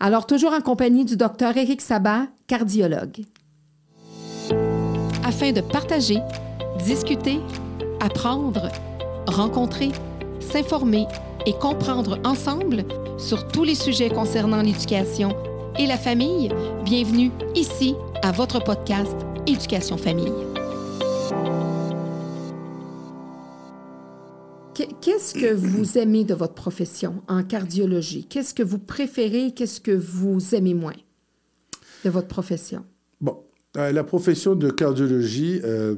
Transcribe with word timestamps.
Alors, 0.00 0.26
toujours 0.26 0.52
en 0.52 0.60
compagnie 0.60 1.04
du 1.04 1.16
docteur 1.16 1.56
Éric 1.56 1.80
Sabat, 1.80 2.26
cardiologue. 2.46 3.24
Afin 5.24 5.52
de 5.52 5.60
partager, 5.60 6.18
discuter, 6.84 7.40
apprendre, 8.00 8.68
rencontrer, 9.26 9.90
s'informer 10.40 11.06
et 11.46 11.52
comprendre 11.54 12.18
ensemble 12.24 12.84
sur 13.18 13.48
tous 13.48 13.64
les 13.64 13.74
sujets 13.74 14.10
concernant 14.10 14.62
l'éducation 14.62 15.34
et 15.78 15.86
la 15.86 15.98
famille, 15.98 16.50
bienvenue 16.84 17.30
ici 17.54 17.94
à 18.22 18.32
votre 18.32 18.62
podcast 18.62 19.16
Éducation 19.46 19.96
Famille. 19.96 20.53
Qu'est-ce 25.04 25.34
que 25.34 25.52
vous 25.52 25.98
aimez 25.98 26.24
de 26.24 26.32
votre 26.32 26.54
profession 26.54 27.22
en 27.28 27.44
cardiologie? 27.44 28.24
Qu'est-ce 28.24 28.54
que 28.54 28.62
vous 28.62 28.78
préférez? 28.78 29.52
Qu'est-ce 29.52 29.78
que 29.78 29.90
vous 29.90 30.54
aimez 30.54 30.72
moins 30.72 30.96
de 32.06 32.08
votre 32.08 32.28
profession? 32.28 32.86
Bon, 33.20 33.44
euh, 33.76 33.92
la 33.92 34.02
profession 34.02 34.54
de 34.54 34.70
cardiologie, 34.70 35.60
euh, 35.62 35.94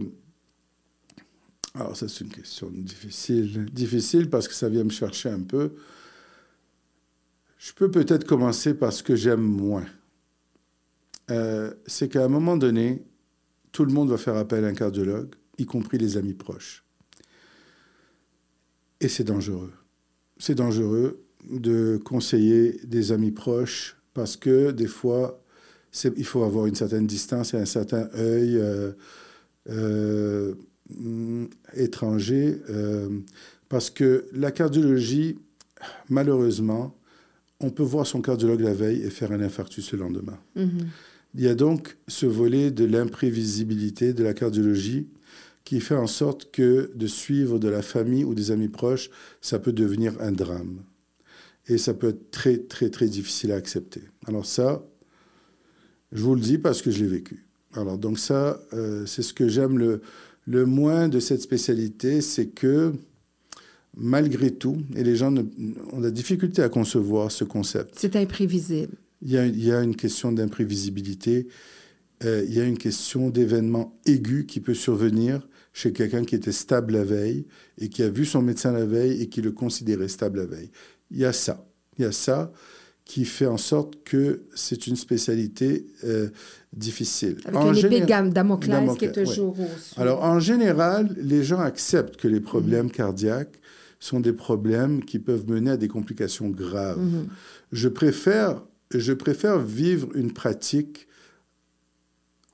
alors 1.77 1.97
ça 1.97 2.09
c'est 2.09 2.25
une 2.25 2.33
question 2.33 2.69
difficile, 2.69 3.67
difficile 3.67 4.29
parce 4.29 4.49
que 4.49 4.55
ça 4.55 4.69
vient 4.69 4.83
me 4.83 4.91
chercher 4.91 5.29
un 5.29 5.43
peu. 5.43 5.75
Je 7.59 7.73
peux 7.75 7.93
peut-être 7.93 8.25
commencer 8.25 8.75
par 8.75 8.93
ce 8.93 9.05
que 9.05 9.15
j'aime 9.15 9.41
moins. 9.41 9.87
Euh, 11.31 11.73
c'est 11.87 12.09
qu'à 12.09 12.25
un 12.25 12.29
moment 12.29 12.57
donné, 12.57 13.05
tout 13.71 13.85
le 13.85 13.93
monde 13.93 14.11
va 14.11 14.17
faire 14.17 14.35
appel 14.35 14.65
à 14.65 14.67
un 14.67 14.75
cardiologue, 14.75 15.33
y 15.59 15.65
compris 15.65 15.97
les 15.97 16.17
amis 16.17 16.35
proches. 16.35 16.86
Et 19.01 19.09
c'est 19.09 19.25
dangereux. 19.25 19.73
C'est 20.39 20.55
dangereux 20.55 21.23
de 21.51 22.01
conseiller 22.05 22.81
des 22.85 23.13
amis 23.13 23.31
proches 23.31 23.97
parce 24.15 24.37
que 24.37 24.71
des 24.71 24.87
fois, 24.87 25.43
il 26.17 26.25
faut 26.25 26.43
avoir 26.43 26.67
une 26.67 26.75
certaine 26.75 27.07
distance 27.07 27.55
et 27.55 27.59
un 27.59 27.67
certain 27.67 28.09
œil 28.15 28.57
euh, 28.57 28.93
euh, 29.69 30.55
étranger 31.75 32.59
parce 33.69 33.91
que 33.91 34.27
la 34.33 34.51
cardiologie, 34.51 35.39
malheureusement, 36.09 36.97
on 37.61 37.71
peut 37.71 37.83
voir 37.83 38.07
son 38.07 38.21
cardiologue 38.21 38.61
la 38.61 38.75
veille 38.75 39.03
et 39.03 39.11
faire 39.11 39.33
un 39.33 39.41
infarctus 39.41 39.93
le 39.93 39.99
lendemain. 39.99 40.39
Mm-hmm. 40.57 40.87
Il 41.35 41.43
y 41.43 41.49
a 41.49 41.55
donc 41.55 41.97
ce 42.09 42.27
volet 42.27 42.71
de 42.71 42.85
l'imprévisibilité 42.85 44.13
de 44.13 44.25
la 44.25 44.35
cardiologie 44.35 45.09
qui 45.67 45.81
fait 45.81 45.97
en 45.97 46.07
sorte 46.07 46.53
que 46.53 46.93
de 46.95 47.07
suivre 47.09 47.59
de 47.59 47.69
la 47.69 47.83
famille 47.83 48.23
ou 48.25 48.35
des 48.35 48.53
amis 48.53 48.69
proches, 48.69 49.11
ça 49.41 49.59
peut 49.59 49.73
devenir 49.73 50.15
un 50.21 50.31
drame. 50.31 50.85
Et 51.67 51.77
ça 51.77 51.93
peut 51.93 52.11
être 52.11 52.31
très, 52.31 52.57
très, 52.59 52.89
très 52.89 53.09
difficile 53.09 53.51
à 53.51 53.57
accepter. 53.57 54.03
Alors 54.27 54.47
ça, 54.47 54.87
je 56.13 56.23
vous 56.23 56.37
le 56.37 56.41
dis 56.41 56.59
parce 56.59 56.83
que 56.83 56.93
je 56.93 57.01
l'ai 57.03 57.09
vécu. 57.09 57.47
Alors 57.75 57.99
donc 57.99 58.21
ça, 58.21 58.61
euh, 58.75 59.05
c'est 59.07 59.23
ce 59.23 59.35
que 59.35 59.49
j'aime 59.49 59.77
le, 59.77 60.03
le 60.47 60.67
moins 60.67 61.09
de 61.09 61.19
cette 61.19 61.43
spécialité, 61.43 62.21
c'est 62.21 62.47
que 62.47 62.93
malgré 63.97 64.53
tout, 64.53 64.79
et 64.95 65.03
les 65.03 65.17
gens 65.17 65.35
ont 65.37 66.01
la 66.01 66.13
difficulté 66.13 66.63
à 66.63 66.69
concevoir 66.69 67.33
ce 67.33 67.43
concept. 67.43 67.97
C'est 67.99 68.15
imprévisible. 68.15 68.95
Il 69.21 69.33
y, 69.33 69.37
a, 69.37 69.45
il 69.47 69.65
y 69.65 69.73
a 69.73 69.83
une 69.83 69.97
question 69.97 70.31
d'imprévisibilité, 70.31 71.49
euh, 72.25 72.45
il 72.47 72.55
y 72.55 72.61
a 72.61 72.65
une 72.65 72.79
question 72.79 73.31
d'événement 73.31 73.99
aigu 74.07 74.47
qui 74.47 74.61
peut 74.61 74.75
survenir 74.75 75.49
chez 75.77 75.93
quelqu'un 75.93 76.25
qui 76.25 76.35
était 76.35 76.53
stable 76.53 76.95
la 76.95 77.05
veille 77.05 77.45
et 77.77 77.91
qui 77.91 78.03
a 78.03 78.09
vu 78.09 78.25
son 78.25 78.41
médecin 78.41 78.73
la 78.73 78.87
veille 78.87 79.21
et 79.21 79.29
qui 79.29 79.43
le 79.43 79.53
considérait 79.53 80.09
stable 80.09 80.39
la 80.39 80.47
veille. 80.47 80.71
Il 81.11 81.19
y 81.19 81.27
a 81.27 81.35
ça. 81.35 81.67
Il 81.99 82.03
y 82.03 82.07
a 82.07 82.13
ça 82.13 82.51
qui 83.05 83.27
fait 83.27 83.45
en 83.45 83.59
sorte 83.59 84.03
que 84.03 84.45
c'est 84.55 84.87
une 84.87 84.97
spécialité 84.97 85.87
euh, 86.05 86.31
difficile. 86.73 87.37
Avec 87.45 87.61
en 87.61 87.75
une 87.75 87.93
épée 87.93 88.01
Damoclès 88.01 88.97
qui 88.99 89.05
est 89.05 89.13
toujours 89.13 89.55
Alors, 89.99 90.25
en 90.25 90.41
général, 90.41 91.15
les 91.19 91.45
gens 91.45 91.61
acceptent 91.61 92.17
que 92.17 92.27
les 92.27 92.41
problèmes 92.41 92.91
cardiaques 92.91 93.61
sont 94.01 94.21
des 94.21 94.33
problèmes 94.33 95.05
qui 95.05 95.19
peuvent 95.19 95.47
mener 95.47 95.73
à 95.73 95.77
des 95.77 95.89
complications 95.89 96.49
graves. 96.49 97.03
Mhm. 97.03 97.29
Je, 97.73 97.89
préfère, 97.89 98.63
je 98.95 99.13
préfère 99.13 99.59
vivre 99.59 100.09
une 100.15 100.33
pratique 100.33 101.07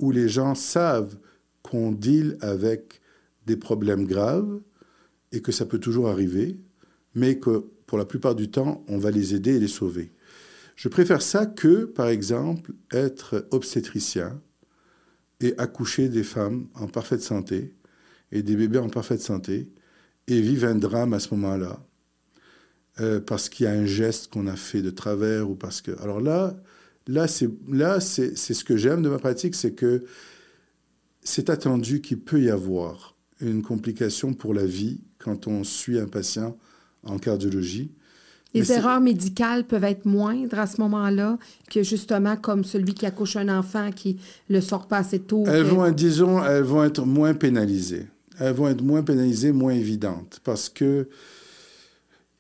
où 0.01 0.11
les 0.11 0.29
gens 0.29 0.57
savent 0.57 1.17
qu'on 1.63 1.93
deal 1.93 2.37
avec 2.41 3.01
des 3.47 3.57
problèmes 3.57 4.07
graves 4.07 4.61
et 5.33 5.41
que 5.41 5.53
ça 5.53 5.67
peut 5.67 5.79
toujours 5.79 6.09
arriver, 6.09 6.59
mais 7.15 7.39
que 7.39 7.67
pour 7.87 7.99
la 7.99 8.05
plupart 8.05 8.35
du 8.35 8.51
temps, 8.51 8.85
on 8.89 8.99
va 8.99 9.11
les 9.11 9.35
aider 9.35 9.57
et 9.57 9.59
les 9.59 9.69
sauver. 9.69 10.13
Je 10.77 10.89
préfère 10.89 11.23
ça 11.23 11.47
que, 11.47 11.85
par 11.85 12.09
exemple, 12.09 12.73
être 12.91 13.47
obstétricien 13.51 14.41
et 15.41 15.55
accoucher 15.59 16.09
des 16.09 16.23
femmes 16.23 16.69
en 16.75 16.87
parfaite 16.87 17.23
santé 17.23 17.75
et 18.31 18.43
des 18.43 18.57
bébés 18.57 18.79
en 18.79 18.89
parfaite 18.89 19.21
santé 19.21 19.71
et 20.29 20.41
vivre 20.41 20.67
un 20.67 20.75
drame 20.75 21.13
à 21.13 21.21
ce 21.21 21.35
moment-là, 21.35 21.85
euh, 23.01 23.21
parce 23.21 23.49
qu'il 23.49 23.65
y 23.65 23.69
a 23.69 23.73
un 23.73 23.85
geste 23.85 24.33
qu'on 24.33 24.47
a 24.47 24.57
fait 24.57 24.83
de 24.83 24.91
travers 24.91 25.51
ou 25.51 25.55
parce 25.55 25.83
que... 25.83 25.91
Alors 26.01 26.21
là, 26.21 26.57
là, 27.07 27.29
c'est, 27.29 27.51
là, 27.69 28.01
c'est, 28.01 28.35
ce 28.37 28.65
que 28.65 28.77
j'aime 28.77 29.03
de 29.03 29.09
ma 29.09 29.19
pratique, 29.19 29.55
c'est 29.55 29.73
que 29.73 30.05
c'est 31.23 31.51
attendu 31.51 32.01
qu'il 32.01 32.21
peut 32.21 32.41
y 32.41 32.51
avoir 32.51 33.12
une 33.43 33.63
complication 33.63 34.33
pour 34.33 34.55
la 34.55 34.65
vie 34.65 35.01
quand 35.19 35.47
on 35.47 35.65
suit 35.65 35.99
un 35.99 36.07
patient 36.07 36.57
en 37.05 37.19
cardiologie. 37.19 37.91
Les 38.55 38.71
erreurs 38.71 39.01
médicales 39.01 39.67
peuvent 39.67 39.85
être 39.85 40.05
moindres 40.05 40.59
à 40.59 40.67
ce 40.67 40.79
moment-là 40.83 41.39
que 41.71 41.83
justement 41.83 42.37
comme 42.37 42.65
celui 42.65 42.93
qui 42.93 43.07
accouche 43.07 43.37
un 43.37 43.49
enfant 43.49 43.91
qui 43.91 44.19
le 44.51 44.61
sort 44.61 44.87
pas 44.87 44.99
assez 44.99 45.21
tôt. 45.21 45.45
Elles 45.47 45.63
vont, 45.63 45.91
disons, 45.91 46.45
elles 46.45 46.63
vont 46.63 46.85
être 46.85 47.07
moins 47.07 47.33
pénalisées 47.33 48.07
elles 48.39 48.55
vont 48.55 48.69
être 48.69 48.83
moins 48.83 49.03
pénalisées, 49.03 49.53
moins 49.53 49.73
évidentes, 49.73 50.41
parce 50.45 50.69
que 50.69 51.09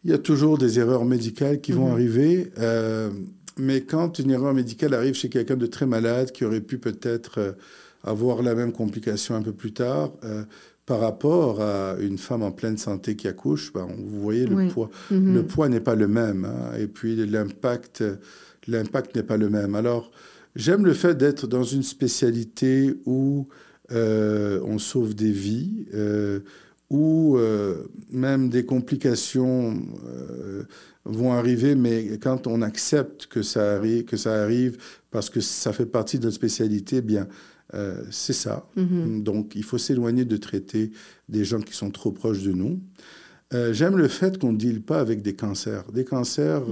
il 0.04 0.10
y 0.10 0.14
a 0.14 0.18
toujours 0.18 0.58
des 0.58 0.80
erreurs 0.80 1.04
médicales 1.04 1.60
qui 1.60 1.70
vont 1.70 1.86
mhm. 1.86 1.92
arriver. 1.92 2.52
Euh, 2.58 3.10
mais 3.56 3.82
quand 3.82 4.18
une 4.18 4.32
erreur 4.32 4.52
médicale 4.52 4.94
arrive 4.94 5.14
chez 5.14 5.28
quelqu'un 5.28 5.56
de 5.56 5.66
très 5.66 5.86
malade, 5.86 6.32
qui 6.32 6.44
aurait 6.44 6.60
pu 6.60 6.78
peut-être 6.78 7.38
euh, 7.38 7.52
avoir 8.02 8.42
la 8.42 8.56
même 8.56 8.72
complication 8.72 9.36
un 9.36 9.42
peu 9.42 9.52
plus 9.52 9.72
tard, 9.72 10.12
euh, 10.24 10.42
par 10.86 11.00
rapport 11.00 11.60
à 11.60 11.96
une 12.00 12.18
femme 12.18 12.42
en 12.42 12.50
pleine 12.50 12.76
santé 12.76 13.14
qui 13.14 13.28
accouche, 13.28 13.72
ben, 13.72 13.86
vous 13.86 14.20
voyez, 14.20 14.46
le 14.46 14.68
poids, 14.68 14.90
mhm. 15.10 15.34
le 15.34 15.42
poids 15.44 15.68
n'est 15.68 15.80
pas 15.80 15.94
le 15.94 16.08
même. 16.08 16.44
Hein, 16.44 16.76
et 16.78 16.88
puis 16.88 17.14
l'impact, 17.26 18.02
l'impact 18.66 19.14
n'est 19.14 19.22
pas 19.22 19.36
le 19.36 19.48
même. 19.48 19.74
Alors, 19.74 20.10
j'aime 20.56 20.84
le 20.84 20.92
fait 20.92 21.16
d'être 21.16 21.46
dans 21.46 21.62
une 21.62 21.84
spécialité 21.84 22.94
où 23.06 23.46
euh, 23.92 24.60
on 24.64 24.78
sauve 24.78 25.14
des 25.14 25.30
vies, 25.30 25.86
euh, 25.94 26.40
ou 26.90 27.36
euh, 27.36 27.88
même 28.10 28.48
des 28.48 28.64
complications 28.64 29.80
vont 31.04 31.32
arriver, 31.32 31.74
mais 31.74 32.18
quand 32.18 32.46
on 32.46 32.60
accepte 32.60 33.26
que 33.26 33.42
ça 33.42 33.76
arrive, 33.76 34.04
que 34.04 34.16
ça 34.16 34.42
arrive 34.42 34.78
parce 35.10 35.30
que 35.30 35.40
ça 35.40 35.72
fait 35.72 35.86
partie 35.86 36.18
de 36.18 36.24
notre 36.24 36.36
spécialité, 36.36 36.98
eh 36.98 37.20
bien, 37.72 37.94
c'est 38.10 38.32
ça. 38.32 38.66
Mm-hmm. 38.76 39.22
Donc, 39.22 39.52
il 39.54 39.64
faut 39.64 39.78
s'éloigner 39.78 40.24
de 40.24 40.36
traiter 40.36 40.92
des 41.28 41.44
gens 41.44 41.60
qui 41.60 41.74
sont 41.74 41.90
trop 41.90 42.12
proches 42.12 42.42
de 42.42 42.52
nous. 42.52 42.80
J'aime 43.72 43.98
le 43.98 44.08
fait 44.08 44.38
qu'on 44.38 44.52
ne 44.52 44.56
deal 44.56 44.80
pas 44.80 44.98
avec 44.98 45.20
des 45.20 45.34
cancers. 45.34 45.84
Des 45.92 46.06
cancers, 46.06 46.62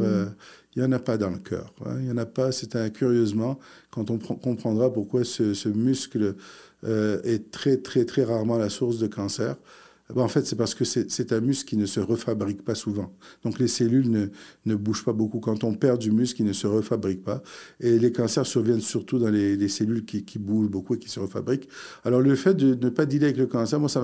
il 0.75 0.81
n'y 0.81 0.89
en 0.89 0.93
a 0.93 0.99
pas 0.99 1.19
dans 1.19 1.29
le 1.29 1.37
cœur. 1.37 1.75
Hein. 1.85 1.97
Il 1.99 2.05
n'y 2.07 2.11
en 2.11 2.17
a 2.17 2.25
pas, 2.25 2.53
c'est 2.53 2.75
un, 2.75 2.89
curieusement, 2.89 3.59
quand 3.91 4.11
on 4.11 4.17
comprendra 4.17 4.91
pourquoi 4.91 5.23
ce 5.25 5.69
muscle 5.69 6.37
euh, 6.85 7.21
est 7.25 7.51
très, 7.51 7.77
très, 7.77 8.07
très 8.07 8.25
rarement 8.25 8.57
la 8.57 8.71
source 8.71 8.99
de 8.99 9.07
cancer. 9.07 9.57
Ben, 10.15 10.23
en 10.23 10.29
fait, 10.29 10.47
c'est 10.47 10.57
parce 10.57 10.75
que 10.75 10.85
c'est 10.85 11.33
un 11.33 11.41
muscle 11.41 11.69
qui 11.69 11.77
ne 11.77 11.87
se 11.87 12.01
refabrique 12.01 12.65
pas 12.65 12.75
souvent. 12.75 13.13
Donc 13.45 13.59
les 13.59 13.69
cellules 13.69 14.11
ne, 14.11 14.27
ne, 14.67 14.75
bougent 14.75 15.05
pas 15.05 15.13
beaucoup. 15.13 15.41
Quand 15.41 15.65
on 15.65 15.75
perd 15.75 15.99
du 15.99 16.11
muscle, 16.11 16.43
il 16.43 16.47
ne 16.47 16.53
se 16.53 16.67
refabrique 16.67 17.23
pas. 17.25 17.43
Et 17.81 17.99
les 17.99 18.13
cancers 18.13 18.47
surviennent 18.47 18.81
surtout 18.81 19.19
dans 19.19 19.31
les, 19.31 19.57
les 19.57 19.69
cellules 19.69 20.05
qui, 20.05 20.25
qui, 20.25 20.39
bougent 20.39 20.71
beaucoup 20.71 20.95
et 20.95 20.99
qui 20.99 21.09
se 21.09 21.21
refabriquent. 21.21 21.69
Alors 22.05 22.21
le 22.21 22.35
fait 22.35 22.55
de 22.55 22.75
ne 22.75 22.91
pas 22.91 23.07
dealer 23.07 23.27
avec 23.27 23.37
le 23.37 23.47
cancer, 23.47 23.79
moi, 23.79 23.89
ça 23.89 24.01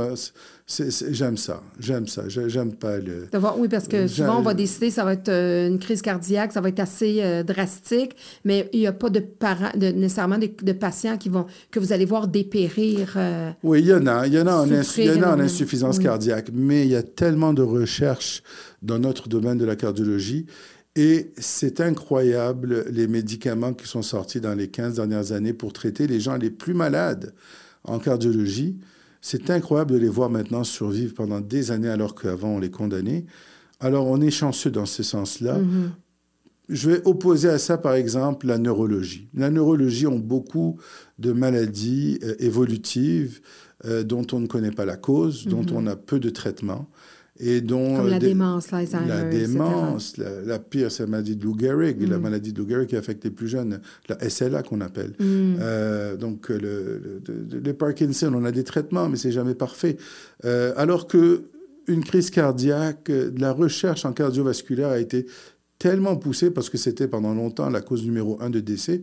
j'aime 1.10 1.36
ça. 1.36 1.62
J'aime 1.78 2.06
ça. 2.06 2.28
J'aime 2.28 2.74
pas 2.74 2.98
le... 2.98 3.28
Oui, 3.58 3.68
parce 3.68 3.88
que 3.88 4.06
souvent, 4.06 4.38
on 4.38 4.42
va 4.42 4.54
décider 4.54 4.90
ça 4.90 5.04
va 5.04 5.12
être 5.12 5.28
euh, 5.28 5.68
une 5.68 5.78
crise 5.78 6.02
cardiaque, 6.02 6.52
ça 6.52 6.60
va 6.60 6.68
être 6.68 6.80
assez 6.80 7.18
euh, 7.20 7.42
drastique, 7.42 8.16
mais 8.44 8.68
il 8.72 8.80
n'y 8.80 8.86
a 8.86 8.92
pas 8.92 9.10
de, 9.10 9.20
parents, 9.20 9.70
de 9.76 9.88
nécessairement 9.88 10.38
de, 10.38 10.72
patients 10.72 11.16
qui 11.16 11.28
vont, 11.28 11.46
que 11.70 11.78
vous 11.78 11.92
allez 11.92 12.04
voir 12.04 12.28
dépérir. 12.28 13.14
Euh, 13.16 13.50
oui, 13.62 13.80
il 13.80 13.86
y 13.86 13.94
en 13.94 14.06
a. 14.06 14.26
Il 14.26 14.34
y 14.34 14.40
en 14.40 14.46
a 14.46 14.54
en, 14.54 14.66
il 14.66 15.04
y 15.04 15.10
en, 15.10 15.22
a 15.22 15.36
en 15.36 15.40
insuffisance 15.40 15.95
cardiaque, 15.98 16.50
mais 16.52 16.84
il 16.84 16.90
y 16.90 16.96
a 16.96 17.02
tellement 17.02 17.52
de 17.52 17.62
recherches 17.62 18.42
dans 18.82 18.98
notre 18.98 19.28
domaine 19.28 19.58
de 19.58 19.64
la 19.64 19.76
cardiologie. 19.76 20.46
Et 20.96 21.32
c'est 21.36 21.82
incroyable 21.82 22.86
les 22.90 23.06
médicaments 23.06 23.74
qui 23.74 23.86
sont 23.86 24.02
sortis 24.02 24.40
dans 24.40 24.54
les 24.54 24.68
15 24.68 24.94
dernières 24.94 25.32
années 25.32 25.52
pour 25.52 25.74
traiter 25.74 26.06
les 26.06 26.20
gens 26.20 26.36
les 26.36 26.50
plus 26.50 26.72
malades 26.72 27.34
en 27.84 27.98
cardiologie. 27.98 28.78
C'est 29.20 29.50
incroyable 29.50 29.92
de 29.92 29.98
les 29.98 30.08
voir 30.08 30.30
maintenant 30.30 30.64
survivre 30.64 31.12
pendant 31.12 31.40
des 31.40 31.70
années 31.70 31.90
alors 31.90 32.14
qu'avant 32.14 32.50
on 32.50 32.58
les 32.58 32.70
condamnait. 32.70 33.26
Alors 33.78 34.06
on 34.06 34.20
est 34.22 34.30
chanceux 34.30 34.70
dans 34.70 34.86
ce 34.86 35.02
sens-là. 35.02 35.58
Mm-hmm. 35.58 35.90
je 36.70 36.90
vais 36.90 37.02
opposer 37.04 37.50
à 37.50 37.58
ça, 37.58 37.76
par 37.76 37.94
exemple, 37.94 38.46
la 38.46 38.56
neurologie. 38.56 39.28
La 39.34 39.50
neurologie 39.50 40.06
ont 40.06 40.18
beaucoup 40.18 40.78
de 41.18 41.32
maladies 41.32 42.18
euh, 42.22 42.36
évolutives 42.38 43.40
euh, 43.86 44.02
dont 44.02 44.26
on 44.32 44.40
ne 44.40 44.46
connaît 44.46 44.70
pas 44.70 44.84
la 44.84 44.96
cause, 44.96 45.46
dont 45.46 45.62
Mhm. 45.62 45.72
on 45.74 45.86
a 45.86 45.96
peu 45.96 46.18
de 46.20 46.30
traitements. 46.30 46.88
Et 47.38 47.60
dont, 47.60 47.96
Comme 47.98 48.08
la 48.08 48.18
des- 48.18 48.28
démence, 48.28 48.70
l'Alzheimer, 48.70 49.08
la 49.08 49.24
démence, 49.24 50.16
la, 50.16 50.40
la 50.40 50.58
pire, 50.58 50.90
c'est 50.90 51.02
la 51.02 51.08
maladie 51.10 51.36
de 51.36 51.44
Lou 51.44 51.54
Gehrig, 51.58 52.00
la 52.08 52.16
Mm. 52.18 52.22
maladie 52.22 52.52
de 52.54 52.58
Lou 52.62 52.66
Gehrig 52.68 52.88
qui 52.88 52.96
affecte 52.96 53.24
les 53.24 53.30
plus 53.30 53.46
jeunes, 53.46 53.80
la 54.08 54.16
SLA 54.26 54.62
qu'on 54.62 54.80
appelle. 54.80 55.10
Mm. 55.18 55.56
Euh, 55.60 56.16
donc, 56.16 56.50
euh, 56.50 56.58
le, 56.58 57.20
le, 57.28 57.44
le- 57.50 57.60
le 57.60 57.72
Parkinson, 57.74 58.32
on 58.34 58.44
a 58.46 58.52
des 58.52 58.64
traitements, 58.64 59.10
mais 59.10 59.16
c'est 59.16 59.32
jamais 59.32 59.54
parfait. 59.54 59.98
Euh, 60.46 60.72
alors 60.78 61.06
que 61.06 61.42
une 61.88 62.02
crise 62.04 62.30
cardiaque, 62.30 63.12
la 63.38 63.52
recherche 63.52 64.06
en 64.06 64.12
cardiovasculaire 64.14 64.88
a 64.88 64.98
été 64.98 65.26
tellement 65.78 66.16
poussée 66.16 66.50
parce 66.50 66.70
que 66.70 66.78
c'était 66.78 67.06
pendant 67.06 67.34
longtemps 67.34 67.68
la 67.68 67.82
cause 67.82 68.02
numéro 68.02 68.38
un 68.40 68.48
de 68.48 68.60
décès 68.60 69.02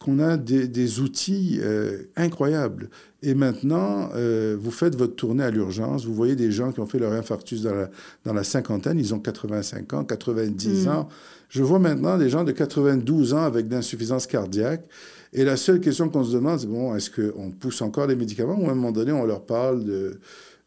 qu'on 0.00 0.18
a 0.18 0.36
des, 0.38 0.66
des 0.66 1.00
outils 1.00 1.58
euh, 1.62 2.04
incroyables. 2.16 2.88
Et 3.22 3.34
maintenant, 3.34 4.08
euh, 4.14 4.56
vous 4.58 4.70
faites 4.70 4.96
votre 4.96 5.14
tournée 5.14 5.44
à 5.44 5.50
l'urgence, 5.50 6.06
vous 6.06 6.14
voyez 6.14 6.34
des 6.36 6.50
gens 6.50 6.72
qui 6.72 6.80
ont 6.80 6.86
fait 6.86 6.98
leur 6.98 7.12
infarctus 7.12 7.60
dans 7.60 7.74
la, 7.74 7.90
dans 8.24 8.32
la 8.32 8.42
cinquantaine, 8.42 8.98
ils 8.98 9.12
ont 9.14 9.18
85 9.20 9.92
ans, 9.92 10.04
90 10.04 10.86
Mm. 10.86 10.88
ans. 10.88 11.08
Je 11.50 11.62
vois 11.62 11.78
maintenant 11.78 12.16
des 12.16 12.30
gens 12.30 12.44
de 12.44 12.52
92 12.52 13.34
ans 13.34 13.42
avec 13.42 13.68
d'insuffisance 13.68 14.26
cardiaque. 14.26 14.84
Et 15.34 15.44
la 15.44 15.56
seule 15.58 15.80
question 15.80 16.08
qu'on 16.08 16.24
se 16.24 16.32
demande, 16.32 16.58
c'est 16.60 16.66
bon, 16.66 16.94
est-ce 16.96 17.10
qu'on 17.10 17.50
pousse 17.50 17.82
encore 17.82 18.06
les 18.06 18.16
médicaments 18.16 18.58
ou 18.58 18.68
à 18.68 18.72
un 18.72 18.74
moment 18.74 18.92
donné, 18.92 19.12
on 19.12 19.26
leur 19.26 19.44
parle 19.44 19.84
de, 19.84 20.18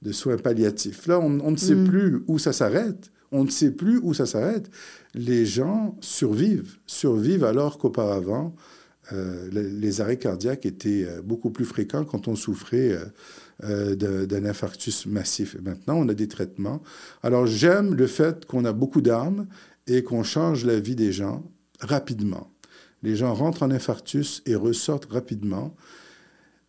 de 0.03 0.11
soins 0.11 0.37
palliatifs? 0.37 1.07
Là, 1.07 1.19
on, 1.19 1.39
on 1.39 1.49
ne 1.51 1.57
sait 1.57 1.73
Mm. 1.75 1.87
plus 1.87 2.23
où 2.27 2.37
ça 2.37 2.53
s'arrête. 2.53 3.09
On 3.31 3.45
ne 3.45 3.49
sait 3.49 3.71
plus 3.71 3.99
où 4.03 4.13
ça 4.13 4.27
s'arrête. 4.27 4.69
Les 5.15 5.43
gens 5.47 5.97
survivent, 6.01 6.75
survivent 6.85 7.43
alors 7.45 7.79
qu'auparavant, 7.79 8.53
euh, 9.11 9.49
les, 9.51 9.99
arrêts 9.99 10.17
cardiaques 10.17 10.65
étaient 10.65 11.05
euh, 11.05 11.21
beaucoup 11.21 11.49
plus 11.49 11.65
fréquents 11.65 12.05
quand 12.05 12.29
on 12.29 12.35
souffrait 12.35 12.97
euh, 13.63 13.95
d'un 13.95 14.45
infarctus 14.45 15.05
massif. 15.05 15.55
Et 15.55 15.61
maintenant, 15.61 15.95
on 15.97 16.07
a 16.07 16.13
des 16.13 16.29
traitements. 16.29 16.81
Alors, 17.21 17.45
j'aime 17.45 17.95
le 17.95 18.07
fait 18.07 18.45
qu'on 18.45 18.63
a 18.63 18.71
beaucoup 18.71 19.01
d'armes 19.01 19.47
et 19.87 20.03
qu'on 20.03 20.23
change 20.23 20.63
la 20.63 20.79
vie 20.79 20.95
des 20.95 21.11
gens 21.11 21.43
rapidement. 21.81 22.49
Les 23.01 23.17
gens 23.17 23.33
rentrent 23.33 23.63
en 23.63 23.71
infarctus 23.71 24.41
et 24.45 24.55
ressortent 24.55 25.11
rapidement. 25.11 25.75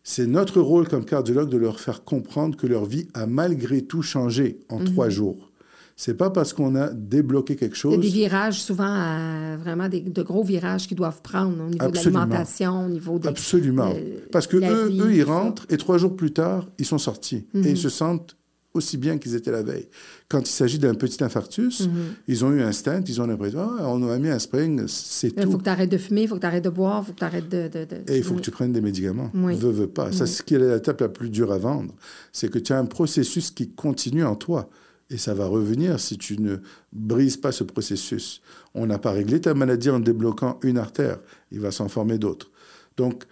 C'est 0.03 0.27
notre 0.27 0.59
rôle 0.59 0.87
comme 0.87 1.05
cardiologue 1.05 1.49
de 1.49 1.57
leur 1.57 1.79
faire 1.79 2.03
comprendre 2.03 2.57
que 2.57 2.67
leur 2.67 2.85
vie 2.85 3.07
a 3.13 3.25
malgré 3.25 3.81
tout 3.81 4.01
changé 4.01 4.59
en 4.69 4.79
Mhm. 4.79 4.85
trois 4.85 5.09
jours. 5.09 5.51
C'est 5.97 6.15
pas 6.15 6.29
parce 6.29 6.51
qu'on 6.51 6.75
a 6.75 6.89
débloqué 6.89 7.55
quelque 7.55 7.75
Il 7.75 7.77
y 7.77 7.79
a 7.79 7.95
chose. 7.95 7.99
des 7.99 8.09
virages, 8.09 8.61
souvent, 8.61 8.83
à- 8.85 9.55
vraiment 9.55 9.87
des, 9.87 10.01
de 10.01 10.21
gros 10.23 10.43
virages 10.43 10.87
qu'ils 10.87 10.97
doivent 10.97 11.21
prendre 11.21 11.63
au 11.63 11.69
niveau 11.69 11.85
Absolument. 11.85 12.25
de 12.25 12.29
l'alimentation, 12.31 12.85
au 12.85 12.89
niveau 12.89 13.17
de... 13.17 13.27
Absolument. 13.29 13.93
euh, 13.95 14.17
Parce 14.31 14.45
que 14.47 14.57
eux, 14.57 14.87
vie, 14.89 14.99
eux, 15.01 15.13
ils 15.15 15.23
tout 15.23 15.29
rentrent 15.31 15.65
et 15.69 15.77
trois 15.77 15.97
jours 15.97 16.13
plus 16.15 16.31
tard, 16.33 16.67
ils 16.79 16.85
sont 16.85 16.97
sortis. 16.97 17.45
Mhm. 17.53 17.65
Et 17.65 17.69
ils 17.71 17.77
se 17.77 17.87
sentent 17.87 18.35
aussi 18.73 18.97
bien 18.97 19.17
qu'ils 19.17 19.35
étaient 19.35 19.51
la 19.51 19.63
veille. 19.63 19.87
Quand 20.27 20.41
il 20.41 20.51
s'agit 20.51 20.79
d'un 20.79 20.95
petit 20.95 21.23
infarctus, 21.23 21.87
Mhm. 21.87 21.91
ils 22.27 22.43
ont 22.43 22.51
eu 22.51 22.61
un 22.61 22.73
stent, 22.73 23.05
ils 23.07 23.21
ont 23.21 23.27
l'impression, 23.27 23.61
ah, 23.79 23.87
on 23.87 24.05
a 24.09 24.17
mis 24.19 24.27
un 24.27 24.37
spring, 24.39 24.83
c'est 24.87 25.29
Il 25.29 25.43
faut 25.43 25.51
tout. 25.51 25.57
que 25.59 25.63
tu 25.63 25.69
arrêtes 25.69 25.91
de 25.91 25.97
fumer, 25.97 26.23
il 26.23 26.27
faut 26.27 26.35
que 26.35 26.41
tu 26.41 26.45
arrêtes 26.45 26.65
de 26.65 26.69
boire, 26.69 27.03
il 27.03 27.05
faut 27.05 27.13
que 27.13 27.19
tu 27.19 27.23
arrêtes 27.23 27.47
de... 27.47 27.69
de- 27.69 27.85
de- 27.85 28.11
Et 28.11 28.17
il 28.17 28.23
faut 28.23 28.31
Oui. 28.33 28.39
que 28.41 28.45
tu 28.45 28.51
prennes 28.51 28.73
des 28.73 28.81
médicaments. 28.81 29.31
Oui. 29.33 29.55
Veux, 29.55 29.71
veux 29.71 29.87
pas. 29.87 30.11
Ça, 30.11 30.25
c'est 30.25 30.33
ce 30.39 30.43
qui 30.43 30.55
est 30.55 30.59
l'étape 30.59 30.99
la 30.99 31.07
plus 31.07 31.29
dure 31.29 31.53
à 31.53 31.57
vendre. 31.57 31.93
C'est 32.33 32.49
que 32.51 32.59
tu 32.59 32.73
as 32.73 32.77
un 32.77 32.85
processus 32.85 33.49
qui 33.49 33.69
continue 33.69 34.25
en 34.25 34.35
toi. 34.35 34.69
Et 35.09 35.17
ça 35.17 35.33
va 35.35 35.45
revenir 35.45 35.99
si 35.99 36.17
tu 36.17 36.39
ne 36.41 36.57
brises 36.91 37.37
pas 37.37 37.51
ce 37.51 37.63
processus. 37.63 38.41
On 38.73 38.87
n'a 38.87 38.97
pas 38.97 39.11
réglé 39.11 39.39
ta 39.39 39.53
maladie 39.53 39.89
en 39.89 39.99
débloquant 39.99 40.59
une 40.63 40.77
artère. 40.79 41.19
Il 41.51 41.59
va 41.59 41.71
s'en 41.71 41.87
former 41.89 42.17
d'autres. 42.17 42.51
Donc, 42.97 43.25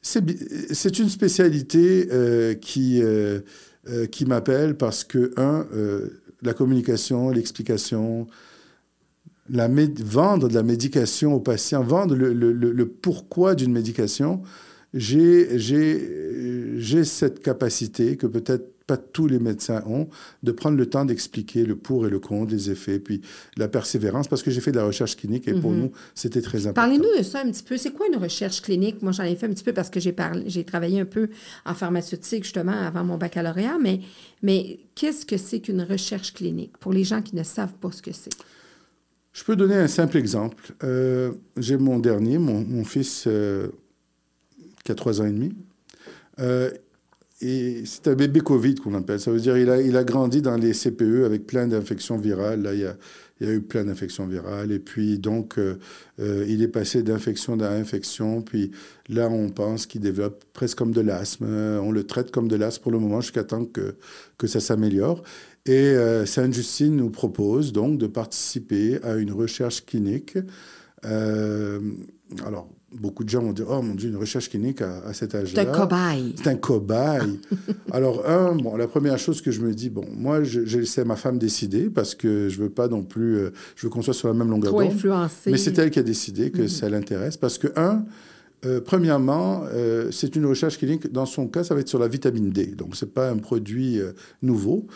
c'est 0.00 0.98
une 0.98 1.08
spécialité 1.08 2.08
euh, 2.12 2.54
qui, 2.54 3.02
euh, 3.02 3.40
euh, 3.88 4.06
qui 4.06 4.24
m'appelle 4.24 4.76
parce 4.76 5.04
que, 5.04 5.32
un, 5.36 5.66
la 6.42 6.54
communication, 6.54 7.30
l'explication, 7.30 8.26
vendre 9.48 10.48
de 10.48 10.54
la 10.54 10.62
médication 10.62 11.34
aux 11.34 11.40
patients, 11.40 11.82
vendre 11.82 12.14
le, 12.14 12.32
le- 12.32 12.88
pourquoi 12.88 13.54
d'une 13.54 13.72
médication, 13.72 14.42
j'ai 14.94 15.58
cette 17.04 17.40
capacité 17.40 18.16
que 18.16 18.26
peut-être 18.26 18.75
pas 18.86 18.96
tous 18.96 19.26
les 19.26 19.38
médecins 19.40 19.82
ont, 19.86 20.08
de 20.44 20.52
prendre 20.52 20.76
le 20.76 20.86
temps 20.86 21.04
d'expliquer 21.04 21.64
le 21.64 21.74
pour 21.74 22.06
et 22.06 22.10
le 22.10 22.20
contre, 22.20 22.52
les 22.52 22.70
effets, 22.70 23.00
puis 23.00 23.20
la 23.56 23.66
persévérance, 23.66 24.28
parce 24.28 24.42
que 24.44 24.50
j'ai 24.52 24.60
fait 24.60 24.70
de 24.70 24.76
la 24.76 24.84
recherche 24.84 25.16
clinique 25.16 25.48
et 25.48 25.54
pour 25.54 25.72
Mhm. 25.72 25.78
nous, 25.80 25.92
c'était 26.14 26.40
très 26.40 26.66
important. 26.68 26.82
Parlez-nous 26.88 27.18
de 27.18 27.22
ça 27.24 27.40
un 27.40 27.50
petit 27.50 27.64
peu. 27.64 27.76
C'est 27.76 27.90
quoi 27.90 28.06
une 28.06 28.16
recherche 28.20 28.62
clinique? 28.62 29.02
Moi, 29.02 29.10
j'en 29.12 29.24
ai 29.24 29.34
fait 29.34 29.46
un 29.46 29.50
petit 29.50 29.64
peu 29.64 29.72
parce 29.72 29.90
que 29.90 29.98
j'ai 29.98 30.12
parlé, 30.12 30.44
j'ai 30.46 30.62
travaillé 30.64 31.00
un 31.00 31.04
peu 31.04 31.28
en 31.64 31.74
pharmaceutique, 31.74 32.44
justement, 32.44 32.72
avant 32.72 33.02
mon 33.02 33.18
baccalauréat. 33.18 33.78
Mais, 33.82 34.00
mais 34.42 34.78
qu'est-ce 34.94 35.26
que 35.26 35.36
c'est 35.36 35.58
qu'une 35.60 35.82
recherche 35.82 36.32
clinique 36.32 36.76
pour 36.78 36.92
les 36.92 37.02
gens 37.02 37.22
qui 37.22 37.34
ne 37.34 37.42
savent 37.42 37.74
pas 37.74 37.90
ce 37.90 38.02
que 38.02 38.12
c'est? 38.12 38.30
Je 39.32 39.42
peux 39.44 39.56
donner 39.56 39.74
un 39.74 39.88
simple 39.88 40.16
exemple. 40.16 40.72
Euh, 40.84 41.32
j'ai 41.56 41.76
mon 41.76 41.98
dernier, 41.98 42.38
mon, 42.38 42.60
mon 42.62 42.84
fils 42.84 43.24
euh, 43.26 43.68
qui 44.84 44.92
a 44.92 44.94
trois 44.94 45.20
ans 45.20 45.26
et 45.26 45.32
demi. 45.32 45.52
Euh, 46.38 46.70
c'est 47.38 48.08
un 48.08 48.14
bébé 48.14 48.40
Covid 48.40 48.76
qu'on 48.76 48.94
appelle. 48.94 49.20
Ça 49.20 49.30
veut 49.30 49.40
dire 49.40 49.56
il 49.58 49.96
a, 49.96 50.04
grandi 50.04 50.40
dans 50.42 50.56
les 50.56 50.72
CPE 50.72 51.24
avec 51.24 51.46
plein 51.46 51.66
d'infections 51.66 52.16
virales. 52.16 52.62
Là, 52.62 52.74
il 52.74 52.80
y 52.80 53.46
a, 53.46 53.52
eu 53.52 53.60
plein 53.60 53.84
d'infections 53.84 54.26
virales. 54.26 54.72
Et 54.72 54.78
puis, 54.78 55.18
donc, 55.18 55.58
euh, 55.58 55.78
euh, 56.18 56.46
il 56.48 56.62
est 56.62 56.68
passé 56.68 57.02
d'infection 57.02 57.60
à 57.60 57.68
infection. 57.68 58.40
Puis 58.40 58.70
là, 59.08 59.28
on 59.28 59.50
pense 59.50 59.86
qu'il 59.86 60.00
développe 60.00 60.44
presque 60.54 60.78
comme 60.78 60.92
de 60.92 61.02
l'asthme. 61.02 61.46
On 61.46 61.92
le 61.92 62.04
traite 62.04 62.30
comme 62.30 62.48
de 62.48 62.56
l'asthme 62.56 62.82
pour 62.82 62.92
le 62.92 62.98
moment 62.98 63.20
jusqu'à 63.20 63.44
temps 63.44 63.66
que, 63.66 63.96
que 64.38 64.46
ça 64.46 64.60
s'améliore. 64.60 65.22
Et 65.66 65.72
euh, 65.72 66.24
Sainte-Justine 66.24 66.94
nous 66.94 67.10
propose 67.10 67.72
donc 67.72 67.98
de 67.98 68.06
participer 68.06 69.02
à 69.02 69.16
une 69.16 69.32
recherche 69.32 69.84
clinique. 69.84 70.38
Euh, 71.04 71.80
alors, 72.44 72.68
beaucoup 72.92 73.24
de 73.24 73.28
gens 73.28 73.40
vont 73.42 73.52
dire, 73.52 73.66
oh 73.68 73.82
mon 73.82 73.94
Dieu, 73.94 74.08
une 74.08 74.16
recherche 74.16 74.48
clinique 74.48 74.80
à, 74.80 74.98
à 75.06 75.12
cet 75.12 75.32
C'est 75.32 75.38
âge-là. 75.38 75.62
un 75.62 75.64
cobaye. 75.66 76.34
C'est 76.36 76.48
un 76.48 76.54
cobaye. 76.56 77.40
Alors, 77.92 78.26
un, 78.28 78.54
bon, 78.54 78.76
la 78.76 78.86
première 78.86 79.18
chose 79.18 79.40
que 79.42 79.50
je 79.50 79.60
me 79.60 79.74
dis, 79.74 79.90
bon, 79.90 80.04
moi, 80.16 80.42
je, 80.44 80.64
je 80.64 80.78
laisse 80.78 80.96
ma 80.98 81.16
femme 81.16 81.38
décider 81.38 81.90
parce 81.90 82.14
que 82.14 82.48
je 82.48 82.58
veux 82.58 82.70
pas 82.70 82.88
non 82.88 83.02
plus, 83.02 83.36
euh, 83.38 83.50
je 83.74 83.86
veux 83.86 83.90
qu'on 83.90 84.02
soit 84.02 84.14
sur 84.14 84.28
la 84.28 84.34
même 84.34 84.50
longueur 84.50 84.72
d'onde. 84.72 84.92
Mais 85.46 85.58
c'est 85.58 85.78
elle 85.78 85.90
qui 85.90 85.98
a 85.98 86.02
décidé 86.04 86.50
que 86.50 86.62
Mhm. 86.62 86.68
ça 86.68 86.88
l'intéresse 86.88 87.36
parce 87.36 87.58
que, 87.58 87.68
un, 87.76 88.04
euh, 88.64 88.80
premièrement, 88.80 89.64
euh, 89.74 90.10
c'est 90.12 90.34
une 90.36 90.46
recherche 90.46 90.78
clinique. 90.78 91.12
Dans 91.12 91.26
son 91.26 91.48
cas, 91.48 91.64
ça 91.64 91.74
va 91.74 91.80
être 91.80 91.88
sur 91.88 91.98
la 91.98 92.08
vitamine 92.08 92.50
D. 92.50 92.66
Donc, 92.66 92.96
c'est 92.96 93.12
pas 93.12 93.28
un 93.30 93.36
produit 93.36 94.00
nouveau. 94.42 94.86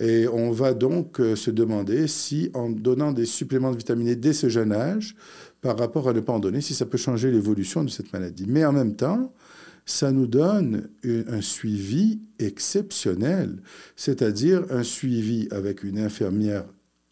Et 0.00 0.28
on 0.28 0.52
va 0.52 0.74
donc 0.74 1.20
se 1.34 1.50
demander 1.50 2.06
si, 2.06 2.50
en 2.54 2.70
donnant 2.70 3.10
des 3.10 3.24
suppléments 3.26 3.72
de 3.72 3.76
vitamine 3.78 4.06
D 4.06 4.14
dès 4.14 4.32
ce 4.32 4.48
jeune 4.48 4.70
âge, 4.72 5.16
par 5.60 5.78
rapport 5.78 6.08
à 6.08 6.12
ne 6.12 6.20
pas 6.20 6.32
en 6.32 6.38
donner, 6.38 6.60
si 6.60 6.74
ça 6.74 6.86
peut 6.86 6.98
changer 6.98 7.30
l'évolution 7.30 7.84
de 7.84 7.90
cette 7.90 8.12
maladie. 8.12 8.46
Mais 8.48 8.64
en 8.64 8.72
même 8.72 8.94
temps, 8.96 9.32
ça 9.86 10.12
nous 10.12 10.26
donne 10.26 10.88
un, 11.04 11.40
suivi 11.40 12.20
exceptionnel, 12.38 13.56
c'est-à-dire 13.96 14.64
un 14.70 14.82
suivi 14.82 15.48
avec 15.50 15.82
une 15.82 15.98
infirmière 15.98 16.64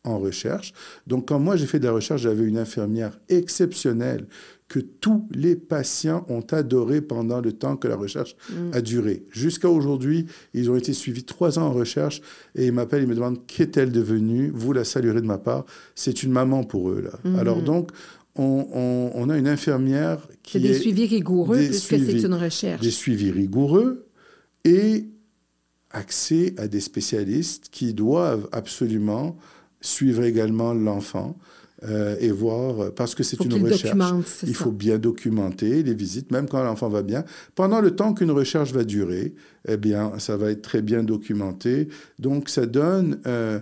en 0.04 0.18
recherche. 0.18 0.72
Donc, 1.06 1.28
quand 1.28 1.40
moi 1.40 1.56
j'ai 1.56 1.66
fait 1.66 1.80
de 1.80 1.86
la 1.86 1.92
recherche, 1.92 2.22
j'avais 2.22 2.44
une 2.44 2.58
infirmière 2.58 3.18
exceptionnelle 3.28 4.26
que 4.68 4.80
tous 4.80 5.26
les 5.32 5.56
patients 5.56 6.26
ont 6.28 6.44
adoré 6.50 7.00
pendant 7.00 7.40
le 7.40 7.52
temps 7.52 7.76
que 7.76 7.88
la 7.88 7.96
recherche 7.96 8.36
Mm. 8.50 8.70
a 8.74 8.80
duré. 8.80 9.26
Jusqu'à 9.30 9.68
aujourd'hui, 9.70 10.26
ils 10.54 10.70
ont 10.70 10.76
été 10.76 10.92
suivis 10.92 11.24
trois 11.24 11.58
ans 11.58 11.66
en 11.68 11.72
recherche 11.72 12.20
et 12.54 12.66
ils 12.66 12.72
m'appellent, 12.72 13.02
ils 13.02 13.08
me 13.08 13.14
demandent 13.14 13.44
qu'est-elle 13.46 13.92
devenue? 13.92 14.50
Vous 14.52 14.72
la 14.72 14.84
saluerez 14.84 15.20
de 15.20 15.26
ma 15.26 15.38
part. 15.38 15.64
C'est 15.94 16.22
une 16.22 16.32
maman 16.32 16.64
pour 16.64 16.90
eux. 16.90 17.00
Là. 17.00 17.18
Mhm. 17.24 17.38
Alors 17.38 17.62
donc, 17.62 17.90
on, 18.38 18.66
on- 18.72 19.10
on 19.14 19.30
a 19.30 19.36
une 19.38 19.48
infirmière 19.48 20.26
qui 20.42 20.60
des 20.60 20.70
est 20.70 20.78
suivis 20.80 21.06
rigoureux 21.06 21.58
des 21.58 21.68
puisque 21.68 21.98
c'est 21.98 22.22
une 22.22 22.34
recherche. 22.34 22.82
des 22.82 22.90
suivis 22.90 23.30
rigoureux 23.30 24.06
et 24.64 25.06
accès 25.90 26.54
à 26.58 26.68
des 26.68 26.80
spécialistes 26.80 27.68
qui 27.70 27.94
doivent 27.94 28.48
absolument 28.52 29.36
suivre 29.80 30.24
également 30.24 30.74
l'enfant 30.74 31.36
euh, 31.84 32.16
et 32.20 32.30
voir, 32.30 32.92
parce 32.94 33.14
que 33.14 33.22
c'est 33.22 33.42
une 33.44 33.62
recherche. 33.62 33.96
Il 34.42 34.54
ça. 34.56 34.64
faut 34.64 34.72
bien 34.72 34.98
documenter 34.98 35.82
les 35.82 35.94
visites, 35.94 36.32
même 36.32 36.48
quand 36.48 36.62
l'enfant 36.64 36.88
va 36.88 37.02
bien. 37.02 37.24
Pendant 37.54 37.80
le 37.80 37.90
temps 37.94 38.14
qu'une 38.14 38.30
recherche 38.30 38.72
va 38.72 38.82
durer, 38.82 39.34
eh 39.68 39.76
bien, 39.76 40.18
ça 40.18 40.36
va 40.38 40.50
être 40.50 40.62
très 40.62 40.80
bien 40.82 41.04
documenté. 41.04 41.88
Donc, 42.18 42.48
ça 42.48 42.64
donne 42.66 43.20
euh, 43.26 43.60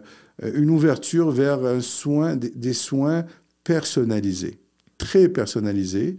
une 0.54 0.70
ouverture 0.70 1.30
vers 1.32 1.64
un 1.64 1.80
soin, 1.80 2.36
des 2.36 2.72
soins 2.72 3.24
personnalisés, 3.64 4.58
très 4.98 5.28
personnalisés. 5.28 6.18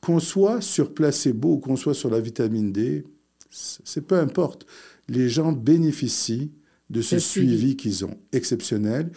Qu'on 0.00 0.20
soit 0.20 0.60
sur 0.60 0.94
placebo 0.94 1.54
ou 1.54 1.58
qu'on 1.58 1.76
soit 1.76 1.94
sur 1.94 2.10
la 2.10 2.20
vitamine 2.20 2.70
D, 2.72 3.04
c'est 3.50 4.06
peu 4.06 4.18
importe. 4.18 4.66
Les 5.08 5.28
gens 5.28 5.52
bénéficient 5.52 6.52
de 6.90 7.00
ce 7.00 7.18
suivi 7.18 7.76
qu'ils 7.76 8.04
ont 8.04 8.16
exceptionnel. 8.32 9.10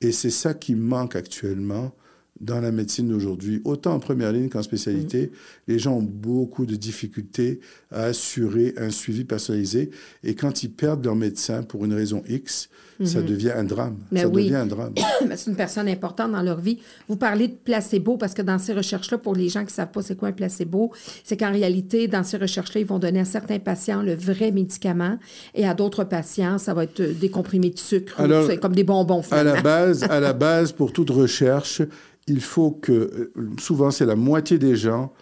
Et 0.00 0.12
c'est 0.12 0.30
ça 0.30 0.54
qui 0.54 0.74
manque 0.74 1.16
actuellement 1.16 1.94
dans 2.40 2.60
la 2.60 2.70
médecine 2.70 3.08
d'aujourd'hui, 3.08 3.62
autant 3.64 3.94
en 3.94 3.98
première 3.98 4.32
ligne 4.32 4.48
qu'en 4.48 4.62
spécialité, 4.62 5.26
mm. 5.26 5.30
les 5.68 5.78
gens 5.78 5.94
ont 5.94 6.02
beaucoup 6.02 6.66
de 6.66 6.76
difficultés 6.76 7.60
à 7.90 8.04
assurer 8.04 8.74
un 8.76 8.90
suivi 8.90 9.24
personnalisé. 9.24 9.90
Et 10.22 10.34
quand 10.34 10.62
ils 10.62 10.70
perdent 10.70 11.04
leur 11.04 11.16
médecin 11.16 11.62
pour 11.62 11.84
une 11.84 11.94
raison 11.94 12.22
X, 12.28 12.68
ça 13.04 13.20
mm-hmm. 13.20 13.24
devient 13.24 13.50
un 13.50 13.64
drame. 13.64 13.96
Mais 14.10 14.22
ça 14.22 14.28
oui. 14.28 14.44
devient 14.44 14.56
un 14.56 14.66
drame. 14.66 14.94
c'est 15.36 15.50
une 15.50 15.56
personne 15.56 15.88
importante 15.88 16.32
dans 16.32 16.42
leur 16.42 16.60
vie. 16.60 16.78
Vous 17.08 17.16
parlez 17.16 17.48
de 17.48 17.54
placebo 17.54 18.16
parce 18.16 18.32
que 18.32 18.42
dans 18.42 18.58
ces 18.58 18.72
recherches-là, 18.72 19.18
pour 19.18 19.34
les 19.34 19.48
gens 19.48 19.60
qui 19.60 19.66
ne 19.66 19.72
savent 19.72 19.90
pas 19.90 20.02
c'est 20.02 20.16
quoi 20.16 20.28
un 20.28 20.32
placebo, 20.32 20.92
c'est 21.24 21.36
qu'en 21.36 21.52
réalité, 21.52 22.08
dans 22.08 22.24
ces 22.24 22.38
recherches-là, 22.38 22.80
ils 22.80 22.86
vont 22.86 22.98
donner 22.98 23.20
à 23.20 23.24
certains 23.24 23.58
patients 23.58 24.02
le 24.02 24.14
vrai 24.14 24.50
médicament 24.50 25.18
et 25.54 25.66
à 25.66 25.74
d'autres 25.74 26.04
patients, 26.04 26.58
ça 26.58 26.74
va 26.74 26.84
être 26.84 27.02
des 27.02 27.28
comprimés 27.28 27.70
de 27.70 27.78
sucre, 27.78 28.20
Alors, 28.20 28.48
comme 28.60 28.74
des 28.74 28.84
bonbons. 28.84 29.22
À 29.30 29.42
la 29.42 29.60
base, 29.60 30.04
à 30.04 30.20
la 30.20 30.32
base, 30.34 30.72
pour 30.72 30.92
toute 30.92 31.10
recherche, 31.10 31.82
il 32.26 32.40
faut 32.40 32.70
que, 32.70 32.92
euh, 32.92 33.32
souvent 33.58 33.90
c'est 33.90 34.06
la 34.06 34.16
moitié 34.16 34.58
des 34.58 34.76
gens 34.76 35.12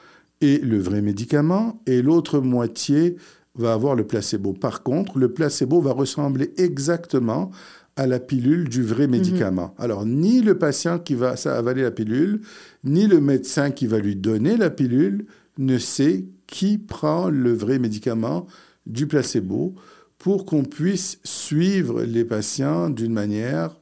aient 0.41 0.61
le 0.63 0.79
vrai 0.79 1.03
médicament 1.03 1.81
et 1.87 2.03
l'autre 2.03 2.41
moitié 2.41 3.17
va 3.57 3.73
avoir 3.73 3.95
le 3.95 4.07
placebo. 4.07 4.53
Par 4.53 4.83
contre, 4.83 5.19
le 5.19 5.33
placebo 5.33 5.81
va 5.81 5.93
ressembler 5.93 6.53
exactement 6.57 7.51
à 7.97 8.07
la 8.07 8.19
pilule 8.19 8.69
du 8.69 8.83
vrai 8.83 9.07
médicament. 9.07 9.75
Alors, 9.79 10.05
ni 10.05 10.41
le 10.41 10.59
patient 10.59 10.99
qui 10.99 11.15
va 11.15 11.35
avaler 11.45 11.83
la 11.83 11.93
pilule, 11.93 12.41
ni 12.83 13.07
le 13.07 13.21
médecin 13.21 13.71
qui 13.71 13.87
va 13.87 13.99
lui 14.01 14.17
donner 14.17 14.57
la 14.57 14.71
pilule 14.71 15.27
ne 15.59 15.79
sait 15.79 16.25
qui 16.49 16.79
prend 16.79 17.31
le 17.31 17.53
vrai 17.53 17.79
médicament 17.79 18.47
du 18.87 19.07
placebo 19.07 19.77
pour 20.19 20.45
qu'on 20.45 20.65
puisse 20.65 21.21
suivre 21.23 22.03
les 22.03 22.25
patients 22.25 22.91
d'une 22.91 23.13
manière 23.13 23.79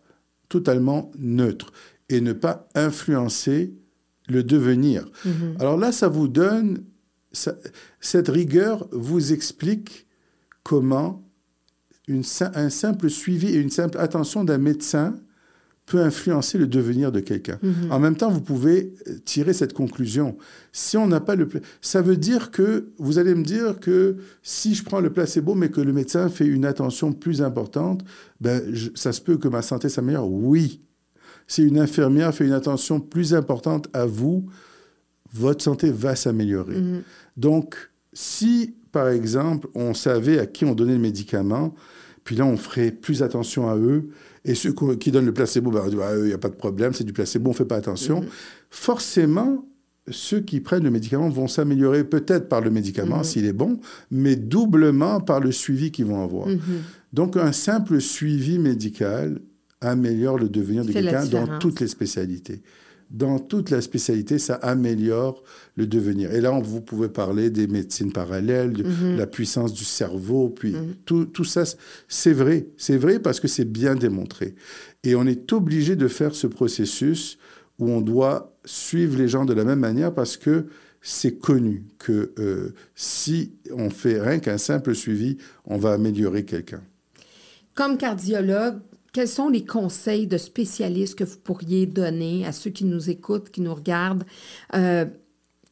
totalement 0.51 1.11
neutre 1.19 1.73
et 2.13 2.21
ne 2.21 2.33
pas 2.33 2.69
influencer 2.75 3.75
le 4.29 4.43
devenir. 4.43 5.11
Mhm. 5.25 5.57
Alors 5.59 5.77
là, 5.77 5.93
ça 5.93 6.09
vous 6.09 6.29
donne, 6.29 6.85
cette 8.01 8.29
rigueur 8.29 8.89
vous 8.93 9.33
explique 9.33 10.07
comment 10.63 11.27
une, 12.07 12.23
un 12.55 12.71
simple 12.71 13.11
suivi 13.11 13.49
et 13.49 13.59
une 13.59 13.71
simple 13.71 13.99
attention 13.99 14.45
d'un 14.45 14.59
médecin 14.59 15.15
peut 15.87 16.01
influencer 16.01 16.59
le 16.59 16.69
devenir 16.69 17.11
de 17.11 17.19
quelqu'un. 17.19 17.59
Mhm. 17.61 17.91
En 17.91 17.99
même 17.99 18.17
temps, 18.17 18.31
vous 18.31 18.41
pouvez 18.41 18.95
tirer 19.25 19.53
cette 19.53 19.73
conclusion. 19.73 20.37
Si 20.73 20.97
on 20.97 21.09
n'a 21.09 21.21
pas 21.21 21.35
le... 21.35 21.49
Ça 21.81 22.03
veut 22.03 22.17
dire 22.17 22.53
que, 22.53 22.93
vous 22.99 23.19
allez 23.19 23.35
me 23.35 23.43
dire 23.43 23.81
que 23.81 24.17
si 24.43 24.75
je 24.75 24.85
prends 24.85 25.01
le 25.01 25.13
placebo, 25.13 25.55
mais 25.55 25.71
que 25.71 25.81
le 25.81 25.93
médecin 25.93 26.29
fait 26.29 26.47
une 26.47 26.65
attention 26.65 27.13
plus 27.13 27.43
importante, 27.43 28.05
ben, 28.41 28.63
ça 28.95 29.13
se 29.13 29.21
peut 29.21 29.39
que 29.39 29.49
ma 29.49 29.63
santé 29.63 29.89
s'améliore. 29.89 30.31
Oui, 30.31 30.83
si 31.53 31.63
une 31.65 31.79
infirmière 31.79 32.35
fait 32.35 32.47
une 32.47 32.53
attention 32.53 32.99
plus 32.99 33.35
importante 33.35 33.87
à 33.93 34.07
vous, 34.07 34.47
votre 35.35 35.63
santé 35.63 35.91
va 35.91 36.17
s'améliorer. 36.17 36.81
Mhm. 36.81 37.03
Donc, 37.37 37.77
si, 38.15 38.75
par 38.91 39.09
exemple, 39.11 39.69
on 39.75 39.93
savait 39.93 40.39
à 40.39 40.47
qui 40.47 40.65
on 40.65 40.75
donnait 40.75 40.95
le 40.95 40.99
médicament, 40.99 41.75
puis 42.25 42.37
là, 42.37 42.47
on 42.47 42.57
ferait 42.57 42.91
plus 42.91 43.23
attention 43.23 43.69
à 43.69 43.77
eux, 43.77 44.09
et 44.47 44.55
ceux 44.55 44.73
qui 44.99 45.11
donnent 45.11 45.27
le 45.27 45.35
placebo, 45.35 45.71
ben, 45.71 45.83
il 45.91 46.25
n'y 46.25 46.33
a 46.33 46.39
pas 46.39 46.49
de 46.49 46.55
problème, 46.55 46.95
c'est 46.95 47.05
du 47.05 47.13
placebo, 47.13 47.51
on 47.51 47.53
ne 47.53 47.57
fait 47.57 47.67
pas 47.67 47.77
attention. 47.77 48.23
Mhm. 48.23 48.29
Forcément, 48.71 49.67
ceux 50.11 50.41
qui 50.41 50.61
prennent 50.61 50.85
le 50.85 50.91
médicament 50.91 51.29
vont 51.29 51.49
s'améliorer 51.49 52.05
peut-être 52.05 52.49
par 52.49 52.63
le 52.63 52.71
médicament, 52.71 53.19
Mhm. 53.19 53.25
s'il 53.25 53.45
est 53.45 53.53
bon, 53.53 53.79
mais 54.11 54.37
doublement 54.37 55.21
par 55.21 55.41
le 55.41 55.53
suivi 55.53 55.91
qu'ils 55.91 56.07
vont 56.07 56.25
avoir. 56.25 56.49
Donc, 57.13 57.37
un 57.37 57.53
simple 57.53 58.01
suivi 58.01 58.59
médical 58.59 59.39
améliore 59.83 60.39
le 60.39 60.49
devenir 60.49 60.85
de 60.85 60.93
quelqu'un 60.93 61.27
dans 61.27 61.59
toutes 61.59 61.81
les 61.81 61.89
spécialités. 61.89 62.63
Dans 63.11 63.39
toute 63.39 63.69
la 63.69 63.83
spécialité, 63.83 64.39
ça 64.39 64.55
améliore 64.55 65.43
le 65.77 65.87
devenir. 65.87 66.33
Et 66.33 66.41
là, 66.41 66.51
on- 66.51 66.63
vous 66.63 66.81
pouvez 66.81 67.11
parler 67.11 67.51
des 67.51 67.67
médecines 67.67 68.11
parallèles, 68.11 68.73
de 68.73 68.85
Mhm. 68.85 69.17
la 69.19 69.27
puissance 69.27 69.75
du 69.75 69.85
cerveau, 69.85 70.49
puis 70.49 70.73
Mhm. 70.73 70.95
tout, 71.05 71.25
tout 71.27 71.45
ça, 71.45 71.65
c'est 72.09 72.33
vrai. 72.33 72.69
C'est 72.79 72.97
vrai 72.97 73.19
parce 73.19 73.39
que 73.39 73.49
c'est 73.49 73.67
bien 73.71 73.95
démontré. 73.97 74.55
Et 75.05 75.15
on 75.15 75.27
est 75.27 75.53
obligé 75.53 75.95
de 75.95 76.09
faire 76.09 76.35
ce 76.35 76.47
processus 76.47 77.37
où 77.79 77.91
on 77.91 78.01
doit 78.01 78.57
suivre 78.65 79.19
les 79.19 79.29
gens 79.29 79.45
de 79.45 79.53
la 79.53 79.65
même 79.65 79.81
manière 79.81 80.15
parce 80.15 80.39
que 80.39 80.67
c'est 81.03 81.33
connu 81.39 81.85
que 81.99 82.33
euh, 82.39 82.71
si 82.95 83.53
on 83.73 83.91
fait 83.91 84.21
rien 84.23 84.39
qu'un 84.39 84.57
simple 84.59 84.95
suivi, 84.95 85.37
on 85.67 85.77
va 85.77 85.93
améliorer 85.93 86.45
quelqu'un. 86.47 86.81
Comme 87.75 87.99
cardiologue, 87.99 88.79
quels 89.13 89.29
sont 89.29 89.49
les 89.49 89.65
conseils 89.65 90.27
de 90.27 90.39
spécialistes 90.39 91.17
que 91.19 91.25
vous 91.25 91.37
pourriez 91.43 91.87
donner 91.87 92.47
à 92.47 92.53
ceux 92.53 92.71
qui 92.71 92.85
nous 92.85 93.11
écoutent, 93.11 93.51
qui 93.51 93.61
nous 93.61 93.75
regardent, 93.75 94.25
euh, 94.75 95.05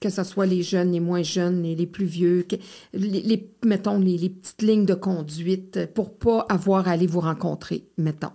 que 0.01 0.09
ce 0.11 0.25
soit 0.25 0.47
les 0.47 0.63
jeunes, 0.63 0.93
les 0.93 1.01
moins 1.01 1.23
jeunes, 1.23 1.63
les, 1.63 1.75
les 1.75 1.87
plus 1.87 2.05
vieux, 2.07 2.43
que- 2.49 2.57
les, 2.95 3.21
les- 3.23 3.51
mettons 3.65 3.99
les, 3.99 4.17
les 4.17 4.31
petites 4.31 4.63
lignes 4.63 4.87
de 4.87 4.95
conduite 4.95 5.87
pour 5.95 6.15
pas 6.19 6.47
avoir 6.49 6.89
à 6.89 6.93
aller 6.93 7.07
vous 7.07 7.21
rencontrer, 7.21 7.85
mettons. 7.99 8.31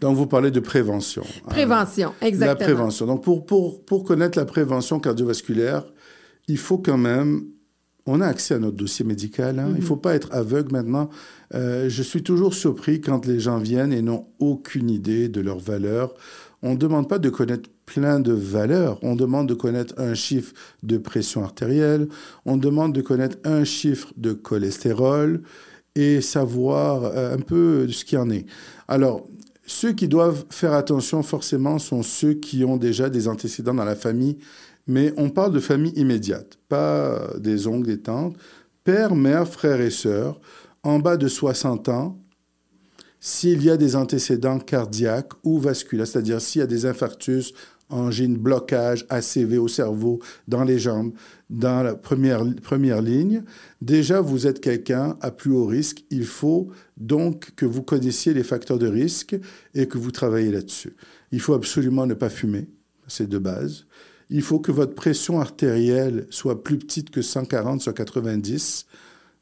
Donc, 0.00 0.16
vous 0.16 0.26
parlez 0.26 0.50
de 0.50 0.60
prévention. 0.60 1.22
hein. 1.44 1.48
Prévention, 1.50 2.12
exactement. 2.20 2.46
La 2.60 2.74
prévention. 2.74 3.06
Donc, 3.06 3.24
pour, 3.24 3.44
pour, 3.44 3.84
pour 3.84 4.04
connaître 4.04 4.38
la 4.38 4.44
prévention 4.44 5.00
cardiovasculaire, 5.00 5.84
il 6.46 6.56
faut 6.58 6.78
quand 6.78 6.98
même... 6.98 7.46
On 8.10 8.22
a 8.22 8.26
accès 8.26 8.54
à 8.54 8.58
notre 8.58 8.76
dossier 8.76 9.04
médical. 9.04 9.58
hein. 9.58 9.68
Il 9.74 9.80
ne 9.80 9.84
faut 9.84 9.96
pas 9.96 10.14
être 10.14 10.28
aveugle 10.32 10.72
maintenant. 10.72 11.10
Euh, 11.54 11.90
je 11.90 12.02
suis 12.02 12.22
toujours 12.22 12.54
surpris 12.54 13.02
quand 13.02 13.26
les 13.26 13.38
gens 13.38 13.58
viennent 13.58 13.92
et 13.92 14.00
n'ont 14.00 14.26
aucune 14.38 14.88
idée 14.88 15.28
de 15.28 15.42
leurs 15.42 15.58
valeurs. 15.58 16.14
On 16.62 16.72
ne 16.72 16.76
demande 16.78 17.06
pas 17.06 17.18
de 17.18 17.28
connaître 17.28 17.68
plein 17.84 18.18
de 18.18 18.32
valeurs. 18.32 18.98
On 19.02 19.14
demande 19.14 19.46
de 19.46 19.54
connaître 19.54 19.94
un 19.98 20.14
chiffre 20.14 20.54
de 20.82 20.96
pression 20.96 21.44
artérielle. 21.44 22.08
On 22.46 22.56
demande 22.56 22.94
de 22.94 23.02
connaître 23.02 23.36
un 23.44 23.64
chiffre 23.64 24.12
de 24.16 24.32
cholestérol 24.32 25.42
et 25.94 26.22
savoir 26.22 27.04
euh, 27.04 27.34
un 27.34 27.40
peu 27.40 27.88
ce 27.88 28.06
qu'il 28.06 28.18
y 28.18 28.22
en 28.22 28.30
est. 28.30 28.46
Alors, 28.88 29.28
ceux 29.66 29.92
qui 29.92 30.08
doivent 30.08 30.46
faire 30.48 30.72
attention 30.72 31.22
forcément 31.22 31.78
sont 31.78 32.02
ceux 32.02 32.32
qui 32.32 32.64
ont 32.64 32.78
déjà 32.78 33.10
des 33.10 33.28
antécédents 33.28 33.74
dans 33.74 33.84
la 33.84 33.96
famille, 33.96 34.38
mais 34.88 35.12
on 35.16 35.30
parle 35.30 35.52
de 35.52 35.60
famille 35.60 35.92
immédiate, 35.92 36.58
pas 36.68 37.34
des 37.38 37.66
oncles, 37.66 37.86
des 37.86 38.00
tantes, 38.00 38.36
père, 38.82 39.14
mère, 39.14 39.46
frères 39.46 39.80
et 39.80 39.90
sœurs, 39.90 40.40
en 40.82 40.98
bas 40.98 41.16
de 41.16 41.28
60 41.28 41.88
ans, 41.90 42.18
s'il 43.20 43.62
y 43.62 43.70
a 43.70 43.76
des 43.76 43.96
antécédents 43.96 44.58
cardiaques 44.58 45.32
ou 45.44 45.58
vasculaires, 45.58 46.06
c'est-à-dire 46.06 46.40
s'il 46.40 46.60
y 46.60 46.62
a 46.62 46.66
des 46.66 46.86
infarctus, 46.86 47.52
angines, 47.90 48.36
blocage, 48.36 49.06
ACV 49.08 49.58
au 49.58 49.68
cerveau, 49.68 50.20
dans 50.46 50.64
les 50.64 50.78
jambes, 50.78 51.12
dans 51.50 51.82
la 51.82 51.94
première, 51.94 52.44
première 52.62 53.02
ligne, 53.02 53.42
déjà 53.82 54.20
vous 54.20 54.46
êtes 54.46 54.60
quelqu'un 54.60 55.16
à 55.20 55.30
plus 55.30 55.52
haut 55.52 55.66
risque. 55.66 56.04
Il 56.10 56.24
faut 56.24 56.70
donc 56.96 57.52
que 57.56 57.66
vous 57.66 57.82
connaissiez 57.82 58.34
les 58.34 58.42
facteurs 58.42 58.78
de 58.78 58.88
risque 58.88 59.36
et 59.74 59.86
que 59.86 59.98
vous 59.98 60.10
travaillez 60.10 60.50
là-dessus. 60.50 60.94
Il 61.32 61.40
faut 61.40 61.54
absolument 61.54 62.06
ne 62.06 62.14
pas 62.14 62.30
fumer, 62.30 62.68
c'est 63.06 63.28
de 63.28 63.38
base. 63.38 63.86
Il 64.30 64.42
faut 64.42 64.58
que 64.58 64.72
votre 64.72 64.94
pression 64.94 65.40
artérielle 65.40 66.26
soit 66.30 66.62
plus 66.62 66.78
petite 66.78 67.10
que 67.10 67.22
140 67.22 67.80
sur 67.80 67.94
90. 67.94 68.86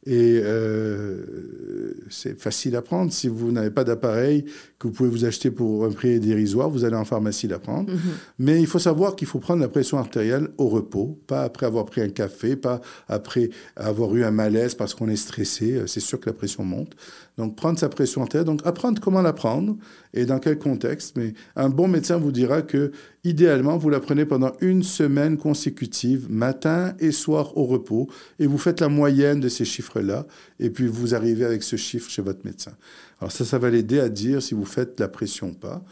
Et 0.09 0.41
euh, 0.41 1.95
c'est 2.11 2.39
facile 2.39 2.77
à 2.77 2.83
prendre. 2.83 3.13
Si 3.13 3.27
vous 3.27 3.51
n'avez 3.51 3.71
pas 3.73 3.83
d'appareil 3.83 4.45
que 4.79 4.87
vous 4.87 4.93
pouvez 4.93 5.09
vous 5.09 5.25
acheter 5.25 5.51
pour 5.51 5.85
un 5.85 5.91
prix 5.91 6.21
dérisoire, 6.21 6.71
vous 6.71 6.85
allez 6.85 6.95
en 6.95 7.05
pharmacie 7.05 7.49
la 7.49 7.59
prendre. 7.59 7.93
Mais 8.39 8.61
il 8.61 8.69
faut 8.69 8.79
savoir 8.79 9.17
qu'il 9.17 9.27
faut 9.27 9.41
prendre 9.41 9.61
la 9.61 9.69
pression 9.69 9.99
artérielle 9.99 10.51
au 10.59 10.69
repos, 10.69 11.19
pas 11.27 11.43
après 11.43 11.67
avoir 11.67 11.87
pris 11.87 12.03
un 12.03 12.09
café, 12.09 12.55
pas 12.55 12.81
après 13.09 13.51
avoir 13.75 14.15
eu 14.15 14.23
un 14.23 14.31
malaise 14.31 14.77
parce 14.77 14.95
qu'on 14.95 15.09
est 15.09 15.17
stressé. 15.17 15.73
Euh, 15.73 15.87
C'est 15.89 15.99
sûr 15.99 16.21
que 16.21 16.31
la 16.31 16.35
pression 16.35 16.63
monte. 16.63 16.93
Donc, 17.37 17.55
prendre 17.55 17.79
sa 17.79 17.89
pression 17.91 18.23
artérielle, 18.23 18.47
donc 18.47 18.63
apprendre 18.65 19.01
comment 19.01 19.21
la 19.21 19.35
prendre 19.35 19.77
et 20.15 20.25
dans 20.25 20.39
quel 20.39 20.59
contexte. 20.59 21.17
Mais 21.17 21.35
un 21.55 21.69
bon 21.69 21.87
médecin 21.87 22.17
vous 22.17 22.33
dira 22.33 22.63
que, 22.63 22.93
idéalement, 23.25 23.77
vous 23.77 23.91
la 23.91 24.01
prenez 24.01 24.25
pendant 24.25 24.53
une 24.61 24.83
semaine 24.83 25.37
consécutive, 25.37 26.31
matin 26.31 26.95
et 26.99 27.13
soir 27.13 27.57
au 27.59 27.65
repos, 27.65 28.09
et 28.39 28.47
vous 28.47 28.57
faites 28.57 28.81
la 28.81 28.89
moyenne 28.89 29.41
de 29.41 29.49
ces 29.49 29.67
chiffres-là, 29.67 30.27
et 30.61 30.71
puis 30.71 30.87
vous 30.87 31.15
arrivez 31.15 31.45
avec 31.45 31.63
ce 31.63 31.77
chiffre 31.77 32.11
chez 32.11 32.23
votre 32.23 32.45
médecin. 32.45 32.73
Alors 33.21 33.33
ça, 33.33 33.45
ça 33.45 33.59
va 33.59 33.69
l'aider 33.69 34.01
à 34.01 34.09
dire 34.09 34.43
si 34.43 34.55
vous 34.55 34.65
faites 34.65 34.99
la 34.99 35.09
pression 35.09 35.49
ou 35.49 35.55
pas. 35.55 35.85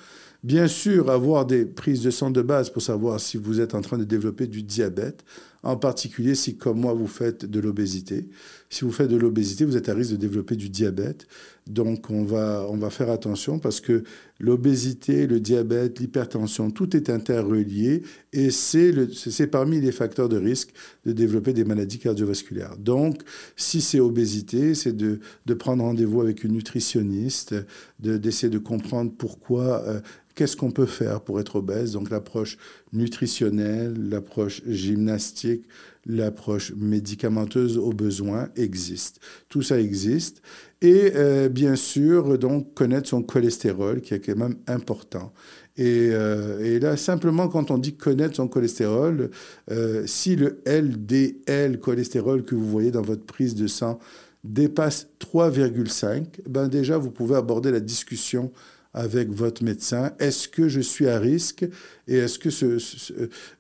Bien 0.45 0.69
sûr, 0.69 1.11
avoir 1.11 1.47
des 1.47 1.65
prises 1.65 2.03
de 2.03 2.11
sang 2.11 2.31
de 2.31 2.43
base 2.43 2.69
pour 2.69 2.83
savoir 2.83 3.19
si 3.19 3.39
vous 3.39 3.61
êtes 3.63 3.75
en 3.75 3.81
train 3.81 3.97
de 3.97 4.05
développer 4.05 4.47
du 4.47 4.63
diabète. 4.63 5.25
en 5.63 5.79
particulier 5.79 6.35
si, 6.35 6.59
comme 6.59 6.79
moi, 6.81 6.93
vous 6.93 7.07
faites 7.07 7.47
de 7.47 7.59
l'obésité. 7.61 8.29
Si 8.69 8.85
vous 8.85 8.93
faites 8.93 9.09
de 9.09 9.17
l'obésité, 9.17 9.65
vous 9.65 9.79
êtes 9.79 9.89
à 9.89 9.95
risque 9.95 10.11
de 10.11 10.17
développer 10.17 10.57
du 10.57 10.69
diabète. 10.69 11.27
Donc, 11.67 12.11
on 12.11 12.25
va, 12.25 12.67
on 12.69 12.77
va 12.77 12.91
faire 12.91 13.11
attention 13.11 13.59
parce 13.59 13.81
que 13.81 14.05
l'obésité, 14.39 15.27
le 15.27 15.41
diabète, 15.41 15.99
l'hypertension, 15.99 16.71
tout 16.71 16.95
est 16.95 17.09
interrelié 17.09 18.03
et 18.35 18.51
c'est 18.51 19.47
parmi 19.47 19.81
les 19.81 19.93
facteurs 19.93 20.29
de 20.29 20.37
risque 20.37 20.75
de 21.07 21.13
développer 21.13 21.55
des 21.55 21.65
maladies 21.65 21.99
cardiovasculaires. 21.99 22.77
Donc, 22.77 23.23
si 23.57 23.81
c'est 23.81 24.01
obésité, 24.01 24.75
c'est 24.75 24.95
de, 24.95 25.21
de, 25.47 25.55
prendre 25.55 25.85
rendez-vous 25.85 26.21
avec 26.21 26.45
une 26.45 26.53
nutritionniste, 26.53 27.55
d'essayer 27.99 28.51
de, 28.51 28.59
comprendre 28.59 29.13
pourquoi 29.17 29.83
euh, 29.87 30.01
qu'est-ce 30.35 30.57
qu'on 30.57 30.71
peut 30.71 30.87
faire 30.87 31.21
pour 31.21 31.41
être 31.41 31.57
obèse 31.57 31.93
Donc 31.93 32.11
l'approche 32.11 32.59
nutritionnelle, 32.93 33.95
l'approche 34.09 34.63
gymnastique, 34.67 35.65
l'approche 36.07 36.73
médicamenteuse 36.77 37.79
au 37.79 37.91
besoin 37.91 38.49
existe. 38.57 39.21
Tout 39.49 39.63
ça 39.63 39.81
existe. 39.81 40.43
Et 40.85 41.13
euh, 41.17 41.49
bien 41.49 41.77
sûr, 41.77 42.37
donc 42.37 42.75
connaître 42.75 43.09
son 43.09 43.23
cholestérol, 43.23 44.03
qui 44.03 44.13
est 44.13 44.21
quand 44.21 44.37
même 44.37 44.57
important. 44.67 45.33
Et, 45.79 46.11
euh, 46.13 46.79
là, 46.79 46.99
simplement, 46.99 47.49
quand 47.49 47.71
on 47.71 47.79
dit 47.79 47.97
connaître 47.97 48.37
son 48.37 48.49
cholestérol, 48.49 49.31
euh, 49.71 50.03
si 50.07 50.37
le 50.37 50.61
LDL, 50.67 51.81
cholestérol 51.81 52.45
que 52.45 52.55
vous 52.55 52.67
voyez 52.67 52.91
dans 52.91 53.01
votre 53.01 53.25
prise 53.25 53.55
de 53.55 53.67
sang, 53.67 53.99
dépasse 54.45 55.09
3,5, 55.21 56.43
ben 56.47 56.69
déjà, 56.69 56.99
vous 56.99 57.11
pouvez 57.11 57.37
aborder 57.37 57.71
la 57.71 57.81
discussion 57.81 58.53
avec 58.95 59.31
votre 59.31 59.63
médecin. 59.65 60.13
Est-ce 60.21 60.49
que 60.49 60.69
je 60.69 60.81
suis 60.81 61.09
à 61.09 61.19
risque? 61.19 61.67
Et 62.09 62.17
est-ce 62.17 62.39
que 62.39 62.51
ce, 62.51 62.79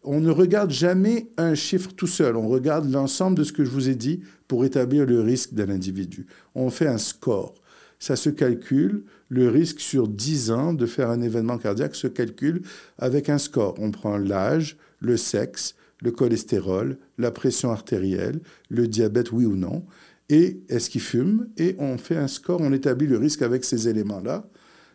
on 0.04 0.20
ne 0.20 0.30
regarde 0.30 0.70
jamais 0.70 1.28
un 1.36 1.54
chiffre 1.54 1.90
tout 1.94 2.06
seul. 2.06 2.36
On 2.36 2.48
regarde 2.48 2.90
l'ensemble 2.90 3.36
de 3.36 3.44
ce 3.44 3.52
que 3.52 3.64
je 3.64 3.70
vous 3.70 3.88
ai 3.88 3.96
dit 3.96 4.20
pour 4.48 4.64
établir 4.64 5.04
le 5.04 5.20
risque 5.20 5.52
d'un 5.52 5.68
individu. 5.68 6.26
On 6.54 6.70
fait 6.70 6.86
un 6.86 6.98
score. 6.98 7.54
Ça 7.98 8.16
se 8.16 8.30
calcule. 8.30 9.04
Le 9.28 9.48
risque 9.48 9.80
sur 9.80 10.08
10 10.08 10.50
ans 10.52 10.72
de 10.72 10.86
faire 10.86 11.10
un 11.10 11.20
événement 11.20 11.58
cardiaque 11.58 11.96
se 11.96 12.06
calcule 12.06 12.62
avec 12.98 13.28
un 13.28 13.38
score. 13.38 13.74
On 13.78 13.90
prend 13.90 14.16
l'âge, 14.16 14.76
le 15.00 15.16
sexe, 15.16 15.74
le 16.02 16.12
cholestérol, 16.12 16.98
la 17.18 17.30
pression 17.30 17.70
artérielle, 17.70 18.40
le 18.68 18.86
diabète, 18.86 19.32
oui 19.32 19.46
ou 19.46 19.56
non, 19.56 19.84
et 20.28 20.60
est-ce 20.68 20.90
qu'il 20.90 21.00
fume, 21.00 21.48
et 21.56 21.76
on 21.78 21.98
fait 21.98 22.16
un 22.16 22.28
score, 22.28 22.60
on 22.60 22.72
établit 22.72 23.06
le 23.06 23.18
risque 23.18 23.42
avec 23.42 23.64
ces 23.64 23.88
éléments-là 23.88 24.48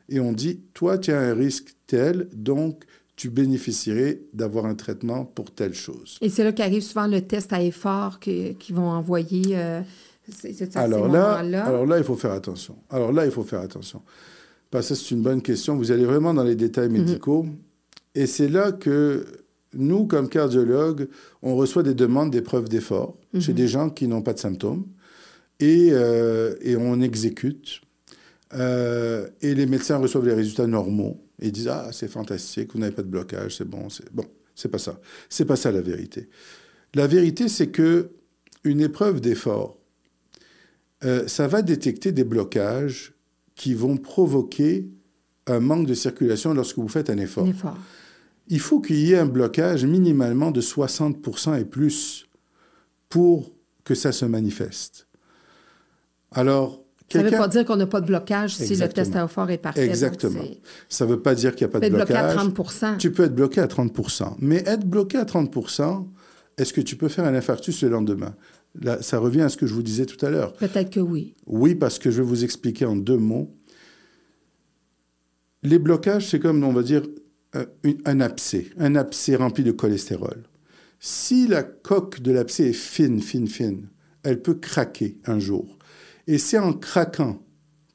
et 0.10 0.20
on 0.20 0.32
dit, 0.32 0.62
toi, 0.74 0.98
tu 0.98 1.12
as 1.12 1.20
un 1.20 1.34
risque 1.34 1.76
tel, 1.88 2.28
donc 2.34 2.84
tu 3.16 3.30
bénéficierais 3.30 4.22
d'avoir 4.34 4.66
un 4.66 4.76
traitement 4.76 5.26
pour 5.26 5.52
telle 5.52 5.74
chose. 5.74 6.18
Et 6.22 6.30
c'est 6.30 6.44
là 6.44 6.54
qu'arrive 6.54 6.82
souvent 6.82 7.08
le 7.08 7.22
test 7.22 7.52
à 7.52 7.62
effort 7.62 8.20
qu'ils 8.20 8.56
vont 8.72 8.90
envoyer. 8.90 9.58
Euh, 9.58 9.82
alors, 10.76 11.08
là, 11.08 11.36
alors 11.66 11.86
là, 11.86 11.98
il 11.98 12.04
faut 12.04 12.16
faire 12.16 12.32
attention. 12.32 12.78
Alors 12.90 13.12
là, 13.12 13.26
il 13.26 13.32
faut 13.32 13.44
faire 13.44 13.60
attention. 13.60 14.02
Parce 14.72 14.90
que 14.90 14.96
c'est 14.96 15.12
une 15.12 15.22
bonne 15.22 15.42
question. 15.42 15.76
Vous 15.76 15.92
allez 15.92 16.06
vraiment 16.06 16.34
dans 16.34 16.44
les 16.44 16.56
détails 16.56 16.90
mhm. 16.90 17.00
médicaux. 17.00 17.46
Et 18.16 18.26
c'est 18.26 18.48
là 18.48 18.72
que 18.72 19.26
nous, 19.74 20.06
comme 20.06 20.30
cardiologues, 20.30 21.10
on 21.42 21.56
reçoit 21.56 21.84
des 21.84 21.96
demandes 21.96 22.32
d'épreuves 22.32 22.70
d'effort 22.70 23.16
chez 23.40 23.52
mhm. 23.52 23.58
des 23.58 23.68
gens 23.68 23.90
qui 23.90 24.08
n'ont 24.08 24.22
pas 24.22 24.34
de 24.34 24.40
symptômes. 24.40 24.86
Et, 25.60 25.90
euh, 25.92 26.56
et 26.62 26.78
on 26.78 27.02
exécute 27.02 27.82
euh, 28.54 29.28
et 29.42 29.54
les 29.54 29.66
médecins 29.66 29.98
reçoivent 29.98 30.26
les 30.26 30.34
résultats 30.34 30.68
normaux 30.68 31.24
et 31.40 31.52
disent 31.52 31.68
Ah, 31.68 31.90
c'est 31.92 32.08
fantastique, 32.08 32.74
vous 32.74 32.80
n'avez 32.80 32.96
pas 32.96 33.04
de 33.04 33.08
blocage, 33.08 33.58
c'est 33.58 33.68
bon. 33.68 33.90
C'est 33.90 34.12
bon, 34.14 34.26
c'est 34.56 34.70
pas 34.70 34.78
ça. 34.78 35.00
C'est 35.30 35.46
pas 35.46 35.56
ça 35.56 35.72
la 35.72 35.82
vérité. 35.82 36.30
La 36.96 37.08
vérité, 37.08 37.48
c'est 37.48 37.68
que 37.68 38.12
une 38.64 38.82
épreuve 38.82 39.22
d'effort, 39.22 39.78
euh, 41.04 41.28
ça 41.28 41.48
va 41.48 41.62
détecter 41.62 42.12
des 42.12 42.24
blocages 42.24 43.14
qui 43.56 43.74
vont 43.74 43.98
provoquer 43.98 44.90
un 45.48 45.60
manque 45.60 45.88
de 45.88 45.94
circulation 45.94 46.54
lorsque 46.54 46.78
vous 46.78 46.88
faites 46.88 47.10
un 47.10 47.18
effort. 47.18 47.48
effort. 47.48 47.78
Il 48.48 48.60
faut 48.60 48.82
qu'il 48.82 48.98
y 48.98 49.14
ait 49.14 49.18
un 49.18 49.26
blocage 49.26 49.86
minimalement 49.86 50.52
de 50.52 50.62
60% 50.62 51.60
et 51.60 51.66
plus 51.66 52.28
pour 53.08 53.54
que 53.84 53.96
ça 53.96 54.12
se 54.12 54.26
manifeste. 54.26 55.08
Alors, 56.32 56.84
ça 57.12 57.24
ne 57.24 57.30
veut 57.30 57.38
pas 57.38 57.48
dire 57.48 57.66
qu'on 57.66 57.76
n'a 57.76 57.88
pas 57.88 58.02
de 58.02 58.08
blocage 58.08 58.56
si 58.56 58.76
le 58.76 58.88
test 58.90 59.16
à 59.16 59.26
effort 59.26 59.50
est 59.50 59.58
parfait. 59.58 59.86
Exactement. 59.86 60.44
Ça 60.88 61.06
ne 61.06 61.12
veut 61.12 61.22
pas 61.22 61.36
dire 61.36 61.56
qu'il 61.56 61.66
n'y 61.68 61.72
a 61.72 61.80
pas 61.80 61.80
de 61.80 61.94
blocage. 61.94 62.38
Tu 62.98 63.12
peux 63.12 63.24
être 63.24 63.36
bloqué 63.36 63.62
à 63.62 63.68
30 63.68 63.80
Tu 63.80 63.92
peux 63.92 64.04
être 64.04 64.16
bloqué 64.16 64.26
à 64.26 64.28
30% 64.28 64.36
Mais 64.40 64.58
être 64.66 64.86
bloqué 64.86 65.18
à 65.18 65.24
30% 65.24 66.06
est-ce 66.60 66.74
que 66.74 66.82
tu 66.82 66.98
peux 66.98 67.08
faire 67.08 67.24
un 67.24 67.34
infarctus 67.34 67.82
le 67.84 67.90
lendemain? 67.90 68.36
Là, 68.82 69.02
ça 69.02 69.18
revient 69.18 69.42
à 69.42 69.50
ce 69.50 69.56
que 69.56 69.66
je 69.66 69.74
vous 69.74 69.82
disais 69.82 70.06
tout 70.06 70.24
à 70.26 70.30
l'heure. 70.30 70.54
Peut-être 70.54 70.90
que 70.90 71.00
oui. 71.00 71.34
Oui, 71.48 71.74
parce 71.74 71.98
que 71.98 72.12
je 72.12 72.22
vais 72.22 72.28
vous 72.28 72.44
expliquer 72.44 72.86
en 72.86 72.98
deux 72.98 73.18
mots. 73.18 73.56
Les 75.64 75.80
blocages, 75.80 76.28
c'est 76.28 76.40
comme, 76.40 76.64
on 76.64 76.74
va 76.74 76.84
dire, 76.84 77.04
un 78.06 78.20
abcès, 78.20 78.68
un 78.78 78.96
abcès 78.96 79.38
rempli 79.38 79.64
de 79.64 79.72
cholestérol. 79.72 80.44
Si 81.00 81.48
la 81.48 81.64
coque 81.64 82.20
de 82.20 82.32
l'abcès 82.34 82.70
est 82.70 82.74
fine, 82.74 83.22
fine, 83.22 83.48
fine, 83.48 83.88
elle 84.24 84.42
peut 84.42 84.56
craquer 84.56 85.18
un 85.26 85.40
jour. 85.40 85.79
Et 86.30 86.38
c'est 86.38 86.60
en 86.60 86.74
craquant 86.74 87.40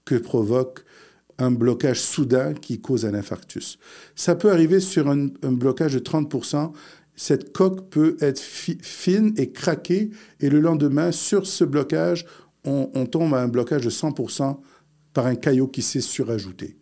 que 0.04 0.16
provoque 0.16 0.84
un 1.38 1.52
blocage 1.52 2.00
soudain 2.00 2.52
qui 2.52 2.80
cause 2.80 3.06
un 3.06 3.14
infarctus. 3.14 3.78
Ça 4.16 4.34
peut 4.34 4.50
arriver 4.50 4.80
sur 4.80 5.08
un, 5.08 5.28
blocage 5.42 5.94
de 5.94 6.00
30%. 6.00 6.72
Cette 7.14 7.52
coque 7.52 7.88
peut 7.90 8.16
être 8.20 8.40
fine 8.40 9.34
et 9.36 9.52
craquer, 9.52 10.10
et 10.40 10.50
le 10.50 10.58
lendemain, 10.58 11.12
sur 11.12 11.46
ce 11.46 11.62
blocage, 11.62 12.26
on, 12.64 12.90
on 12.94 13.06
tombe 13.06 13.34
à 13.34 13.40
un 13.40 13.46
blocage 13.46 13.84
de 13.84 13.90
100% 13.90 14.58
par 15.12 15.26
un 15.26 15.36
caillot 15.36 15.68
qui 15.68 15.82
s'est 15.82 16.00
surajouté. 16.00 16.76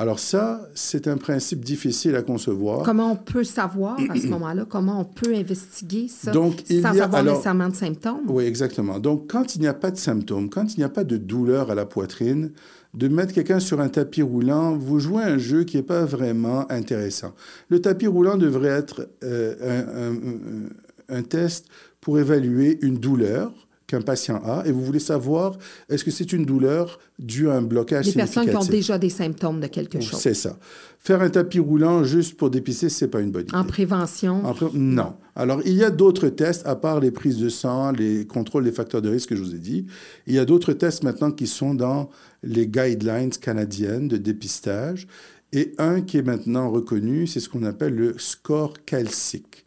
Alors 0.00 0.20
ça, 0.20 0.68
c'est 0.74 1.08
un 1.08 1.16
principe 1.16 1.64
difficile 1.64 2.14
à 2.14 2.22
concevoir. 2.22 2.84
Comment 2.84 3.10
on 3.10 3.16
peut 3.16 3.42
savoir 3.42 3.98
à 4.08 4.14
ce 4.14 4.26
moment-là? 4.28 4.64
Comment 4.64 5.00
on 5.00 5.04
peut 5.04 5.34
investiguer 5.34 6.06
ça 6.06 6.30
Donc, 6.30 6.62
il 6.70 6.82
sans 6.82 7.00
avoir 7.00 7.24
nécessairement 7.24 7.68
de 7.68 7.74
symptômes? 7.74 8.20
Oui, 8.28 8.44
exactement. 8.44 9.00
Donc, 9.00 9.28
quand 9.28 9.56
il 9.56 9.60
n'y 9.60 9.66
a 9.66 9.74
pas 9.74 9.90
de 9.90 9.96
symptômes, 9.96 10.50
quand 10.50 10.72
il 10.72 10.78
n'y 10.78 10.84
a 10.84 10.88
pas 10.88 11.02
de 11.02 11.16
douleur 11.16 11.72
à 11.72 11.74
la 11.74 11.84
poitrine, 11.84 12.52
de 12.94 13.08
mettre 13.08 13.34
quelqu'un 13.34 13.58
sur 13.58 13.80
un 13.80 13.88
tapis 13.88 14.22
roulant, 14.22 14.76
vous 14.76 15.00
jouez 15.00 15.24
un 15.24 15.36
jeu 15.36 15.64
qui 15.64 15.78
n'est 15.78 15.82
pas 15.82 16.04
vraiment 16.04 16.70
intéressant. 16.70 17.34
Le 17.68 17.80
tapis 17.80 18.06
roulant 18.06 18.36
devrait 18.36 18.68
être 18.68 19.08
euh, 19.24 20.12
un, 20.12 21.16
un 21.16 21.22
test 21.22 21.66
pour 22.00 22.20
évaluer 22.20 22.78
une 22.82 22.98
douleur 22.98 23.52
qu'un 23.88 24.02
patient 24.02 24.40
a 24.44 24.64
et 24.66 24.70
vous 24.70 24.84
voulez 24.84 25.00
savoir 25.00 25.56
est-ce 25.88 26.04
que 26.04 26.10
c'est 26.10 26.32
une 26.32 26.44
douleur 26.44 27.00
due 27.18 27.48
à 27.48 27.54
un 27.54 27.62
blocage 27.62 28.04
Des 28.04 28.12
personnes 28.12 28.48
qui 28.48 28.54
ont 28.54 28.64
déjà 28.64 28.98
des 28.98 29.08
symptômes 29.08 29.60
de 29.60 29.66
quelque 29.66 29.98
chose. 29.98 30.20
C'est 30.20 30.34
ça. 30.34 30.58
Faire 31.00 31.22
un 31.22 31.30
tapis 31.30 31.58
roulant 31.58 32.04
juste 32.04 32.36
pour 32.36 32.50
dépister, 32.50 32.90
c'est 32.90 33.08
pas 33.08 33.20
une 33.20 33.30
bonne 33.30 33.44
idée. 33.44 33.56
En 33.56 33.64
prévention? 33.64 34.42
non. 34.74 35.14
Alors, 35.34 35.62
il 35.64 35.72
y 35.72 35.84
a 35.84 35.90
d'autres 35.90 36.28
tests, 36.28 36.66
à 36.66 36.76
part 36.76 37.00
les 37.00 37.10
prises 37.10 37.38
de 37.38 37.48
sang, 37.48 37.92
les 37.92 38.26
contrôles 38.26 38.64
des 38.64 38.72
facteurs 38.72 39.00
de 39.00 39.08
risque 39.08 39.30
que 39.30 39.36
je 39.36 39.42
vous 39.42 39.54
ai 39.54 39.58
dit. 39.58 39.86
Il 40.26 40.34
y 40.34 40.38
a 40.38 40.44
d'autres 40.44 40.74
tests 40.74 41.02
maintenant 41.02 41.30
qui 41.30 41.46
sont 41.46 41.74
dans 41.74 42.10
les 42.42 42.66
guidelines 42.66 43.30
canadiennes 43.30 44.08
de 44.08 44.18
dépistage. 44.18 45.08
Et 45.52 45.72
un 45.78 46.02
qui 46.02 46.18
est 46.18 46.22
maintenant 46.22 46.70
reconnu, 46.70 47.26
c'est 47.26 47.40
ce 47.40 47.48
qu'on 47.48 47.62
appelle 47.62 47.94
le 47.94 48.18
score 48.18 48.74
calcique. 48.84 49.64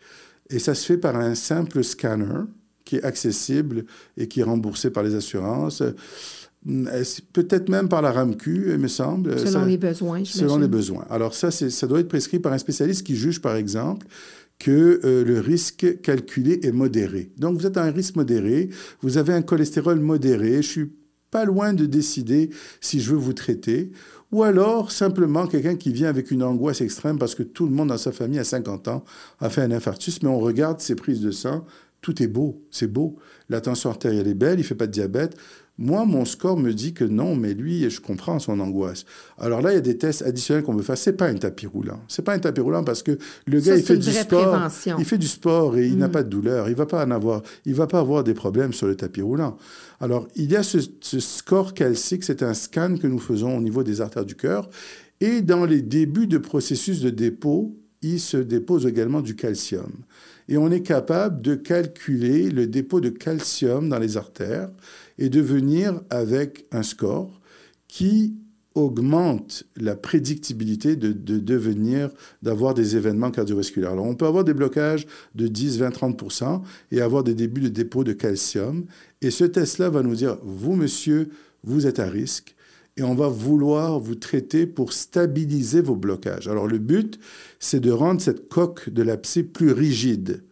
Et 0.51 0.59
ça 0.59 0.75
se 0.75 0.85
fait 0.85 0.97
par 0.97 1.15
un 1.15 1.33
simple 1.33 1.83
scanner 1.83 2.43
qui 2.91 2.97
est 2.97 3.03
accessible 3.05 3.85
et 4.17 4.27
qui 4.27 4.41
est 4.41 4.43
remboursé 4.43 4.89
par 4.89 5.01
les 5.01 5.15
assurances. 5.15 5.81
Peut-être 7.31 7.69
même 7.69 7.87
par 7.87 8.01
la 8.01 8.11
RAMQ, 8.11 8.71
il 8.73 8.77
me 8.79 8.89
semble. 8.89 9.39
Selon 9.39 9.63
les 9.63 9.77
besoins, 9.77 10.25
Selon 10.25 10.57
les 10.57 10.67
besoins. 10.67 11.05
Alors 11.09 11.33
ça, 11.33 11.51
ça 11.51 11.87
doit 11.87 12.01
être 12.01 12.09
prescrit 12.09 12.39
par 12.39 12.51
un 12.51 12.57
spécialiste 12.57 13.05
qui 13.05 13.15
juge, 13.15 13.41
par 13.41 13.55
exemple, 13.55 14.07
que 14.59 14.99
euh, 15.05 15.23
le 15.23 15.39
risque 15.39 16.01
calculé 16.01 16.59
est 16.63 16.73
modéré. 16.73 17.31
Donc 17.37 17.57
vous 17.57 17.65
êtes 17.65 17.77
à 17.77 17.83
un 17.83 17.91
risque 17.91 18.17
modéré, 18.17 18.69
vous 19.01 19.17
avez 19.17 19.31
un 19.31 19.41
cholestérol 19.41 20.01
modéré, 20.01 20.57
je 20.57 20.67
suis 20.67 20.91
pas 21.31 21.45
loin 21.45 21.73
de 21.73 21.85
décider 21.85 22.49
si 22.81 22.99
je 22.99 23.11
veux 23.11 23.17
vous 23.17 23.33
traiter, 23.33 23.93
ou 24.33 24.43
alors 24.43 24.91
simplement 24.91 25.47
quelqu'un 25.47 25.75
qui 25.75 25.93
vient 25.93 26.09
avec 26.09 26.29
une 26.29 26.43
angoisse 26.43 26.81
extrême 26.81 27.17
parce 27.17 27.35
que 27.35 27.43
tout 27.43 27.65
le 27.65 27.71
monde 27.71 27.87
dans 27.87 27.97
sa 27.97 28.11
famille 28.11 28.39
à 28.39 28.43
50 28.43 28.89
ans 28.89 29.05
a 29.39 29.49
fait 29.49 29.61
un 29.61 29.71
infarctus, 29.71 30.21
mais 30.23 30.29
on 30.29 30.39
regarde 30.39 30.81
ses 30.81 30.95
prises 30.95 31.21
de 31.21 31.31
sang, 31.31 31.65
tout 32.01 32.21
est 32.21 32.27
beau, 32.27 32.61
c'est 32.71 32.87
beau. 32.87 33.17
La 33.49 33.61
tension 33.61 33.89
artérielle 33.89 34.27
est 34.27 34.33
belle, 34.33 34.59
il 34.59 34.63
fait 34.63 34.75
pas 34.75 34.87
de 34.87 34.91
diabète. 34.91 35.37
Moi, 35.77 36.05
mon 36.05 36.25
score 36.25 36.57
me 36.57 36.73
dit 36.73 36.93
que 36.93 37.03
non, 37.03 37.35
mais 37.35 37.53
lui, 37.53 37.89
je 37.89 38.01
comprends 38.01 38.37
son 38.37 38.59
angoisse. 38.59 39.05
Alors 39.39 39.61
là, 39.61 39.71
il 39.71 39.75
y 39.75 39.77
a 39.77 39.81
des 39.81 39.97
tests 39.97 40.21
additionnels 40.21 40.63
qu'on 40.63 40.75
veut 40.75 40.83
faire. 40.83 40.97
C'est 40.97 41.13
pas 41.13 41.27
un 41.27 41.35
tapis 41.35 41.65
roulant. 41.65 42.01
C'est 42.07 42.21
pas 42.21 42.33
un 42.33 42.39
tapis 42.39 42.61
roulant 42.61 42.83
parce 42.83 43.01
que 43.01 43.17
le 43.47 43.59
gars, 43.59 43.75
il 43.77 43.81
fait 43.81 43.97
du 43.97 44.11
sport. 44.11 44.69
Il 44.99 45.05
fait 45.05 45.17
du 45.17 45.27
sport 45.27 45.77
et 45.77 45.87
il 45.87 45.97
n'a 45.97 46.07
mm. 46.07 46.11
pas 46.11 46.23
de 46.23 46.29
douleur. 46.29 46.69
Il 46.69 46.75
va 46.75 46.85
pas 46.85 47.03
en 47.03 47.09
avoir. 47.09 47.41
Il 47.65 47.73
va 47.73 47.87
pas 47.87 47.99
avoir 47.99 48.23
des 48.23 48.35
problèmes 48.35 48.73
sur 48.73 48.85
le 48.85 48.95
tapis 48.95 49.21
roulant. 49.21 49.57
Alors, 49.99 50.27
il 50.35 50.51
y 50.51 50.55
a 50.55 50.61
ce, 50.61 50.77
ce 50.99 51.19
score 51.19 51.73
calcique. 51.73 52.25
C'est 52.25 52.43
un 52.43 52.53
scan 52.53 52.97
que 52.97 53.07
nous 53.07 53.19
faisons 53.19 53.57
au 53.57 53.61
niveau 53.61 53.81
des 53.81 54.01
artères 54.01 54.25
du 54.25 54.35
cœur. 54.35 54.69
Et 55.19 55.41
dans 55.41 55.65
les 55.65 55.81
débuts 55.81 56.27
de 56.27 56.37
processus 56.37 57.01
de 57.01 57.09
dépôt, 57.09 57.75
il 58.01 58.19
se 58.19 58.37
dépose 58.37 58.85
également 58.85 59.21
du 59.21 59.35
calcium. 59.35 59.91
Et 60.47 60.57
on 60.57 60.71
est 60.71 60.81
capable 60.81 61.41
de 61.41 61.55
calculer 61.55 62.49
le 62.49 62.67
dépôt 62.67 62.99
de 62.99 63.09
calcium 63.09 63.89
dans 63.89 63.99
les 63.99 64.17
artères 64.17 64.69
et 65.17 65.29
de 65.29 65.41
venir 65.41 66.01
avec 66.09 66.65
un 66.71 66.83
score 66.83 67.39
qui 67.87 68.35
augmente 68.73 69.65
la 69.75 69.95
prédictibilité 69.95 70.95
de, 70.95 71.11
devenir, 71.11 72.09
d'avoir 72.41 72.73
des 72.73 72.95
événements 72.95 73.31
cardiovasculaires. 73.31 73.91
Alors, 73.91 74.05
on 74.05 74.15
peut 74.15 74.25
avoir 74.25 74.43
des 74.43 74.53
blocages 74.53 75.07
de 75.35 75.47
10, 75.47 75.79
20, 75.79 75.91
30 75.91 76.23
et 76.91 77.01
avoir 77.01 77.23
des 77.23 77.33
débuts 77.33 77.61
de 77.61 77.67
dépôt 77.67 78.03
de 78.03 78.13
calcium. 78.13 78.85
Et 79.21 79.29
ce 79.29 79.43
test-là 79.43 79.89
va 79.89 80.03
nous 80.03 80.15
dire, 80.15 80.37
vous, 80.43 80.75
monsieur, 80.75 81.29
vous 81.63 81.85
êtes 81.85 81.99
à 81.99 82.05
risque 82.05 82.55
et 83.01 83.03
on 83.03 83.15
va 83.15 83.27
vouloir 83.27 83.99
vous 83.99 84.15
traiter 84.15 84.67
pour 84.67 84.93
stabiliser 84.93 85.81
vos 85.81 85.95
blocages. 85.95 86.47
Alors 86.47 86.67
le 86.67 86.77
but, 86.77 87.19
c'est 87.59 87.79
de 87.79 87.91
rendre 87.91 88.21
cette 88.21 88.47
coque 88.47 88.89
de 88.89 89.01
l'abcès 89.01 89.43
plus 89.43 89.71
rigide 89.71 90.43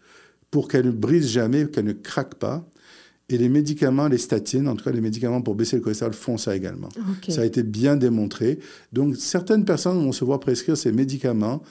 pour 0.50 0.68
qu'elle 0.68 0.88
ne 0.88 0.92
brise 0.92 1.28
jamais, 1.28 1.68
qu'elle 1.68 1.86
ne 1.86 1.94
craque 1.94 2.36
pas. 2.36 2.68
Et 3.30 3.38
les 3.38 3.50
médicaments, 3.50 4.08
les 4.08 4.18
statines, 4.18 4.68
en 4.68 4.76
tout 4.76 4.84
cas 4.84 4.92
les 4.92 5.02
médicaments 5.02 5.44
pour 5.44 5.54
baisser 5.54 5.76
le 5.76 5.84
cholestérol, 5.84 6.14
font 6.14 6.38
ça 6.38 6.56
également. 6.56 6.90
Ça 7.28 7.42
a 7.42 7.46
été 7.46 7.62
bien 7.62 7.96
démontré. 7.96 8.58
Donc 8.92 9.16
certaines 9.16 9.64
personnes 9.64 10.04
vont 10.04 10.12
se 10.12 10.26
voir 10.26 10.40
prescrire 10.40 10.76
ces 10.76 10.92
médicaments 10.92 11.62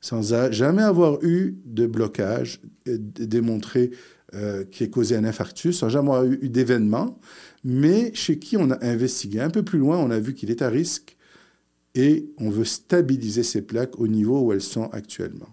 sans 0.00 0.32
jamais 0.52 0.82
avoir 0.82 1.22
eu 1.22 1.56
de 1.66 1.86
blocage 1.86 2.62
démontré 2.86 3.90
euh, 4.34 4.64
qui 4.64 4.84
ait 4.84 4.90
causé 4.90 5.16
un 5.16 5.24
infarctus, 5.24 5.78
sans 5.78 5.88
jamais 5.88 6.10
avoir 6.10 6.24
eu 6.24 6.48
d'événement 6.48 7.18
mais 7.64 8.12
chez 8.14 8.38
qui 8.38 8.56
on 8.56 8.70
a 8.70 8.84
investigué 8.84 9.40
un 9.40 9.50
peu 9.50 9.62
plus 9.62 9.78
loin, 9.78 9.98
on 9.98 10.10
a 10.10 10.18
vu 10.18 10.34
qu'il 10.34 10.50
est 10.50 10.62
à 10.62 10.68
risque 10.68 11.16
et 11.94 12.30
on 12.38 12.50
veut 12.50 12.64
stabiliser 12.64 13.42
ces 13.42 13.62
plaques 13.62 13.98
au 13.98 14.08
niveau 14.08 14.40
où 14.40 14.52
elles 14.52 14.62
sont 14.62 14.88
actuellement. 14.92 15.48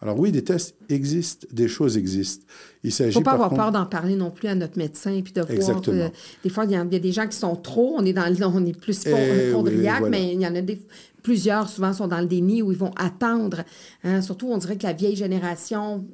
Alors 0.00 0.18
oui, 0.18 0.32
des 0.32 0.44
tests 0.44 0.76
existent, 0.90 1.46
des 1.50 1.66
choses 1.66 1.96
existent. 1.96 2.44
Il 2.82 2.92
ne 2.98 3.10
faut 3.10 3.22
pas 3.22 3.32
avoir 3.32 3.54
peur 3.54 3.72
d'en 3.72 3.86
parler 3.86 4.16
non 4.16 4.30
plus 4.30 4.48
à 4.48 4.54
notre 4.54 4.76
médecin, 4.76 5.18
puis 5.22 5.32
de 5.32 5.40
voir 5.40 5.80
que 5.80 6.10
des 6.42 6.50
fois, 6.50 6.66
il 6.66 6.72
y, 6.72 6.76
a, 6.76 6.84
des 6.84 7.12
gens 7.12 7.26
qui 7.26 7.36
sont 7.36 7.56
trop, 7.56 7.94
on 7.96 8.04
est, 8.04 8.12
dans, 8.12 8.52
on 8.54 8.66
est 8.66 8.78
plus 8.78 9.02
hypochondriaque, 9.02 10.02
eh 10.06 10.10
mais 10.10 10.34
il 10.34 10.40
y 10.40 10.46
en 10.46 10.54
a 10.54 10.60
des, 10.60 10.78
plusieurs, 11.24 11.68
souvent, 11.68 11.92
sont 11.92 12.06
dans 12.06 12.20
le 12.20 12.26
déni 12.26 12.62
où 12.62 12.70
ils 12.70 12.78
vont 12.78 12.92
attendre. 12.96 13.64
Hein. 14.04 14.22
Surtout, 14.22 14.48
on 14.52 14.58
dirait 14.58 14.76
que 14.76 14.84
la 14.84 14.92
vieille 14.92 15.16
génération 15.16 16.04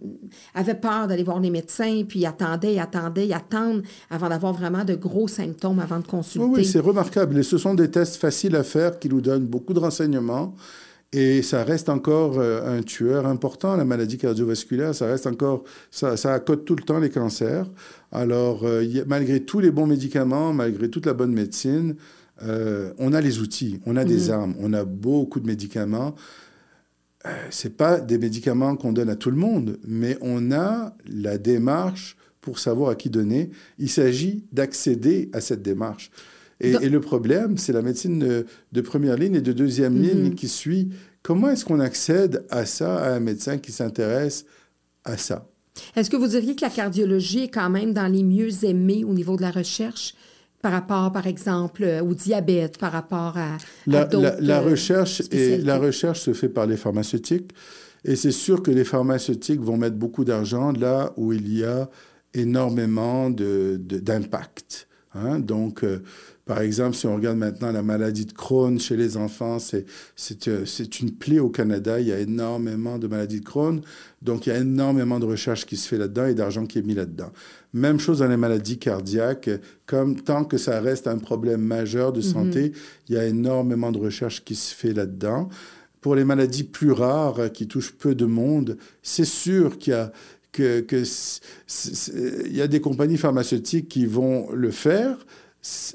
avait 0.55 0.77
peur 0.77 1.09
d'aller 1.09 1.25
voir 1.25 1.41
les 1.41 1.51
médecins, 1.51 2.05
puis 2.09 2.25
attendait, 2.25 2.79
attendait, 2.79 3.31
attendent 3.33 3.83
avant 4.09 4.29
d'avoir 4.31 4.55
vraiment 4.55 4.85
de 4.85 4.95
gros 4.95 5.29
symptômes 5.29 5.81
avant 5.81 5.99
de 5.99 6.07
consulter. 6.07 6.47
Oui, 6.47 6.61
oui 6.61 6.65
c'est 6.65 6.81
remarquable. 6.81 7.37
Et 7.39 7.43
ce 7.43 7.59
sont 7.59 7.75
des 7.75 7.91
tests 7.91 8.17
faciles 8.17 8.57
à 8.57 8.63
faire 8.63 8.99
qui 8.99 9.09
nous 9.09 9.21
donnent 9.21 9.47
beaucoup 9.47 9.75
de 9.75 9.81
renseignements. 9.81 10.55
Et 11.13 11.43
ça 11.43 11.65
reste 11.65 11.89
encore 11.89 12.39
euh, 12.39 12.79
un 12.79 12.83
tueur 12.83 13.27
important, 13.27 13.77
la 13.77 13.85
maladie 13.85 14.17
cardiovasculaire. 14.17 14.95
Ça 14.95 15.07
reste 15.07 15.27
encore, 15.27 15.65
ça, 15.91 16.17
ça 16.17 16.35
accote 16.35 16.65
tout 16.65 16.77
le 16.77 16.85
temps 16.85 17.01
les 17.01 17.11
cancers. 17.11 17.67
Alors, 18.13 18.61
euh, 18.63 18.85
malgré 19.09 19.41
tous 19.41 19.59
les 19.59 19.73
bons 19.73 19.87
médicaments, 19.87 20.53
malgré 20.53 20.89
toute 20.89 21.07
la 21.07 21.15
bonne 21.15 21.33
médecine, 21.33 21.97
euh, 22.43 22.93
on 22.99 23.13
a 23.13 23.21
les 23.21 23.41
outils, 23.41 23.81
on 23.87 23.97
a 23.97 24.05
des 24.05 24.27
mhm. 24.27 24.31
armes, 24.31 24.55
on 24.61 24.73
a 24.73 24.85
beaucoup 24.85 25.41
de 25.41 25.47
médicaments. 25.47 26.15
Euh, 27.27 27.31
c'est 27.51 27.77
pas 27.77 28.01
des 28.01 28.19
médicaments 28.19 28.77
qu'on 28.77 28.93
donne 28.93 29.11
à 29.11 29.17
tout 29.17 29.31
le 29.31 29.37
monde, 29.37 29.79
mais 29.87 30.17
on 30.21 30.53
a 30.53 30.95
la 31.07 31.39
démarche 31.39 32.17
pour 32.41 32.59
savoir 32.59 32.91
à 32.91 32.95
qui 32.95 33.11
donner. 33.11 33.51
Il 33.79 33.91
s'agit 33.91 34.45
d'accéder 34.53 35.31
à 35.33 35.41
cette 35.41 35.63
démarche. 35.63 36.11
Et, 36.63 36.91
le 36.91 37.01
problème, 37.01 37.57
c'est 37.57 37.73
la 37.73 37.81
médecine 37.81 38.19
de, 38.19 38.81
première 38.83 39.17
ligne 39.17 39.37
et 39.37 39.41
de 39.41 39.53
deuxième 39.53 39.95
mhm. 39.95 40.03
ligne 40.03 40.35
qui 40.35 40.49
suit. 40.49 40.91
Comment 41.23 41.51
est-ce 41.51 41.65
qu'on 41.65 41.81
accède 41.81 42.45
à 42.51 42.67
ça, 42.67 42.99
à 42.99 43.15
un 43.15 43.21
médecin 43.21 43.59
qui 43.59 43.73
s'intéresse 43.73 44.45
à 45.05 45.17
ça? 45.17 45.47
Est-ce 45.97 46.11
que 46.11 46.17
vous 46.17 46.29
diriez 46.29 46.55
que 46.57 46.63
la 46.63 46.71
cardiologie 46.71 47.45
est 47.45 47.49
quand 47.49 47.71
même 47.71 47.95
dans 47.95 48.09
les 48.09 48.23
mieux 48.23 48.65
aimés 48.65 49.05
au 49.05 49.15
niveau 49.15 49.37
de 49.37 49.43
la 49.43 49.51
recherche? 49.51 50.15
Par 50.63 50.73
rapport, 50.73 51.13
par 51.13 51.27
exemple, 51.27 51.85
au 52.03 52.15
diabète, 52.15 52.79
par 52.79 52.93
rapport 52.93 53.37
à, 53.37 53.57
la, 53.87 54.09
la, 54.41 54.61
recherche 54.61 55.23
et 55.31 55.59
la 55.59 55.79
recherche 55.79 56.21
se 56.21 56.33
fait 56.33 56.49
par 56.49 56.67
les 56.67 56.77
pharmaceutiques 56.77 57.53
et 58.05 58.17
c'est 58.17 58.33
sûr 58.33 58.63
que 58.63 58.71
les 58.71 58.85
pharmaceutiques 58.85 59.61
vont 59.61 59.77
mettre 59.77 59.97
beaucoup 59.97 60.25
d'argent 60.25 60.73
là 60.73 61.13
où 61.17 61.33
il 61.33 61.57
y 61.57 61.65
a 61.65 61.91
énormément 62.33 63.31
d'impact. 63.31 64.89
De, 65.15 65.21
hein? 65.21 65.39
Donc, 65.39 65.85
euh, 65.85 65.99
par 66.47 66.61
exemple, 66.61 66.97
si 66.97 67.07
on 67.07 67.15
regarde 67.15 67.37
maintenant 67.37 67.73
la 67.73 67.83
maladie 67.83 68.25
de 68.25 68.33
Crohn 68.33 68.79
chez 68.81 68.97
les 68.97 69.17
enfants, 69.17 69.59
c'est 69.59 69.85
euh, 70.49 70.65
une 71.01 71.13
plaie 71.13 71.41
au 71.41 71.51
Canada. 71.51 72.01
Il 72.01 72.07
y 72.07 72.13
a 72.13 72.19
énormément 72.19 72.99
de 72.99 73.07
maladies 73.07 73.41
de 73.41 73.45
Crohn. 73.45 73.83
Donc, 74.23 74.47
il 74.47 74.51
y 74.51 74.53
a 74.53 74.59
énormément 74.59 75.19
de 75.21 75.27
recherche 75.27 75.67
qui 75.67 75.77
se 75.77 75.89
fait 75.89 75.99
là-dedans 75.99 76.27
et 76.27 76.35
d'argent 76.35 76.67
qui 76.67 76.79
est 76.79 76.83
mis 76.83 76.95
là-dedans. 76.95 77.33
Même 77.73 78.01
chose 78.01 78.19
dans 78.19 78.29
les 78.29 78.37
maladies 78.37 78.79
cardiaques. 78.79 79.51
Comme 79.87 80.21
tant 80.21 80.45
que 80.45 80.59
ça 80.59 80.81
reste 80.81 81.07
un 81.07 81.19
problème 81.19 81.63
majeur 81.63 82.13
de 82.13 82.21
mhm. 82.21 82.25
santé, 82.25 82.73
il 83.09 83.15
y 83.15 83.19
a 83.19 83.27
énormément 83.27 83.93
de 83.93 83.99
recherche 83.99 84.45
qui 84.45 84.55
se 84.55 84.75
fait 84.75 84.93
là-dedans. 84.93 85.49
Pour 86.01 86.15
les 86.15 86.25
maladies 86.25 86.65
plus 86.65 86.93
rares 86.93 87.53
qui 87.53 87.69
touchent 87.69 87.93
peu 87.93 88.15
de 88.15 88.25
monde, 88.25 88.79
c'est 89.03 89.27
sûr 89.27 89.79
qu'il 89.79 89.93
y 89.93 89.97
a 89.97 90.13
que, 90.53 90.81
que 90.81 91.05
il 92.49 92.57
y 92.57 92.61
a 92.61 92.67
des 92.67 92.81
compagnies 92.81 93.19
pharmaceutiques 93.19 93.89
qui 93.89 94.07
vont 94.07 94.51
le 94.53 94.71
faire, 94.71 95.25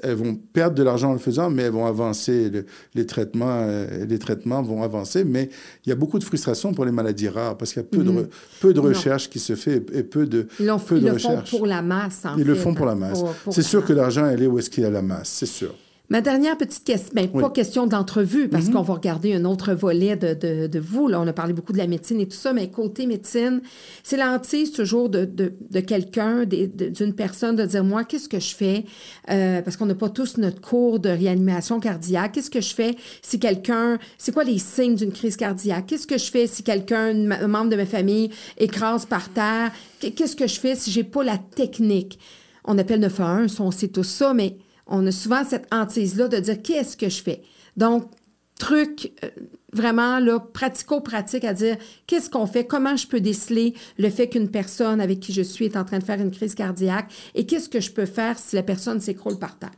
elles 0.02 0.14
vont 0.14 0.34
perdre 0.52 0.76
de 0.76 0.82
l'argent 0.84 1.10
en 1.10 1.12
le 1.12 1.18
faisant, 1.18 1.50
mais 1.50 1.64
elles 1.64 1.72
vont 1.72 1.86
avancer. 1.86 2.50
les, 2.94 3.06
traitements, 3.06 3.62
euh, 3.62 4.06
les 4.06 4.18
traitements 4.18 4.62
vont 4.62 4.82
avancer, 4.82 5.24
mais 5.24 5.50
il 5.84 5.88
y 5.88 5.92
a 5.92 5.96
beaucoup 5.96 6.18
de 6.18 6.24
frustration 6.24 6.72
pour 6.72 6.84
les 6.84 6.92
maladies 6.92 7.28
rares 7.28 7.56
parce 7.56 7.72
qu'il 7.72 7.82
y 7.82 7.84
a 7.84 7.88
peu 7.88 8.04
de, 8.04 8.10
mhm. 8.10 8.28
peu 8.60 8.72
de 8.72 8.80
recherche 8.80 9.28
qui 9.28 9.40
se 9.40 9.56
fait 9.56 9.82
et 9.92 10.02
peu 10.02 10.26
de, 10.26 10.46
ils 10.60 10.72
peu 10.86 11.00
de 11.00 11.08
le 11.08 11.18
font 11.18 11.42
pour 11.50 11.66
la 11.66 11.82
masse, 11.82 12.24
en 12.24 12.36
Ils 12.38 12.44
le 12.44 12.54
font 12.54 12.74
pour 12.74 12.86
la 12.86 12.94
masse. 12.94 13.22
C'est 13.50 13.62
sûr 13.62 13.84
que 13.84 13.92
l'argent, 13.92 14.26
elle 14.26 14.42
est 14.42 14.46
où 14.46 14.58
est-ce 14.58 14.70
qu'il 14.70 14.84
y 14.84 14.86
a 14.86 14.90
la 14.90 15.02
masse, 15.02 15.28
c'est 15.28 15.46
sûr. 15.46 15.74
Ma 16.08 16.20
dernière 16.20 16.56
petite 16.56 16.84
question, 16.84 17.10
ben, 17.14 17.28
pas 17.28 17.50
question 17.50 17.86
d'entrevue, 17.88 18.48
parce 18.48 18.66
mhm. 18.66 18.74
qu'on 18.74 18.82
va 18.82 18.94
regarder 18.94 19.34
un 19.34 19.44
autre 19.44 19.74
volet 19.74 20.14
de, 20.14 20.34
de, 20.34 20.68
de, 20.68 20.78
vous. 20.78 21.08
Là, 21.08 21.20
on 21.20 21.26
a 21.26 21.32
parlé 21.32 21.52
beaucoup 21.52 21.72
de 21.72 21.78
la 21.78 21.88
médecine 21.88 22.20
et 22.20 22.28
tout 22.28 22.36
ça, 22.36 22.52
mais 22.52 22.70
côté 22.70 23.06
médecine, 23.06 23.60
c'est 24.04 24.16
l'antise 24.16 24.70
toujours 24.70 25.08
de, 25.08 25.24
de 25.24 25.80
quelqu'un, 25.80 26.44
d'une 26.44 27.12
personne, 27.12 27.56
de 27.56 27.64
dire, 27.64 27.82
moi, 27.82 28.04
qu'est-ce 28.04 28.28
que 28.28 28.38
je 28.38 28.54
fais? 28.54 28.84
Euh, 29.30 29.62
parce 29.62 29.76
qu'on 29.76 29.86
n'a 29.86 29.96
pas 29.96 30.08
tous 30.08 30.38
notre 30.38 30.60
cours 30.60 31.00
de 31.00 31.08
réanimation 31.08 31.80
cardiaque. 31.80 32.32
Qu'est-ce 32.32 32.50
que 32.50 32.60
je 32.60 32.74
fais 32.74 32.94
si 33.20 33.40
quelqu'un, 33.40 33.98
c'est 34.16 34.32
quoi 34.32 34.44
les 34.44 34.58
signes 34.58 34.94
d'une 34.94 35.12
crise 35.12 35.36
cardiaque? 35.36 35.86
Qu'est-ce 35.86 36.06
que 36.06 36.18
je 36.18 36.30
fais 36.30 36.46
si 36.46 36.62
quelqu'un, 36.62 37.30
un 37.30 37.48
membre 37.48 37.70
de 37.70 37.76
ma 37.76 37.86
famille, 37.86 38.30
écrase 38.58 39.06
par 39.06 39.28
terre? 39.30 39.72
Qu'est-ce 39.98 40.36
que 40.36 40.46
je 40.46 40.60
fais 40.60 40.76
si 40.76 40.92
j'ai 40.92 41.04
pas 41.04 41.24
la 41.24 41.38
technique? 41.38 42.20
On 42.64 42.78
appelle 42.78 43.00
911, 43.00 43.60
on 43.60 43.70
sait 43.72 43.88
tout 43.88 44.04
ça, 44.04 44.34
mais 44.34 44.56
on 44.86 45.06
a 45.06 45.12
souvent 45.12 45.44
cette 45.44 45.66
hantise-là 45.72 46.28
de 46.28 46.38
dire 46.38 46.62
qu'est-ce 46.62 46.96
que 46.96 47.08
je 47.08 47.22
fais? 47.22 47.42
Donc, 47.76 48.10
truc 48.58 49.12
euh, 49.24 49.28
vraiment 49.72 50.18
là, 50.18 50.40
pratico-pratique 50.40 51.44
à 51.44 51.52
dire 51.52 51.76
qu'est-ce 52.06 52.30
qu'on 52.30 52.46
fait, 52.46 52.66
comment 52.66 52.96
je 52.96 53.06
peux 53.06 53.20
déceler 53.20 53.74
le 53.98 54.08
fait 54.10 54.28
qu'une 54.28 54.50
personne 54.50 55.00
avec 55.00 55.20
qui 55.20 55.32
je 55.32 55.42
suis 55.42 55.66
est 55.66 55.76
en 55.76 55.84
train 55.84 55.98
de 55.98 56.04
faire 56.04 56.20
une 56.20 56.30
crise 56.30 56.54
cardiaque? 56.54 57.12
Et 57.34 57.46
qu'est-ce 57.46 57.68
que 57.68 57.80
je 57.80 57.90
peux 57.90 58.06
faire 58.06 58.38
si 58.38 58.56
la 58.56 58.62
personne 58.62 59.00
s'écroule 59.00 59.38
par 59.38 59.58
terre? 59.58 59.72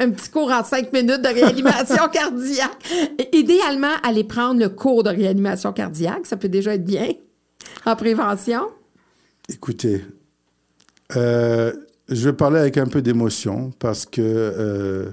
Un 0.00 0.10
petit 0.10 0.28
cours 0.28 0.50
en 0.50 0.64
cinq 0.64 0.92
minutes 0.92 1.22
de 1.22 1.28
réanimation 1.28 2.08
cardiaque. 2.12 2.84
Idéalement, 3.32 3.94
aller 4.02 4.24
prendre 4.24 4.60
le 4.60 4.68
cours 4.68 5.04
de 5.04 5.10
réanimation 5.10 5.72
cardiaque, 5.72 6.26
ça 6.26 6.36
peut 6.36 6.48
déjà 6.48 6.74
être 6.74 6.84
bien 6.84 7.08
en 7.86 7.96
prévention. 7.96 8.68
Écoutez, 9.48 10.04
euh, 11.16 11.72
je 12.08 12.28
vais 12.28 12.32
parler 12.32 12.58
avec 12.58 12.76
un 12.78 12.86
peu 12.86 13.02
d'émotion 13.02 13.72
parce 13.78 14.06
que 14.06 14.20
euh, 14.20 15.10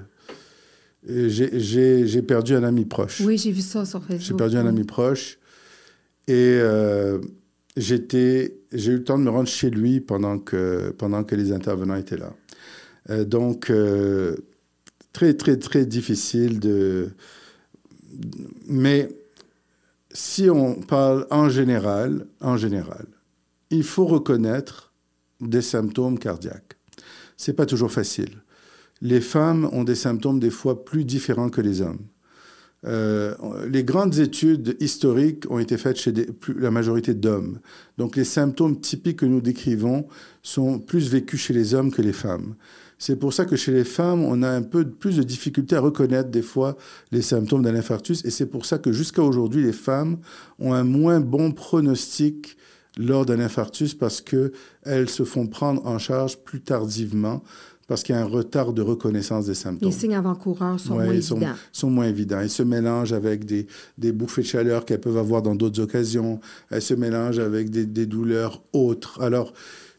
j'ai 1.03 2.21
perdu 2.21 2.55
un 2.55 2.63
ami 2.63 2.85
proche. 2.85 3.21
Oui, 3.21 3.37
j'ai 3.37 3.51
vu 3.51 3.61
ça 3.61 3.85
sur 3.85 4.01
Facebook. 4.03 4.21
J'ai 4.21 4.35
perdu 4.35 4.57
un 4.57 4.67
ami 4.67 4.83
proche 4.83 5.39
et 6.27 6.57
euh, 6.59 7.19
j'étais, 7.77 8.57
j'ai 8.71 8.91
eu 8.91 8.97
le 8.97 9.03
temps 9.03 9.17
de 9.17 9.23
me 9.23 9.29
rendre 9.29 9.49
chez 9.49 9.69
lui 9.69 10.01
pendant 10.01 10.37
que, 10.37 10.93
pendant 10.97 11.23
que 11.23 11.35
les 11.35 11.51
intervenants 11.51 11.95
étaient 11.95 12.17
là. 12.17 12.33
donc, 13.25 13.71
très, 15.13 15.33
très, 15.33 15.57
très 15.57 15.85
difficile 15.85 16.59
de... 16.59 17.09
Mais 18.67 19.09
si 20.13 20.49
on 20.49 20.75
parle 20.75 21.25
en 21.31 21.49
général, 21.49 22.27
en 22.41 22.57
général, 22.57 23.05
il 23.69 23.83
faut 23.83 24.05
reconnaître 24.05 24.90
des 25.41 25.61
symptômes 25.61 26.17
cardiaques. 26.17 26.77
C'est 27.37 27.53
pas 27.53 27.65
toujours 27.65 27.91
facile. 27.91 28.29
Les 29.01 29.21
femmes 29.21 29.67
ont 29.71 29.83
des 29.83 29.95
symptômes 29.95 30.39
des 30.39 30.51
fois 30.51 30.85
plus 30.85 31.05
différents 31.05 31.49
que 31.49 31.61
les 31.61 31.81
hommes. 31.81 32.05
Euh, 32.85 33.35
les 33.69 33.83
grandes 33.83 34.17
études 34.17 34.75
historiques 34.79 35.49
ont 35.51 35.59
été 35.59 35.77
faites 35.77 35.97
chez 35.97 36.13
la 36.57 36.71
majorité 36.71 37.13
d'hommes. 37.13 37.59
Donc 37.97 38.15
les 38.15 38.23
symptômes 38.23 38.79
typiques 38.79 39.19
que 39.19 39.25
nous 39.25 39.41
décrivons 39.41 40.07
sont 40.41 40.79
plus 40.79 41.11
vécus 41.11 41.41
chez 41.41 41.53
les 41.53 41.73
hommes 41.75 41.91
que 41.91 42.01
les 42.01 42.13
femmes. 42.13 42.55
C'est 42.97 43.15
pour 43.15 43.33
ça 43.33 43.45
que 43.45 43.55
chez 43.55 43.71
les 43.71 43.83
femmes, 43.83 44.23
on 44.23 44.43
a 44.43 44.49
un 44.49 44.61
peu 44.61 44.87
plus 44.87 45.17
de 45.17 45.23
difficulté 45.23 45.75
à 45.75 45.79
reconnaître 45.79 46.29
des 46.29 46.43
fois 46.43 46.77
les 47.11 47.23
symptômes 47.23 47.63
d'un 47.63 47.75
infarctus. 47.75 48.23
Et 48.25 48.29
c'est 48.29 48.45
pour 48.45 48.65
ça 48.65 48.77
que 48.77 48.91
jusqu'à 48.91 49.23
aujourd'hui, 49.23 49.63
les 49.63 49.73
femmes 49.73 50.17
ont 50.59 50.73
un 50.73 50.83
moins 50.83 51.19
bon 51.19 51.51
pronostic 51.51 52.57
lors 53.01 53.25
d'un 53.25 53.39
infarctus 53.39 53.93
parce 53.93 54.21
qu'elles 54.21 55.09
se 55.09 55.23
font 55.23 55.47
prendre 55.47 55.85
en 55.85 55.97
charge 55.97 56.37
plus 56.37 56.61
tardivement 56.61 57.43
parce 57.87 58.03
qu'il 58.03 58.15
y 58.15 58.17
a 58.17 58.21
un 58.21 58.25
retard 58.25 58.71
de 58.71 58.81
reconnaissance 58.81 59.47
des 59.47 59.53
symptômes. 59.53 59.89
Les 59.89 59.93
signes 59.93 60.15
avant-coureurs 60.15 60.79
sont 60.79 60.93
moins 60.93 61.11
évidents. 61.11 61.39
Sont, 61.39 61.55
sont, 61.73 61.89
moins 61.89 62.07
évidents. 62.07 62.39
Ils 62.39 62.49
se 62.49 62.63
mélangent 62.63 63.11
avec 63.11 63.43
des, 63.43 63.67
des 63.97 64.13
bouffées 64.13 64.43
de 64.43 64.47
chaleur 64.47 64.85
qu'elles 64.85 65.01
peuvent 65.01 65.17
avoir 65.17 65.41
dans 65.41 65.55
d'autres 65.55 65.81
occasions. 65.81 66.39
Elles 66.69 66.81
se 66.81 66.93
mélangent 66.93 67.39
avec 67.39 67.69
des, 67.69 67.85
des 67.85 68.05
douleurs 68.05 68.61
autres. 68.71 69.21
Alors, 69.21 69.51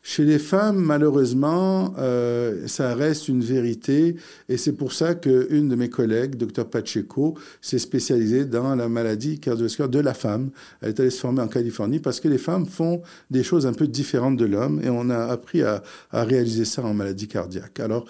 chez 0.04 0.24
les 0.24 0.40
femmes, 0.40 0.78
malheureusement, 0.78 1.94
euh, 1.96 2.66
ça 2.66 2.92
reste 2.92 3.28
une 3.28 3.40
vérité 3.40 4.16
et 4.48 4.56
c'est 4.56 4.72
pour 4.72 4.92
ça 4.92 5.14
qu'une 5.14 5.68
de 5.68 5.76
mes 5.76 5.90
collègues, 5.90 6.34
Dr 6.34 6.68
Pacheco, 6.68 7.38
s'est 7.60 7.78
spécialisée 7.78 8.44
dans 8.44 8.74
la 8.74 8.88
maladie 8.88 9.38
cardiovasculaire 9.38 9.88
de 9.88 10.00
la 10.00 10.12
femme. 10.12 10.50
Elle 10.80 10.88
est 10.88 11.00
allée 11.00 11.10
se 11.10 11.20
former 11.20 11.40
en 11.42 11.46
Californie 11.46 12.00
parce 12.00 12.18
que 12.18 12.26
les 12.26 12.38
femmes 12.38 12.66
font 12.66 13.00
des 13.30 13.44
choses 13.44 13.64
un 13.64 13.72
peu 13.72 13.86
différentes 13.86 14.36
de 14.36 14.44
l'homme 14.44 14.80
et 14.82 14.90
on 14.90 15.08
a 15.08 15.26
appris 15.26 15.62
à, 15.62 15.84
réaliser 16.10 16.64
ça 16.64 16.82
en 16.82 16.94
maladie 16.94 17.28
cardiaque. 17.28 17.78
Alors, 17.78 18.04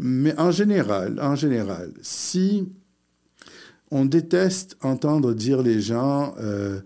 mais 0.00 0.34
en 0.40 0.50
général, 0.50 1.20
en 1.20 1.36
général, 1.36 1.92
si 2.00 2.72
on 3.90 4.06
déteste 4.06 4.78
entendre 4.80 5.34
dire 5.34 5.62
les 5.62 5.82
gens... 5.82 6.34
Euh, 6.40 6.80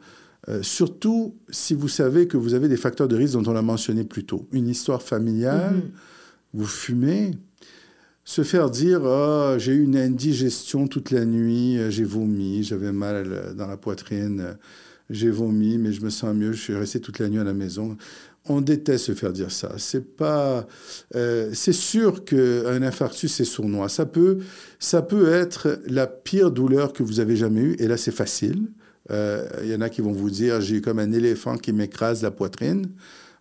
euh, 0.48 0.62
surtout 0.62 1.36
si 1.50 1.74
vous 1.74 1.88
savez 1.88 2.26
que 2.26 2.38
vous 2.38 2.54
avez 2.54 2.68
des 2.68 2.78
facteurs 2.78 3.08
de 3.08 3.16
risque 3.16 3.34
dont 3.34 3.52
on 3.52 3.56
a 3.56 3.62
mentionné 3.62 4.04
plus 4.04 4.24
tôt. 4.24 4.48
Une 4.52 4.68
histoire 4.68 5.02
familiale, 5.02 5.74
mhm. 5.74 5.90
vous 6.54 6.66
fumez, 6.66 7.32
se 8.24 8.42
faire 8.42 8.70
dire 8.70 9.02
oh, 9.04 9.54
j'ai 9.58 9.72
eu 9.72 9.82
une 9.82 9.96
indigestion 9.96 10.86
toute 10.86 11.10
la 11.10 11.26
nuit, 11.26 11.78
euh, 11.78 11.90
j'ai 11.90 12.04
vomi, 12.04 12.62
j'avais 12.62 12.92
mal 12.92 13.26
euh, 13.26 13.52
dans 13.52 13.66
la 13.66 13.76
poitrine, 13.76 14.56
j'ai 15.10 15.28
vomi, 15.28 15.76
mais 15.76 15.92
je 15.92 16.02
me 16.02 16.08
sens 16.08 16.34
mieux, 16.34 16.52
je 16.52 16.60
suis 16.60 16.74
resté 16.74 17.00
toute 17.00 17.18
la 17.18 17.28
nuit 17.28 17.40
à 17.40 17.44
la 17.44 17.54
maison. 17.54 17.96
On 18.46 18.62
déteste 18.62 19.06
se 19.06 19.12
faire 19.12 19.34
dire 19.34 19.50
ça. 19.50 19.74
C'est 19.76 20.16
pas, 20.16 20.66
c'est 21.12 21.72
sûr 21.72 22.24
qu'un 22.24 22.82
infarctus 22.82 23.30
c'est 23.30 23.44
sournois. 23.44 23.90
Ça 23.90 24.06
peut, 24.06 24.38
ça 24.78 25.02
peut 25.02 25.30
être 25.30 25.80
la 25.86 26.06
pire 26.06 26.50
douleur 26.50 26.94
que 26.94 27.02
vous 27.02 27.20
avez 27.20 27.36
jamais 27.36 27.60
eue, 27.60 27.76
et 27.78 27.86
là 27.88 27.98
c'est 27.98 28.10
facile. 28.10 28.68
Il 29.10 29.14
euh, 29.14 29.64
y 29.64 29.74
en 29.74 29.80
a 29.80 29.88
qui 29.88 30.00
vont 30.00 30.12
vous 30.12 30.30
dire, 30.30 30.60
j'ai 30.60 30.80
comme 30.80 30.98
un 30.98 31.12
éléphant 31.12 31.56
qui 31.56 31.72
m'écrase 31.72 32.22
la 32.22 32.30
poitrine. 32.30 32.88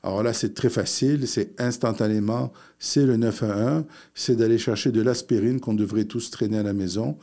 Alors 0.03 0.23
là, 0.23 0.31
c'est 0.31 0.53
très 0.53 0.69
facile, 0.69 1.27
c'est 1.27 1.59
instantanément, 1.59 2.53
c'est 2.79 3.05
le 3.05 3.17
911, 3.17 3.83
c'est 4.13 4.35
d'aller 4.35 4.57
chercher 4.57 4.91
de 4.91 5.01
l'aspirine 5.01 5.59
qu'on 5.59 5.73
devrait 5.73 6.05
tous 6.05 6.31
traîner 6.31 6.59
à 6.59 6.63
la 6.63 6.73
maison, 6.73 7.17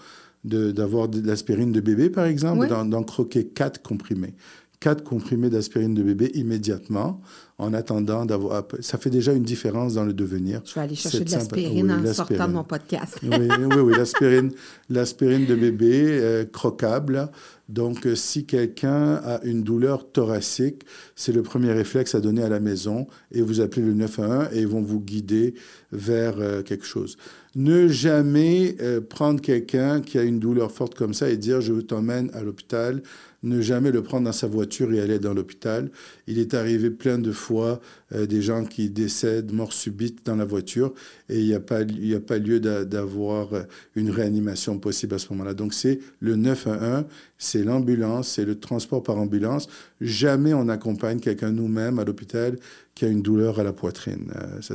d'avoir 0.44 1.09
de, 1.09 1.26
l'aspirine 1.26 1.72
de 1.72 1.80
bébé, 1.80 2.11
par 2.11 2.26
exemple, 2.26 2.68
d'en 2.68 3.02
croquer 3.02 3.46
quatre 3.46 3.80
comprimés. 3.80 4.35
Quatre 4.84 5.02
comprimés 5.02 5.48
d'aspirine 5.48 5.94
de 5.94 6.02
bébé 6.02 6.30
immédiatement 6.34 7.22
en 7.56 7.72
attendant 7.72 8.26
d'avoir. 8.26 8.64
Ça 8.80 8.98
fait 8.98 9.08
déjà 9.08 9.32
une 9.32 9.42
différence 9.42 9.94
dans 9.94 10.04
le 10.04 10.12
devenir. 10.12 10.60
Je 10.66 10.74
vais 10.74 10.80
aller 10.82 10.94
chercher 10.94 11.24
de 11.24 11.30
l'aspirine 11.30 11.90
en 11.90 12.12
sortant 12.12 12.48
de 12.48 12.52
mon 12.52 12.64
podcast. 12.64 13.18
oui, 13.22 13.48
oui, 13.48 13.76
oui 13.76 13.94
l'aspirine, 13.96 14.52
l'aspirine 14.90 15.46
de 15.46 15.54
bébé 15.54 15.90
euh, 16.20 16.44
croquable. 16.44 17.30
Donc, 17.70 18.06
euh, 18.06 18.14
si 18.14 18.44
quelqu'un 18.44 19.14
a 19.24 19.40
une 19.44 19.62
douleur 19.62 20.12
thoracique, 20.12 20.82
c'est 21.16 21.32
le 21.32 21.42
premier 21.42 21.72
réflexe 21.72 22.14
à 22.14 22.20
donner 22.20 22.42
à 22.42 22.50
la 22.50 22.60
maison 22.60 23.06
et 23.32 23.40
vous 23.40 23.62
appelez 23.62 23.86
le 23.86 23.94
911 23.94 24.48
et 24.52 24.60
ils 24.60 24.68
vont 24.68 24.82
vous 24.82 25.00
guider 25.00 25.54
vers 25.92 26.34
euh, 26.40 26.62
quelque 26.62 26.84
chose. 26.84 27.16
Ne 27.56 27.86
jamais 27.86 28.76
prendre 29.08 29.40
quelqu'un 29.40 30.00
qui 30.00 30.18
a 30.18 30.24
une 30.24 30.40
douleur 30.40 30.72
forte 30.72 30.96
comme 30.96 31.14
ça 31.14 31.30
et 31.30 31.36
dire 31.36 31.60
je 31.60 31.74
t'emmène 31.74 32.28
à 32.34 32.42
l'hôpital 32.42 33.00
ne 33.44 33.61
jamais 33.61 33.92
le 33.92 34.02
prendre 34.02 34.24
dans 34.24 34.33
sa 34.33 34.46
voiture 34.46 34.92
et 34.92 35.00
aller 35.00 35.18
dans 35.18 35.35
l'hôpital. 35.35 35.90
Il 36.26 36.38
est 36.38 36.54
arrivé 36.54 36.90
plein 36.90 37.18
de 37.18 37.30
fois 37.30 37.80
euh, 38.12 38.26
des 38.26 38.42
gens 38.42 38.64
qui 38.64 38.90
décèdent 38.90 39.52
mort 39.52 39.72
subite 39.72 40.24
dans 40.26 40.37
la 40.37 40.44
voiture 40.44 40.92
et 41.28 41.38
il 41.38 41.46
n'y 41.46 41.54
a, 41.54 41.61
pas, 41.61 41.80
a 41.80 42.20
pas 42.20 42.38
lieu 42.38 42.59
d'avoir 42.59 43.52
euh, 43.52 43.62
une 43.94 44.11
réanimation 44.11 44.78
possible 44.78 45.14
à 45.14 45.18
ce 45.18 45.33
moment-là. 45.33 45.54
Donc 45.54 45.74
c'est 45.74 46.00
le 46.20 46.37
911, 46.37 47.04
c'est 47.38 47.62
l'ambulance, 47.62 48.28
c'est 48.28 48.44
le 48.44 48.59
transport 48.59 49.02
par 49.02 49.18
ambulance. 49.18 49.68
Jamais 50.00 50.54
on 50.54 50.68
accompagne 50.68 51.20
quelqu'un 51.20 51.52
nous-mêmes 51.52 51.98
à 51.98 52.04
l'hôpital 52.04 52.59
qui 52.94 53.04
a 53.04 53.09
une 53.09 53.22
douleur 53.22 53.61
à 53.61 53.62
la 53.62 53.72
poitrine. 53.72 54.33
Euh, 54.37 54.61
ça 54.61 54.74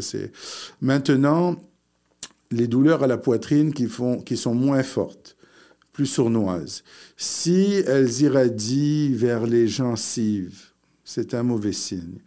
maintenant 0.82 1.56
les 2.52 2.68
douleurs 2.68 3.04
à 3.04 3.08
la 3.08 3.18
poitrine 3.18 3.74
qui, 3.74 3.88
font, 3.88 4.22
qui 4.22 4.38
sont 4.38 4.56
moins 4.56 4.84
fortes 4.84 5.36
plus 6.00 6.06
sournoises. 6.06 6.86
Si 7.18 7.84
elles 7.86 8.22
irradient 8.22 9.12
vers 9.14 9.46
les 9.46 9.68
gencives, 9.68 10.68
c'est 11.04 11.34
un 11.34 11.44
mauvais 11.44 11.74
signe. 11.74 12.20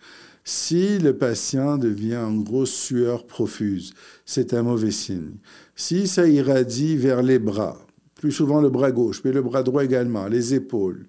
Si 0.44 0.98
le 0.98 1.16
patient 1.16 1.78
devient 1.78 2.18
en 2.18 2.36
grosse 2.36 2.74
sueur 2.74 3.26
profuse, 3.26 3.94
c'est 4.26 4.52
un 4.52 4.62
mauvais 4.62 4.90
signe. 4.90 5.36
Si 5.74 6.06
ça 6.06 6.28
irradie 6.28 6.98
vers 6.98 7.22
les 7.22 7.38
bras, 7.38 7.78
plus 8.16 8.30
souvent 8.30 8.60
le 8.60 8.68
bras 8.68 8.92
gauche, 8.92 9.22
mais 9.24 9.32
le 9.32 9.40
bras 9.40 9.62
droit 9.62 9.82
également, 9.82 10.26
les 10.26 10.52
épaules, 10.52 11.06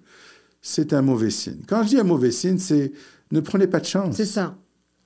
c'est 0.62 0.94
un 0.94 1.02
mauvais 1.02 1.28
signe. 1.28 1.60
Quand 1.68 1.82
je 1.82 1.88
dis 1.88 2.00
un 2.00 2.04
mauvais 2.04 2.30
signe, 2.30 2.56
c'est 2.56 2.92
ne 3.30 3.40
prenez 3.40 3.66
pas 3.66 3.80
de 3.80 3.84
chance. 3.84 4.16
C'est 4.16 4.24
ça. 4.24 4.56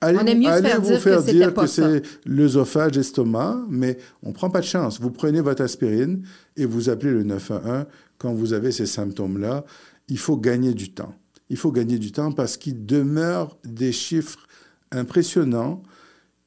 Allez, 0.01 0.17
on 0.21 0.25
aime 0.25 0.39
mieux 0.39 0.47
allez 0.47 0.67
faire 0.67 0.81
vous 0.81 0.89
dire 0.89 1.01
faire 1.01 1.25
que 1.25 1.31
dire 1.31 1.53
que 1.53 1.67
c'est 1.67 2.01
l'œsophage, 2.25 2.95
l'estomac, 2.95 3.65
mais 3.69 3.97
on 4.23 4.29
ne 4.29 4.33
prend 4.33 4.49
pas 4.49 4.61
de 4.61 4.65
chance. 4.65 4.99
Vous 4.99 5.11
prenez 5.11 5.41
votre 5.41 5.61
aspirine 5.61 6.23
et 6.55 6.65
vous 6.65 6.89
appelez 6.89 7.11
le 7.11 7.23
911 7.23 7.85
quand 8.17 8.33
vous 8.33 8.53
avez 8.53 8.71
ces 8.71 8.85
symptômes-là. 8.85 9.65
Il 10.07 10.17
faut 10.17 10.37
gagner 10.37 10.73
du 10.73 10.91
temps. 10.91 11.13
Il 11.49 11.57
faut 11.57 11.71
gagner 11.71 11.97
du 11.97 12.11
temps 12.11 12.31
parce 12.31 12.57
qu'il 12.57 12.85
demeure 12.85 13.57
des 13.63 13.91
chiffres 13.91 14.47
impressionnants 14.91 15.83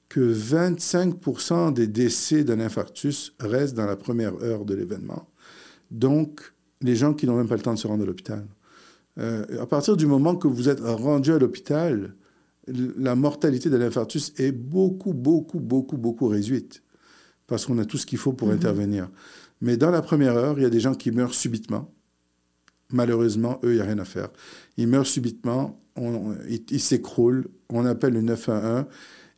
que 0.08 0.32
25% 0.32 1.72
des 1.72 1.86
décès 1.86 2.44
d'un 2.44 2.60
infarctus 2.60 3.32
restent 3.40 3.74
dans 3.74 3.86
la 3.86 3.96
première 3.96 4.34
heure 4.42 4.64
de 4.64 4.74
l'événement. 4.74 5.28
Donc, 5.90 6.52
les 6.82 6.96
gens 6.96 7.14
qui 7.14 7.26
n'ont 7.26 7.36
même 7.36 7.48
pas 7.48 7.56
le 7.56 7.62
temps 7.62 7.74
de 7.74 7.78
se 7.78 7.86
rendre 7.86 8.02
à 8.02 8.06
l'hôpital. 8.06 8.46
Euh, 9.18 9.44
à 9.60 9.66
partir 9.66 9.96
du 9.96 10.06
moment 10.06 10.36
que 10.36 10.48
vous 10.48 10.68
êtes 10.68 10.80
rendu 10.80 11.32
à 11.32 11.38
l'hôpital, 11.38 12.14
la 12.68 13.14
mortalité 13.16 13.70
de 13.70 13.76
l'infarctus 13.76 14.32
est 14.38 14.52
beaucoup, 14.52 15.12
beaucoup, 15.12 15.60
beaucoup, 15.60 15.96
beaucoup 15.96 16.28
réduite 16.28 16.82
parce 17.46 17.66
qu'on 17.66 17.78
a 17.78 17.84
tout 17.84 17.98
ce 17.98 18.06
qu'il 18.06 18.18
faut 18.18 18.32
pour 18.32 18.48
mhm. 18.48 18.54
intervenir. 18.54 19.10
Mais 19.60 19.76
dans 19.76 19.90
la 19.90 20.02
première 20.02 20.36
heure, 20.36 20.58
il 20.58 20.62
y 20.62 20.66
a 20.66 20.70
des 20.70 20.80
gens 20.80 20.94
qui 20.94 21.10
meurent 21.10 21.34
subitement. 21.34 21.92
Malheureusement, 22.90 23.60
eux, 23.64 23.72
il 23.72 23.76
n'y 23.76 23.80
a 23.80 23.84
rien 23.84 23.98
à 23.98 24.04
faire. 24.04 24.28
Ils 24.76 24.88
meurent 24.88 25.06
subitement, 25.06 25.80
ils 25.96 26.80
s'écroulent, 26.80 27.48
on 27.68 27.84
appelle 27.84 28.14
le 28.14 28.22
911. 28.22 28.86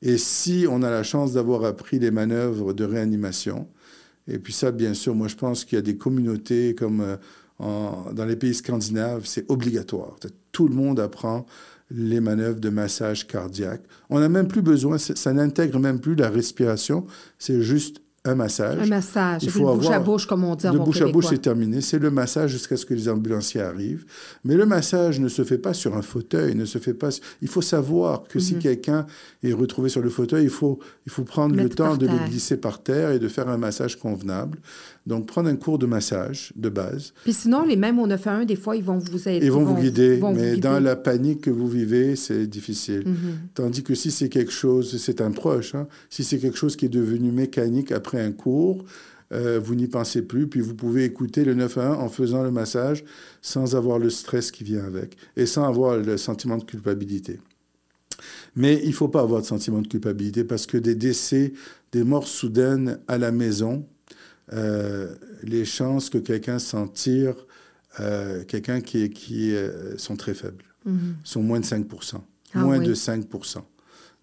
Et 0.03 0.19
si 0.19 0.67
on 0.69 0.83
a 0.83 0.91
la 0.91 1.03
chance 1.03 1.33
d'avoir 1.33 1.65
appris 1.65 1.99
les 1.99 2.11
manœuvres 2.11 2.73
de 2.73 2.85
réanimation, 2.85 3.69
et 4.27 4.39
puis 4.39 4.53
ça, 4.53 4.71
bien 4.71 4.95
sûr, 4.95 5.15
moi 5.15 5.29
je 5.29 5.37
pense 5.37 5.65
qu'il 5.65 5.77
y 5.77 5.79
a 5.79 5.83
des 5.83 5.97
communautés 5.97 6.75
comme 6.75 7.19
dans 7.61 8.25
les 8.27 8.37
pays 8.37 8.55
scandinaves, 8.55 9.23
c'est 9.25 9.51
obligatoire. 9.51 10.17
Tout 10.53 10.69
le 10.69 10.75
monde 10.75 11.01
apprend 11.01 11.47
les 11.91 12.21
manœuvres 12.21 12.61
de 12.61 12.71
massage 12.71 13.27
cardiaque. 13.27 13.83
On 14.11 14.19
n'a 14.19 14.29
même 14.29 14.49
plus 14.49 14.63
besoin, 14.63 14.99
ça 14.99 15.33
n'intègre 15.33 15.79
même 15.79 16.01
plus 16.01 16.15
la 16.15 16.31
respiration, 16.31 17.07
c'est 17.39 17.63
juste 17.63 18.01
un 18.27 18.35
massage. 18.35 18.79
Un 18.81 18.87
massage. 18.87 19.43
Il 19.43 19.51
faut 19.51 19.71
de 19.71 19.79
bouche 19.79 19.91
à 19.91 20.01
bouche, 20.01 20.27
comme 20.27 20.45
on 20.45 20.55
dit 20.55 20.67
en 20.67 20.73
De 20.73 20.79
bouche 20.79 21.03
à 21.03 21.07
bouche, 21.07 21.27
c'est 21.29 21.43
terminé. 21.43 21.83
C'est 21.83 21.99
le 21.99 22.11
massage 22.11 22.53
jusqu'à 22.53 22.77
ce 22.79 22.87
que 22.87 22.95
les 22.95 23.09
ambulanciers 23.11 23.61
arrivent. 23.61 24.07
Mais 24.45 24.55
le 24.55 24.65
massage 24.65 25.21
ne 25.21 25.29
se 25.29 25.45
fait 25.45 25.59
pas 25.59 25.75
sur 25.75 25.95
un 25.95 26.01
fauteuil, 26.01 26.55
ne 26.55 26.65
se 26.65 26.79
fait 26.79 26.95
pas... 26.95 27.11
Il 27.43 27.49
faut 27.49 27.61
savoir 27.61 28.23
que 28.23 28.39
si 28.39 28.55
mhm. 28.55 28.61
quelqu'un 28.61 29.07
est 29.43 29.53
retrouvé 29.53 29.91
sur 29.91 30.01
le 30.01 30.09
fauteuil, 30.09 30.45
il 30.45 30.51
faut, 30.51 30.79
il 31.05 31.13
faut 31.13 31.25
prendre 31.25 31.55
le 31.55 31.69
temps 31.69 31.97
de 31.99 32.07
le 32.07 32.29
glisser 32.29 32.57
par 32.57 32.83
terre 32.83 33.11
et 33.11 33.19
de 33.19 33.29
faire 33.29 33.49
un 33.49 33.59
massage 33.59 33.99
convenable. 33.99 34.59
Donc, 35.07 35.27
prendre 35.27 35.51
un 35.51 35.57
cours 35.57 35.79
de 35.79 35.87
massage 35.87 36.53
de 36.57 36.71
base. 36.71 37.13
Puis 37.25 37.35
sinon, 37.35 37.65
les 37.65 37.77
mêmes 37.77 37.99
au 37.99 38.07
911, 38.07 38.47
des 38.47 38.57
fois, 38.57 38.75
ils 38.75 38.83
vont 38.83 38.99
vous 38.99 39.29
aider. 39.29 39.45
Ils 39.45 39.53
vont, 39.53 39.65
vous 39.65 39.75
guider, 39.75 40.19
mais 40.35 40.57
dans 40.57 40.83
la 40.83 40.97
panique 40.97 41.43
que 41.43 41.51
vous 41.51 41.69
vivez, 41.69 42.17
c'est 42.17 42.47
difficile. 42.47 43.05
Mhm. 43.07 43.15
Tandis 43.55 43.83
que 43.83 43.95
si 43.95 44.11
c'est 44.11 44.31
quelque 44.31 44.53
chose, 44.53 44.97
c'est 44.99 45.21
un 45.21 45.31
proche, 45.31 45.75
hein, 45.75 45.87
si 46.09 46.25
c'est 46.25 46.39
quelque 46.39 46.57
chose 46.57 46.77
qui 46.77 46.87
est 46.87 46.91
devenu 46.91 47.33
mécanique 47.33 47.93
après 47.93 48.21
un 48.21 48.33
cours, 48.33 48.85
euh, 49.33 49.61
vous 49.63 49.75
n'y 49.75 49.89
pensez 49.89 50.23
plus, 50.23 50.47
puis 50.47 50.61
vous 50.61 50.75
pouvez 50.75 51.05
écouter 51.05 51.45
le 51.45 51.55
911 51.55 51.99
en 51.99 52.09
faisant 52.09 52.43
le 52.43 52.51
massage 52.51 53.05
sans 53.43 53.75
avoir 53.75 53.99
le 53.99 54.11
stress 54.11 54.51
qui 54.51 54.65
vient 54.65 54.85
avec 54.85 55.17
et 55.37 55.47
sans 55.47 55.65
avoir 55.65 55.97
le 55.97 56.17
sentiment 56.17 56.57
de 56.57 56.65
culpabilité. 56.65 57.41
Mais 58.55 58.81
il 58.83 58.91
ne 58.91 58.95
faut 58.95 59.09
pas 59.09 59.23
avoir 59.23 59.41
de 59.41 59.47
sentiment 59.47 59.81
de 59.81 59.89
culpabilité 59.89 60.45
parce 60.45 60.67
que 60.67 60.77
des 60.77 60.95
décès, 60.95 61.53
des 61.93 62.05
morts 62.05 62.29
soudaines 62.29 63.01
à 63.09 63.19
la 63.19 63.33
maison, 63.33 63.85
euh, 64.53 65.15
les 65.43 65.65
chances 65.65 66.11
que 66.11 66.19
quelqu'un 66.19 66.59
s'en 66.59 66.87
tire, 66.87 67.35
euh, 68.01 68.45
quelqu'un 68.45 68.81
qui, 68.81 69.11
qui 69.11 69.55
euh, 69.55 69.97
sont 69.97 70.17
très 70.17 70.35
faibles, 70.35 70.65
mhm. 70.85 71.17
sont 71.25 71.43
moins 71.43 71.61
de 71.61 71.65
5 71.65 71.87
ah 72.55 72.59
moins 72.61 72.79
de 72.79 72.95
5% 72.95 73.63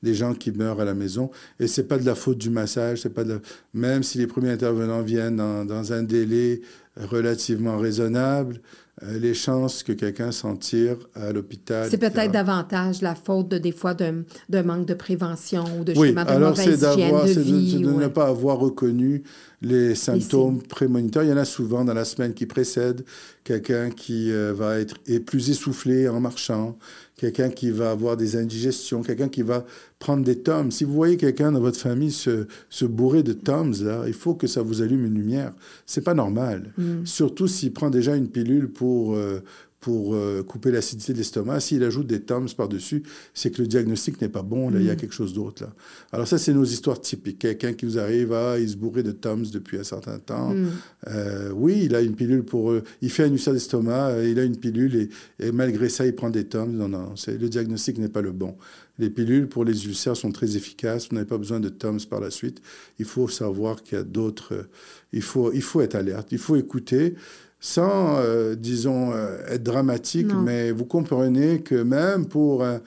des 0.04 0.16
gens 0.16 0.34
qui 0.34 0.52
meurent 0.52 0.80
à 0.82 0.86
la 0.86 0.96
maison. 0.96 1.30
Et 1.60 1.68
c'est 1.68 1.84
pas 1.84 2.00
de 2.00 2.06
la 2.06 2.16
faute 2.16 2.38
du 2.38 2.50
massage, 2.50 3.02
c'est 3.02 3.14
pas 3.14 3.24
de 3.24 3.40
même 3.74 4.02
si 4.04 4.18
les 4.18 4.28
premiers 4.28 4.50
intervenants 4.50 5.04
viennent 5.04 5.36
dans, 5.36 5.64
dans 5.64 5.94
un 5.94 6.02
délai 6.02 6.62
relativement 6.98 7.78
raisonnable, 7.78 8.62
euh, 9.04 9.18
les 9.18 9.34
chances 9.34 9.84
que 9.84 9.94
quelqu'un 9.94 10.32
s'en 10.32 10.56
tire 10.56 10.98
à 11.16 11.32
l'hôpital. 11.32 11.88
C'est 11.90 11.98
peut-être 11.98 12.32
davantage 12.32 13.02
la 13.02 13.16
faute 13.16 13.48
de, 13.48 13.58
des 13.58 13.72
fois 13.72 13.94
d'un 13.94 14.24
manque 14.64 14.86
de 14.86 14.94
prévention 14.94 15.64
ou 15.80 15.84
de, 15.84 15.94
oui, 15.98 16.14
de 16.14 16.38
mauvaise 16.38 16.84
hygiène 16.84 17.26
de 17.26 17.40
vie. 17.40 17.80
de, 17.80 17.88
de 17.88 17.92
ne 17.94 18.08
pas 18.08 18.28
avoir 18.28 18.60
reconnu 18.60 19.24
les 19.62 19.94
symptômes 19.94 20.62
prémonitoires. 20.62 21.24
Il 21.24 21.30
y 21.30 21.34
en 21.34 21.38
a 21.38 21.46
souvent 21.46 21.86
dans 21.86 21.94
la 21.94 22.06
semaine 22.06 22.34
qui 22.34 22.46
précède. 22.46 23.06
Quelqu'un 23.44 23.92
qui 23.92 24.32
euh, 24.32 24.54
va 24.54 24.80
être 24.80 24.96
plus 25.26 25.50
essoufflé 25.50 26.08
en 26.08 26.20
marchant, 26.20 26.78
quelqu'un 27.16 27.50
qui 27.50 27.70
va 27.70 27.92
avoir 27.92 28.18
des 28.18 28.36
indigestions, 28.36 29.04
quelqu'un 29.04 29.30
qui 29.30 29.44
va 29.44 29.66
prendre 30.00 30.24
des 30.24 30.40
tomes. 30.40 30.72
Si 30.72 30.84
vous 30.84 30.94
voyez 30.94 31.18
quelqu'un 31.18 31.52
dans 31.52 31.60
votre 31.60 31.80
famille 31.80 32.12
se, 32.12 32.48
se 32.70 32.86
bourrer 32.86 33.22
de 33.22 33.34
tomes, 33.34 33.74
là, 33.82 34.04
il 34.08 34.14
faut 34.14 34.34
que 34.34 34.48
ça 34.48 34.64
vous 34.64 34.82
allume 34.82 35.06
une 35.06 35.16
lumière. 35.16 35.54
C'est 35.86 36.04
pas 36.04 36.16
normal. 36.16 36.74
Mm. 36.78 37.06
Surtout 37.06 37.48
s'il 37.48 37.74
prend 37.74 37.92
déjà 37.92 38.16
une 38.16 38.30
pilule 38.30 38.68
pour, 38.68 39.16
euh, 39.16 39.42
pour 39.82 40.14
euh, 40.14 40.44
couper 40.44 40.70
l'acidité 40.72 41.12
de 41.12 41.18
l'estomac. 41.18 41.60
S'il 41.60 41.84
ajoute 41.84 42.06
des 42.06 42.22
Toms 42.22 42.48
par-dessus, 42.56 43.02
c'est 43.34 43.50
que 43.50 43.64
le 43.64 43.68
diagnostic 43.68 44.22
n'est 44.22 44.30
pas 44.30 44.44
bon. 44.44 44.70
Là, 44.70 44.80
il 44.80 44.86
y 44.86 44.92
a 44.92 44.94
mm. 44.94 44.98
quelque 44.98 45.14
chose 45.14 45.34
d'autre. 45.34 45.64
Là. 45.64 45.74
Alors 46.12 46.28
ça, 46.28 46.38
c'est 46.38 46.54
nos 46.54 46.64
histoires 46.64 47.02
typiques. 47.02 47.40
Quelqu'un 47.40 47.74
qui 47.74 47.88
nous 47.88 47.98
arrive, 47.98 48.32
ah, 48.32 48.60
il 48.60 48.70
se 48.70 48.78
bourrait 48.78 49.02
de 49.02 49.12
Toms 49.12 49.44
depuis 49.52 49.80
un 49.80 49.84
certain 49.84 50.20
temps. 50.20 50.54
Mm. 50.54 50.70
Euh, 51.08 51.50
oui, 51.52 51.82
il 51.86 51.96
a 51.96 52.02
une 52.02 52.16
pilule 52.16 52.44
pour... 52.44 52.72
Euh, 52.72 52.84
il 53.02 53.10
fait 53.10 53.24
un 53.24 53.32
ulcère 53.32 53.54
d'estomac, 53.54 54.24
il 54.24 54.38
a 54.40 54.44
une 54.44 54.56
pilule 54.56 55.10
et, 55.40 55.52
malgré 55.52 55.90
ça, 55.90 56.06
il 56.06 56.14
prend 56.14 56.30
des 56.30 56.46
Toms. 56.46 56.72
Non, 56.72 56.88
non, 56.88 57.16
le 57.28 57.50
diagnostic 57.50 57.98
n'est 57.98 58.08
pas 58.08 58.22
le 58.22 58.32
bon. 58.32 58.56
Les 59.00 59.10
pilules 59.10 59.48
pour 59.48 59.66
les 59.66 59.88
ulcères 59.88 60.16
sont 60.16 60.32
très 60.32 60.56
efficaces. 60.56 61.10
Vous 61.10 61.16
n'avez 61.16 61.28
pas 61.28 61.40
besoin 61.40 61.60
de 61.60 61.70
Toms 61.70 62.06
par 62.08 62.20
la 62.20 62.30
suite. 62.30 62.62
Il 63.00 63.06
faut 63.06 63.28
savoir 63.28 63.82
qu'il 63.82 63.98
y 63.98 64.02
a 64.02 64.04
d'autres... 64.04 64.68
il, 65.12 65.24
faut, 65.24 65.52
il 65.54 65.64
faut 65.64 65.82
être 65.82 65.96
alerte. 65.96 66.28
Il 66.32 66.38
faut 66.38 66.56
écouter 66.56 67.16
sans, 67.64 68.18
euh, 68.18 68.56
disons, 68.56 69.14
euh, 69.14 69.38
être 69.48 69.62
dramatique, 69.62 70.34
mais 70.34 70.72
vous 70.72 70.86
comprenez 70.86 71.62
que 71.62 71.76
même 71.76 72.26
pour 72.26 72.66
un, 72.66 72.82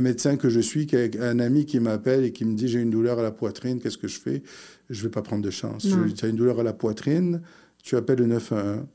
médecin 0.00 0.38
que 0.38 0.48
je 0.48 0.60
suis, 0.60 0.88
un 1.20 1.38
ami 1.38 1.66
qui 1.66 1.78
m'appelle 1.78 2.24
et 2.24 2.32
qui 2.32 2.46
me 2.46 2.54
dit 2.54 2.66
j'ai 2.66 2.80
une 2.80 2.88
douleur 2.88 3.18
à 3.18 3.22
la 3.22 3.30
poitrine, 3.30 3.80
qu'est-ce 3.80 3.98
que 3.98 4.08
je 4.08 4.18
fais? 4.18 4.42
Je 4.88 4.98
ne 4.98 5.04
vais 5.04 5.10
pas 5.10 5.20
prendre 5.20 5.42
de 5.42 5.50
chance. 5.50 5.86
tu 6.16 6.24
as 6.24 6.28
une 6.28 6.36
douleur 6.36 6.58
à 6.58 6.62
la 6.62 6.72
poitrine, 6.72 7.42
tu 7.82 7.96
appelles 7.96 8.20
le 8.20 8.26
911, 8.26 8.86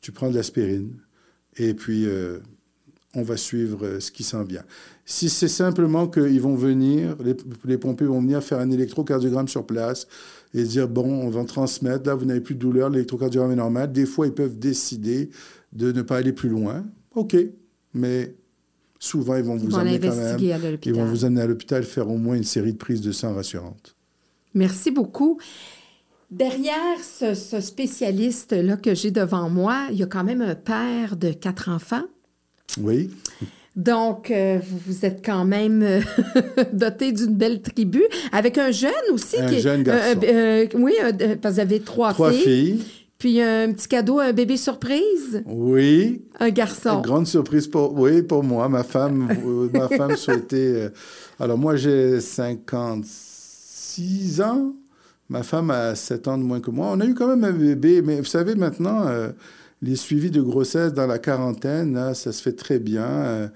tu 0.00 0.12
prends 0.12 0.30
de 0.30 0.36
l'aspirine, 0.36 0.94
et 1.56 1.74
puis 1.74 2.06
euh, 2.06 2.38
on 3.14 3.22
va 3.22 3.36
suivre 3.36 3.98
ce 3.98 4.12
qui 4.12 4.22
s'en 4.22 4.44
vient. 4.44 4.62
Si 5.04 5.28
c'est 5.30 5.48
simplement 5.48 6.06
qu'ils 6.06 6.40
vont 6.40 6.54
venir, 6.54 7.16
les, 7.24 7.36
les 7.64 7.76
pompiers 7.76 8.06
vont 8.06 8.20
venir 8.20 8.40
faire 8.44 8.60
un 8.60 8.70
électrocardiogramme 8.70 9.48
sur 9.48 9.66
place, 9.66 10.06
et 10.54 10.64
dire, 10.64 10.88
bon, 10.88 11.06
on 11.06 11.28
va 11.28 11.40
en 11.40 11.44
transmettre, 11.44 12.06
là, 12.06 12.14
vous 12.14 12.24
n'avez 12.24 12.40
plus 12.40 12.54
de 12.54 12.60
douleur, 12.60 12.90
l'électrocardiogramme 12.90 13.52
est 13.52 13.56
normal. 13.56 13.92
Des 13.92 14.06
fois, 14.06 14.26
ils 14.26 14.32
peuvent 14.32 14.58
décider 14.58 15.30
de 15.72 15.92
ne 15.92 16.02
pas 16.02 16.16
aller 16.16 16.32
plus 16.32 16.48
loin. 16.48 16.86
OK, 17.14 17.36
mais 17.94 18.34
souvent, 18.98 19.36
ils 19.36 19.44
vont 19.44 19.56
vous 19.56 19.76
amener 19.76 20.00
quand 20.00 20.14
même. 20.14 20.38
Ils 20.84 20.94
vont 20.94 21.04
vous 21.04 21.24
amener 21.24 21.42
à 21.42 21.46
l'hôpital 21.46 21.84
faire 21.84 22.08
au 22.10 22.16
moins 22.16 22.36
une 22.36 22.44
série 22.44 22.72
de 22.72 22.78
prises 22.78 23.00
de 23.00 23.12
sang 23.12 23.34
rassurantes. 23.34 23.94
Merci 24.54 24.90
beaucoup. 24.90 25.38
Derrière 26.30 26.98
ce, 27.02 27.34
ce 27.34 27.60
spécialiste-là 27.60 28.76
que 28.76 28.94
j'ai 28.94 29.10
devant 29.10 29.48
moi, 29.48 29.86
il 29.90 29.98
y 29.98 30.02
a 30.02 30.06
quand 30.06 30.24
même 30.24 30.42
un 30.42 30.54
père 30.54 31.16
de 31.16 31.32
quatre 31.32 31.70
enfants. 31.70 32.04
Oui. 32.80 33.10
Donc, 33.76 34.30
euh, 34.30 34.58
vous 34.86 35.04
êtes 35.04 35.22
quand 35.24 35.44
même 35.44 35.82
euh, 35.82 36.00
doté 36.72 37.12
d'une 37.12 37.34
belle 37.34 37.60
tribu, 37.62 38.02
avec 38.32 38.58
un 38.58 38.72
jeune 38.72 38.90
aussi. 39.12 39.38
Un 39.38 39.56
jeune 39.58 39.84
garçon. 39.84 40.18
Euh, 40.24 40.66
oui, 40.74 40.94
parce 41.00 41.14
que 41.14 41.48
vous 41.48 41.60
avez 41.60 41.78
trois, 41.80 42.12
trois 42.12 42.32
filles. 42.32 42.82
Puis 43.18 43.40
un 43.40 43.72
petit 43.72 43.88
cadeau, 43.88 44.18
un 44.20 44.32
bébé 44.32 44.56
surprise. 44.56 45.42
Oui. 45.46 46.22
Un 46.38 46.50
garçon. 46.50 46.98
Une 46.98 47.02
grande 47.02 47.26
surprise 47.26 47.66
pour, 47.66 47.92
oui, 47.98 48.22
pour 48.22 48.44
moi. 48.44 48.68
Ma 48.68 48.84
femme, 48.84 49.28
ma 49.72 49.88
femme 49.88 50.14
souhaitait. 50.16 50.90
alors 51.40 51.58
moi, 51.58 51.74
j'ai 51.76 52.20
56 52.20 54.40
ans. 54.40 54.72
Ma 55.28 55.42
femme 55.42 55.70
a 55.70 55.94
7 55.94 56.28
ans 56.28 56.38
de 56.38 56.44
moins 56.44 56.60
que 56.60 56.70
moi. 56.70 56.90
On 56.92 57.00
a 57.00 57.06
eu 57.06 57.14
quand 57.14 57.26
même 57.26 57.44
un 57.44 57.52
bébé, 57.52 58.02
mais 58.02 58.18
vous 58.18 58.24
savez 58.24 58.54
maintenant 58.54 59.04
les 59.82 59.96
suivis 59.96 60.30
de 60.30 60.40
grossesse 60.40 60.92
dans 60.92 61.06
la 61.06 61.18
quarantaine, 61.18 62.14
ça 62.14 62.32
se 62.32 62.42
fait 62.42 62.52
très 62.52 62.78
bien. 62.78 63.06
Euh, 63.06 63.48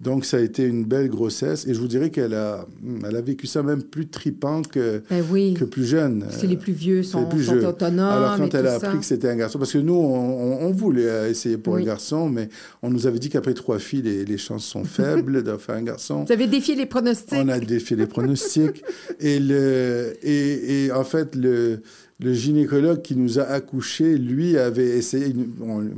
donc, 0.00 0.24
ça 0.24 0.36
a 0.36 0.40
été 0.40 0.62
une 0.64 0.84
belle 0.84 1.08
grossesse. 1.08 1.66
Et 1.66 1.74
je 1.74 1.80
vous 1.80 1.88
dirais 1.88 2.10
qu'elle 2.10 2.34
a, 2.34 2.64
elle 3.04 3.16
a 3.16 3.20
vécu 3.20 3.48
ça 3.48 3.64
même 3.64 3.82
plus 3.82 4.06
tripant 4.06 4.62
que, 4.62 5.02
ben 5.10 5.24
que 5.54 5.64
plus 5.64 5.84
jeune. 5.84 6.24
C'est 6.30 6.46
les 6.46 6.56
plus 6.56 6.72
vieux 6.72 7.02
sont, 7.02 7.26
plus 7.26 7.42
sont 7.42 7.64
autonomes. 7.64 8.08
Alors, 8.08 8.36
quand 8.36 8.54
elle 8.54 8.68
a 8.68 8.74
appris 8.74 8.98
que 9.00 9.04
c'était 9.04 9.28
un 9.28 9.34
garçon, 9.34 9.58
parce 9.58 9.72
que 9.72 9.78
nous, 9.78 9.94
on, 9.94 10.70
voulait 10.70 11.30
essayer 11.30 11.58
pour 11.58 11.76
un 11.76 11.82
garçon, 11.82 12.28
mais 12.28 12.48
on 12.82 12.90
nous 12.90 13.08
avait 13.08 13.18
dit 13.18 13.28
qu'après 13.28 13.54
trois 13.54 13.80
filles, 13.80 14.02
les, 14.02 14.24
les 14.24 14.38
chances 14.38 14.64
sont 14.64 14.84
faibles 14.84 15.42
de 15.42 15.56
faire 15.56 15.74
un 15.74 15.82
garçon. 15.82 16.24
Vous 16.24 16.32
avez 16.32 16.46
défié 16.46 16.76
les 16.76 16.86
pronostics. 16.86 17.36
On 17.36 17.48
a 17.48 17.58
défié 17.58 17.96
les 17.96 18.06
pronostics. 18.06 18.84
et, 19.20 19.40
le, 19.40 20.14
et, 20.22 20.84
et 20.84 20.92
en 20.92 21.02
fait, 21.02 21.34
le, 21.34 21.80
le 22.20 22.32
gynécologue 22.32 23.00
qui 23.00 23.14
nous 23.14 23.38
a 23.38 23.44
accouchés, 23.44 24.18
lui, 24.18 24.58
avait 24.58 24.88
essayé, 24.88 25.32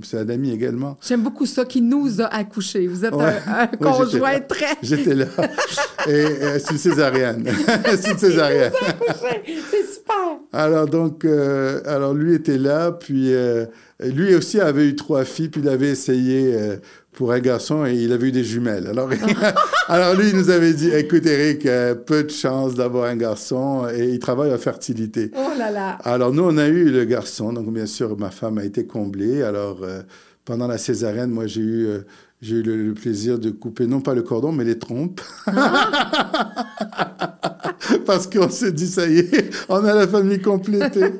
c'est 0.03 0.19
un 0.19 0.29
ami 0.29 0.51
également. 0.51 0.99
J'aime 1.07 1.23
beaucoup 1.23 1.47
ça, 1.47 1.65
qui 1.65 1.81
nous 1.81 2.21
a 2.21 2.27
accouchés. 2.27 2.87
Vous 2.87 3.07
êtes 3.07 3.15
un, 3.15 3.67
conjoint 3.81 4.39
très... 4.41 4.77
J'étais 4.83 5.15
là. 5.15 5.27
Et 6.07 6.11
euh, 6.11 6.59
c'est 6.59 6.73
une 6.73 6.79
césarienne. 6.79 7.45
c'est 7.97 8.13
une 8.13 8.19
césarienne. 8.19 8.73
c'est 9.71 9.95
super. 9.95 10.41
Alors, 10.53 10.87
donc, 10.87 11.25
euh, 11.25 11.81
alors 11.87 12.13
lui 12.13 12.35
était 12.35 12.59
là, 12.59 12.93
puis 12.93 13.33
euh, 13.33 13.65
lui 14.03 14.35
aussi 14.35 14.61
avait 14.61 14.89
eu 14.89 14.97
trois 14.97 15.25
filles, 15.25 15.49
puis 15.49 15.61
il 15.61 15.69
avait 15.69 15.91
essayé 15.91 16.79
pour 17.13 17.33
un 17.33 17.41
garçon 17.41 17.85
et 17.85 17.95
il 17.95 18.13
avait 18.13 18.29
eu 18.29 18.33
des 18.33 18.45
jumelles. 18.45 18.87
Alors, 18.87 19.11
alors 19.89 20.15
lui, 20.15 20.31
il 20.31 20.37
nous 20.37 20.51
avait 20.51 20.73
dit, 20.73 20.91
écoute 20.91 21.27
Eric, 21.27 21.67
euh, 21.67 21.95
peu 21.95 22.25
de 22.25 22.31
chance 22.31 22.75
d'avoir 22.75 23.07
un 23.07 23.17
garçon 23.17 23.87
et 23.95 24.09
il 24.09 24.19
travaille 24.19 24.53
en 24.53 24.59
fertilité. 24.59 25.31
Oh 25.37 25.51
là 25.59 25.71
là. 25.71 25.99
Alors 26.05 26.33
nous, 26.33 26.45
on 26.45 26.57
a 26.57 26.69
eu 26.69 26.91
le 26.91 27.05
garçon, 27.05 27.53
donc 27.53 27.73
bien 27.73 27.87
sûr, 27.87 28.17
ma 28.19 28.31
femme 28.31 28.59
a 28.59 28.65
été 28.65 28.87
comblée. 28.87 29.43
Alors 29.43 29.81
euh, 29.83 30.03
pendant 30.45 30.67
la 30.67 30.79
césarienne, 30.79 31.31
moi, 31.31 31.47
j'ai 31.47 31.61
eu... 31.61 31.87
Euh, 31.87 32.01
j'ai 32.43 32.57
eu 32.57 32.63
le, 32.63 32.95
plaisir 32.95 33.39
de 33.39 33.51
couper 33.51 33.87
non 33.87 34.01
pas 34.01 34.15
le 34.15 34.23
cordon, 34.23 34.51
mais 34.51 34.65
les 34.65 34.79
trompes. 34.79 35.21
Parce 38.05 38.27
qu'on 38.27 38.49
s'est 38.49 38.73
dit, 38.73 38.87
ça 38.87 39.07
y 39.07 39.19
est, 39.19 39.51
on 39.69 39.85
a 39.85 39.95
la 39.95 40.09
famille 40.09 40.41
complétée. 40.41 41.01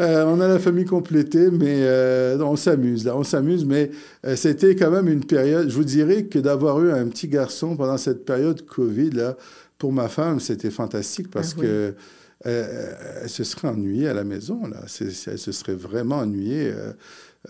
Euh, 0.00 0.24
on 0.26 0.40
a 0.40 0.48
la 0.48 0.58
famille 0.58 0.86
complétée, 0.86 1.52
mais 1.52 1.82
euh, 1.82 2.36
on 2.40 2.56
s'amuse, 2.56 3.04
là, 3.04 3.16
on 3.16 3.22
s'amuse. 3.22 3.64
Mais 3.64 3.92
euh, 4.26 4.34
c'était 4.34 4.74
quand 4.74 4.90
même 4.90 5.06
une 5.06 5.24
période, 5.24 5.70
je 5.70 5.74
vous 5.76 5.84
dirais 5.84 6.24
que 6.24 6.40
d'avoir 6.40 6.82
eu 6.82 6.90
un 6.90 7.06
petit 7.06 7.28
garçon 7.28 7.76
pendant 7.76 7.96
cette 7.96 8.24
période 8.24 8.66
Covid, 8.66 9.10
là, 9.10 9.36
pour 9.78 9.92
ma 9.92 10.08
femme, 10.08 10.40
c'était 10.40 10.70
fantastique 10.70 11.30
parce 11.30 11.54
ah 11.56 11.60
que 11.60 11.94
elle 12.44 13.28
se 13.28 13.44
serait 13.44 13.68
ennuyée 13.68 14.08
à 14.08 14.14
la 14.14 14.24
maison, 14.24 14.66
là. 14.66 14.78
elle 15.00 15.38
se 15.38 15.52
serait 15.52 15.76
vraiment 15.76 16.16
ennuyée. 16.16 16.72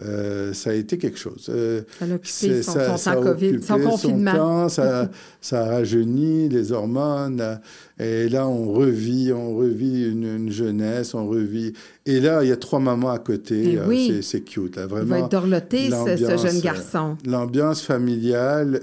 Euh, 0.02 0.52
ça 0.52 0.70
a 0.70 0.72
été 0.72 0.98
quelque 0.98 1.18
chose. 1.18 1.46
Euh, 1.48 1.82
ça 1.98 2.04
a 2.04 2.08
occupé 2.08 2.62
son, 2.62 2.72
ça, 2.72 2.96
son, 2.96 3.22
COVID, 3.22 3.62
son 3.62 3.78
confinement. 3.78 4.68
ça, 4.68 5.08
ça 5.40 5.64
a 5.64 5.68
rajeuni 5.68 6.48
les 6.48 6.72
hormones. 6.72 7.60
Et 8.00 8.28
là, 8.28 8.48
on 8.48 8.72
revit, 8.72 9.32
on 9.32 9.56
revit 9.56 10.10
une, 10.10 10.50
jeunesse, 10.50 11.14
on 11.14 11.28
revit. 11.28 11.74
Et 12.06 12.18
là, 12.18 12.42
il 12.42 12.48
y 12.48 12.52
a 12.52 12.56
trois 12.56 12.80
mamans 12.80 13.10
à 13.10 13.20
côté. 13.20 13.74
Eh 13.74 13.78
euh, 13.78 14.22
c'est 14.22 14.40
cute, 14.40 14.76
là, 14.76 14.86
vraiment. 14.86 15.14
Il 15.16 15.20
va 15.20 15.26
être 15.26 15.30
dorloté, 15.30 15.90
ce, 15.90 16.16
ce, 16.16 16.44
jeune 16.44 16.60
garçon. 16.60 17.16
L'ambiance 17.24 17.82
familiale 17.82 18.80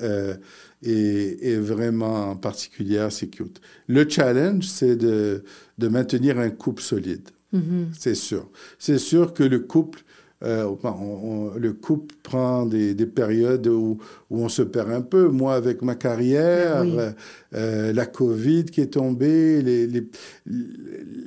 est, 0.82 1.46
est, 1.46 1.58
vraiment 1.58 2.38
particulière, 2.38 3.12
c'est 3.12 3.28
cute. 3.28 3.60
Le 3.88 4.08
challenge, 4.08 4.66
c'est 4.66 4.96
de, 4.96 5.44
de 5.78 5.88
maintenir 5.90 6.40
un 6.40 6.50
couple 6.50 6.82
solide. 6.82 7.28
Mm-hmm. 7.54 7.88
C'est 8.00 8.16
sûr. 8.16 8.50
C'est 8.80 8.98
sûr 8.98 9.34
que 9.34 9.44
le 9.44 9.60
couple 9.60 10.04
euh, 10.44 10.74
le 11.58 11.74
couple 11.74 12.16
prend 12.24 12.66
des, 12.66 12.96
périodes 13.06 13.68
où, 13.68 14.00
on 14.30 14.50
se 14.50 14.62
perd 14.62 14.92
un 14.92 15.02
peu. 15.02 15.28
Moi, 15.28 15.54
avec 15.54 15.82
ma 15.82 15.96
carrière, 15.96 16.84
euh, 16.84 17.12
euh, 17.54 17.94
la 17.94 18.06
COVID 18.06 18.66
qui 18.66 18.82
est 18.82 18.94
tombée, 18.94 19.62
les, 19.62 19.88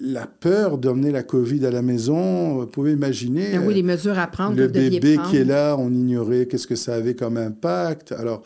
la 0.00 0.26
peur 0.26 0.78
d'emmener 0.78 1.12
la 1.12 1.22
COVID 1.22 1.64
à 1.66 1.70
la 1.70 1.82
maison, 1.82 2.58
vous 2.58 2.66
pouvez 2.66 2.92
imaginer. 2.92 3.54
Ah 3.54 3.60
oui, 3.64 3.74
les 3.74 3.82
mesures 3.82 4.18
à 4.18 4.26
prendre. 4.26 4.56
Le 4.56 4.66
bébé 4.66 5.18
qui 5.30 5.36
est 5.36 5.44
là, 5.44 5.76
on 5.78 5.92
ignorait 5.92 6.46
qu'est-ce 6.46 6.66
que 6.66 6.76
ça 6.76 6.94
avait 6.94 7.14
comme 7.14 7.36
impact. 7.36 8.12
Alors, 8.12 8.42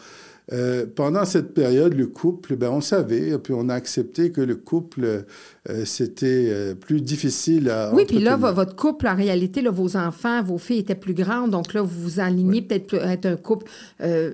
euh, 0.50 0.86
pendant 0.94 1.24
cette 1.26 1.52
période, 1.52 1.94
le 1.94 2.06
couple, 2.06 2.56
ben, 2.56 2.70
on 2.70 2.80
savait, 2.80 3.36
puis 3.38 3.52
on 3.54 3.68
a 3.68 3.74
accepté 3.74 4.32
que 4.32 4.40
le 4.40 4.56
couple, 4.56 5.24
euh, 5.68 5.84
c'était 5.84 6.46
euh, 6.48 6.74
plus 6.74 7.00
difficile 7.00 7.68
à. 7.68 7.92
Oui, 7.92 8.04
puis 8.06 8.20
là, 8.20 8.36
votre 8.36 8.76
couple, 8.76 9.06
en 9.06 9.16
réalité, 9.16 9.60
là, 9.60 9.70
vos 9.70 9.96
enfants, 9.96 10.42
vos 10.42 10.56
filles 10.56 10.78
étaient 10.78 10.94
plus 10.94 11.14
grandes, 11.14 11.50
donc 11.50 11.74
là, 11.74 11.82
vous 11.82 12.00
vous 12.00 12.20
alignez 12.20 12.62
peut-être 12.62 12.94
à 12.94 13.12
être 13.12 13.26
un 13.26 13.36
couple, 13.36 13.66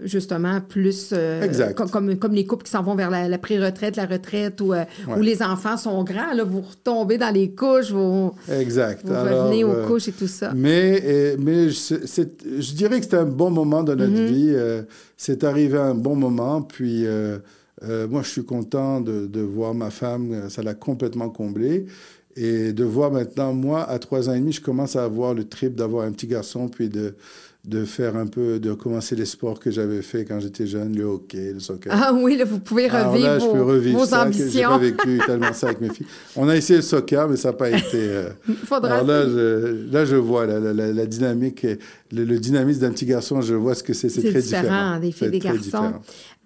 justement, 0.05 0.61
plus. 0.61 1.12
exact. 1.43 1.75
Comme, 1.75 2.16
comme, 2.16 2.35
les 2.35 2.45
couples 2.45 2.64
qui 2.64 2.70
s'en 2.70 2.83
vont 2.83 2.95
vers 2.95 3.11
la, 3.11 3.39
pré-retraite, 3.39 3.97
la 3.97 4.07
retraite, 4.07 4.61
où, 4.61 4.75
où, 4.75 5.20
les 5.20 5.43
enfants 5.43 5.77
sont 5.77 6.03
grands, 6.05 6.35
là, 6.35 6.45
vous 6.45 6.61
retombez 6.61 7.18
dans 7.18 7.33
les 7.33 7.51
couches, 7.51 7.91
vous. 7.91 8.33
Exact. 8.51 9.01
Vous 9.05 9.14
revenez 9.14 9.64
aux 9.64 9.87
couches 9.87 10.09
et 10.09 10.12
tout 10.12 10.29
ça. 10.29 10.53
Mais, 10.55 11.37
mais 11.39 11.70
je 11.70 12.75
dirais 12.75 12.99
que 12.99 13.05
c'était 13.05 13.16
un 13.16 13.25
bon 13.25 13.51
moment 13.51 13.83
de 13.83 13.95
notre 13.95 14.12
mm-hmm. 14.12 14.27
vie. 14.27 14.85
c'est 15.16 15.43
arrivé 15.43 15.79
à 15.79 15.85
un 15.85 15.95
bon 15.95 16.16
moment. 16.16 16.62
Puis 16.62 17.07
euh, 17.85 18.05
euh, 18.05 18.09
moi, 18.09 18.22
je 18.22 18.28
suis 18.28 18.45
content 18.45 19.01
de, 19.01 19.26
de, 19.26 19.41
voir 19.41 19.74
ma 19.74 19.91
femme, 19.91 20.49
ça 20.49 20.62
l'a 20.62 20.74
complètement 20.74 21.28
comblé. 21.30 21.87
Et 22.37 22.72
de 22.72 22.85
voir 22.85 23.12
maintenant, 23.12 23.53
moi, 23.53 23.89
à 23.89 23.99
trois 24.01 24.28
ans 24.28 24.35
et 24.35 24.41
demi, 24.41 24.53
je 24.53 24.61
commence 24.61 24.97
à 24.97 25.05
avoir 25.05 25.35
le 25.35 25.45
trip 25.45 25.76
d'avoir 25.76 26.05
un 26.05 26.11
petit 26.11 26.26
garçon, 26.26 26.68
puis 26.68 26.89
de, 26.89 27.14
de 27.64 27.85
faire 27.85 28.16
un 28.16 28.26
peu, 28.26 28.59
de 28.59 28.70
recommencer 28.70 29.14
les 29.16 29.24
sports 29.24 29.59
que 29.59 29.70
j'avais 29.70 30.03
fait 30.03 30.24
quand 30.24 30.41
j'étais 30.41 30.66
jeune, 30.66 30.97
le 30.97 31.05
hockey, 31.05 31.53
le 31.53 31.61
soccer. 31.61 31.93
Ah 31.97 32.12
oui, 32.12 32.37
là, 32.37 32.45
vous 32.45 32.59
pouvez 32.59 32.89
revivre, 32.89 33.24
là, 33.24 33.39
vos, 33.39 33.47
je 33.47 33.53
peux 33.53 33.62
revivre 33.62 33.99
vos 34.01 34.07
ça, 34.07 34.24
ambitions. 34.24 34.49
J'ai 34.51 34.62
pas 34.62 34.78
vécu 34.78 35.20
tellement 35.24 35.53
ça 35.53 35.68
avec 35.68 35.80
mes 35.80 35.89
filles. 35.89 36.07
On 36.37 36.49
a 36.49 36.57
essayé 36.57 36.78
le 36.78 36.82
soccer, 36.82 37.28
mais 37.28 37.37
ça 37.37 37.49
n'a 37.49 37.55
pas 37.55 37.70
été... 37.70 37.85
Euh... 37.95 38.30
Faudra 38.64 38.97
Alors 38.97 39.07
là 39.07 39.26
je, 39.26 39.93
là, 39.93 40.05
je 40.05 40.16
vois 40.16 40.45
la, 40.47 40.59
la, 40.59 40.93
la 40.93 41.07
dynamique, 41.07 41.66
le, 42.15 42.25
le 42.25 42.39
dynamisme 42.39 42.81
d'un 42.81 42.93
petit 42.93 43.07
garçon, 43.07 43.41
je 43.41 43.55
vois 43.55 43.75
ce 43.75 43.83
que 43.83 43.93
c'est. 43.93 44.09
C'est 44.09 44.23
très 44.23 44.41
différent. 44.41 44.62
différent 44.62 45.01
des 45.01 45.12
filles 45.12 45.31
des 45.31 45.39
garçons. 45.39 45.95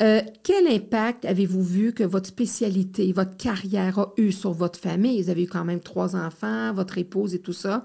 Euh, 0.02 0.20
quel 0.42 0.66
impact 0.68 1.24
avez-vous 1.24 1.62
vu 1.62 1.92
que 1.92 2.04
votre 2.04 2.28
spécialité, 2.28 3.12
votre 3.12 3.36
carrière 3.36 3.98
a 3.98 4.12
eu 4.16 4.32
sur 4.32 4.52
votre 4.52 4.78
famille? 4.78 5.22
Vous 5.22 5.30
avez 5.30 5.44
eu 5.44 5.48
quand 5.48 5.64
même 5.64 5.80
trois 5.80 6.16
enfants, 6.16 6.72
votre 6.72 6.98
épouse 6.98 7.34
et 7.34 7.40
tout 7.40 7.52
ça. 7.52 7.82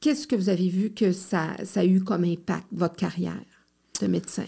Qu'est-ce 0.00 0.26
que 0.26 0.36
vous 0.36 0.48
avez 0.48 0.68
vu 0.68 0.90
que 0.90 1.12
ça, 1.12 1.48
ça 1.64 1.80
a 1.80 1.84
eu 1.84 2.00
comme 2.00 2.24
impact, 2.24 2.66
votre 2.72 2.96
carrière 2.96 3.40
de 4.00 4.06
médecin? 4.06 4.44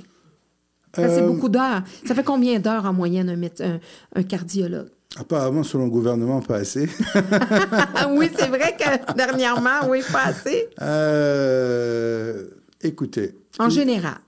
Ça, 0.94 1.08
c'est 1.08 1.22
euh, 1.22 1.26
beaucoup 1.26 1.48
d'heures. 1.48 1.82
Ça 2.06 2.14
fait 2.14 2.24
combien 2.24 2.58
d'heures 2.58 2.86
en 2.86 2.92
moyenne 2.92 3.28
un, 3.28 3.78
un, 4.14 4.22
cardiologue? 4.22 4.90
Apparemment, 5.16 5.62
selon 5.62 5.84
le 5.84 5.90
gouvernement, 5.90 6.40
pas 6.40 6.56
assez. 6.56 6.86
oui, 8.10 8.30
c'est 8.36 8.48
vrai 8.48 8.76
que 8.78 9.14
dernièrement, 9.14 9.88
oui, 9.88 10.02
pas 10.12 10.26
assez. 10.26 10.68
Euh, 10.80 12.44
écoutez. 12.82 13.34
En 13.58 13.70
général. 13.70 14.18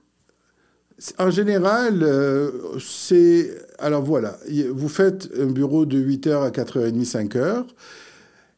En 1.17 1.29
général, 1.29 2.03
euh, 2.03 2.51
c'est... 2.79 3.49
Alors 3.79 4.03
voilà, 4.03 4.37
vous 4.71 4.89
faites 4.89 5.29
un 5.39 5.47
bureau 5.47 5.85
de 5.85 5.97
8h 5.97 6.45
à 6.45 6.49
4h30, 6.49 7.09
5h. 7.09 7.65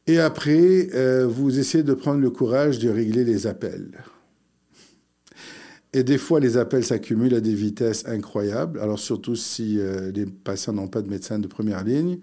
Et 0.08 0.20
après, 0.20 0.90
euh, 0.94 1.26
vous 1.30 1.60
essayez 1.60 1.84
de 1.84 1.94
prendre 1.94 2.20
le 2.20 2.30
courage 2.30 2.80
de 2.80 2.90
régler 2.90 3.24
les 3.24 3.48
appels. 3.48 4.04
Et 5.94 6.04
des 6.04 6.18
fois, 6.18 6.40
les 6.40 6.58
appels 6.58 6.84
s'accumulent 6.84 7.36
à 7.36 7.42
des 7.42 7.54
vitesses 7.54 8.06
incroyables. 8.08 8.80
Alors 8.80 9.00
surtout 9.00 9.36
si 9.36 9.80
euh, 9.80 10.12
les 10.12 10.26
patients 10.26 10.74
n'ont 10.74 10.88
pas 10.88 11.02
de 11.02 11.10
médecin 11.10 11.38
de 11.40 11.48
première 11.48 11.84
ligne. 11.84 12.18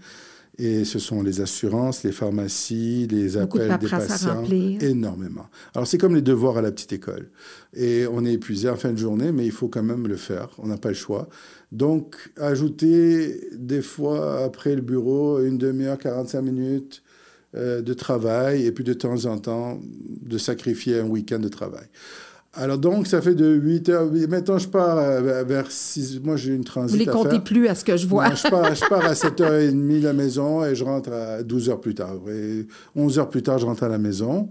Et 0.59 0.85
ce 0.85 0.99
sont 0.99 1.23
les 1.23 1.41
assurances, 1.41 2.03
les 2.03 2.12
pharmacies, 2.12 3.07
les 3.11 3.39
appels 3.39 3.79
des 3.79 3.89
patients. 3.89 4.45
Énormément. 4.45 5.47
Alors 5.75 5.87
c'est 5.87 5.97
comme 5.97 6.14
les 6.14 6.21
devoirs 6.21 6.59
à 6.59 6.62
la 6.62 6.71
petite 6.71 6.93
école. 6.93 7.31
Et 7.73 8.07
on 8.11 8.27
est 8.27 8.33
épuisé 8.35 8.68
en 8.68 8.77
fin 8.77 8.93
de 8.93 8.99
journée, 8.99 9.33
mais 9.33 9.47
il 9.47 9.53
faut 9.53 9.68
quand 9.68 9.83
même 9.83 10.07
le 10.07 10.16
faire. 10.16 10.51
On 10.59 10.66
n'a 10.66 10.77
pas 10.77 10.91
le 10.91 10.95
choix. 10.95 11.29
Donc 11.73 12.16
ajouter 12.37 13.41
des 13.53 13.81
fois 13.81 14.45
après 14.45 14.75
le 14.75 14.83
bureau 14.83 15.41
une 15.41 15.57
demi-heure, 15.57 15.97
45 15.97 16.43
minutes 16.43 17.03
euh, 17.57 17.81
de 17.81 17.95
travail 17.95 18.66
et 18.66 18.73
puis 18.73 18.85
de 18.85 18.93
temps 18.93 19.25
en 19.25 19.39
temps 19.39 19.81
de 19.81 20.37
sacrifier 20.37 20.99
un 20.99 21.07
week-end 21.07 21.39
de 21.39 21.49
travail. 21.49 21.87
Alors 22.55 22.78
donc, 22.78 23.07
ça 23.07 23.22
fait 23.22 23.34
de 23.34 23.46
8 23.46 23.88
heures. 23.90 24.11
Maintenant, 24.28 24.59
je 24.59 24.68
pars 24.68 24.98
euh, 24.98 25.44
vers 25.44 25.70
6. 25.70 26.20
Moi, 26.24 26.36
j'ai 26.36 26.53
une 26.53 26.64
transit. 26.64 26.98
Vous 26.98 27.05
les 27.05 27.11
comptez 27.11 27.38
plus 27.38 27.68
à 27.68 27.76
ce 27.76 27.84
que 27.84 27.96
je 27.96 28.07
vois. 28.09 28.34
je, 28.34 28.48
pars, 28.48 28.74
je 28.74 28.88
pars 28.88 29.05
à 29.05 29.12
7h30 29.12 30.01
de 30.01 30.05
la 30.05 30.12
maison 30.12 30.64
et 30.64 30.74
je 30.74 30.84
rentre 30.84 31.12
à 31.12 31.44
12 31.44 31.70
heures 31.70 31.80
plus 31.80 31.94
tard. 31.94 32.16
Et 32.28 32.66
11 32.96 33.20
heures 33.20 33.28
plus 33.28 33.42
tard, 33.42 33.59
je 33.59 33.66
rentre 33.66 33.84
à 33.84 33.88
la 33.88 33.98
maison. 33.98 34.48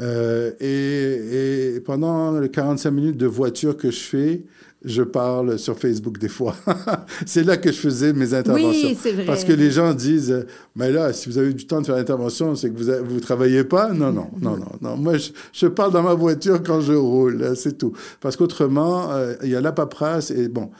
Euh, 0.00 0.52
et, 0.60 1.74
et, 1.74 1.80
pendant 1.80 2.38
les 2.38 2.48
45 2.48 2.90
minutes 2.92 3.16
de 3.16 3.26
voiture 3.26 3.76
que 3.76 3.90
je 3.90 3.98
fais, 3.98 4.44
je 4.82 5.02
parle 5.02 5.58
sur 5.58 5.78
Facebook 5.78 6.18
des 6.18 6.28
fois. 6.28 6.56
c'est 7.26 7.42
là 7.42 7.56
que 7.56 7.70
je 7.70 7.78
faisais 7.78 8.12
mes 8.12 8.32
interventions. 8.32 8.88
Oui, 8.88 8.98
c'est 9.00 9.12
vrai. 9.12 9.26
Parce 9.26 9.44
que 9.44 9.52
les 9.52 9.70
gens 9.70 9.92
disent, 9.92 10.46
mais 10.74 10.90
là, 10.90 11.12
si 11.12 11.28
vous 11.28 11.36
avez 11.36 11.52
du 11.52 11.66
temps 11.66 11.80
de 11.80 11.86
faire 11.86 11.96
l'intervention, 11.96 12.54
c'est 12.54 12.70
que 12.70 12.78
vous 12.78 13.14
ne 13.14 13.20
travaillez 13.20 13.64
pas? 13.64 13.92
Non, 13.92 14.10
non, 14.12 14.30
non, 14.40 14.56
non, 14.56 14.72
non. 14.80 14.96
Moi, 14.96 15.14
je, 15.52 15.66
parle 15.66 15.92
dans 15.92 16.02
ma 16.02 16.14
voiture 16.14 16.62
quand 16.62 16.80
je 16.80 16.94
roule, 16.94 17.54
c'est 17.56 17.76
tout. 17.76 17.92
Parce 18.20 18.36
qu'autrement, 18.36 19.12
euh, 19.12 19.34
il 19.42 19.50
y 19.50 19.56
a 19.56 19.60
la 19.60 19.72
paperasse 19.72 20.30
et 20.30 20.48
bon. 20.48 20.70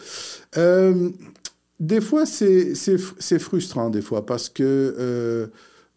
Euh, 0.56 1.10
des 1.78 2.00
fois, 2.00 2.24
c'est 2.24 3.38
frustrant, 3.38 3.90
des 3.90 4.02
fois, 4.02 4.24
parce 4.24 4.48
que 4.48 4.62
euh, 4.98 5.46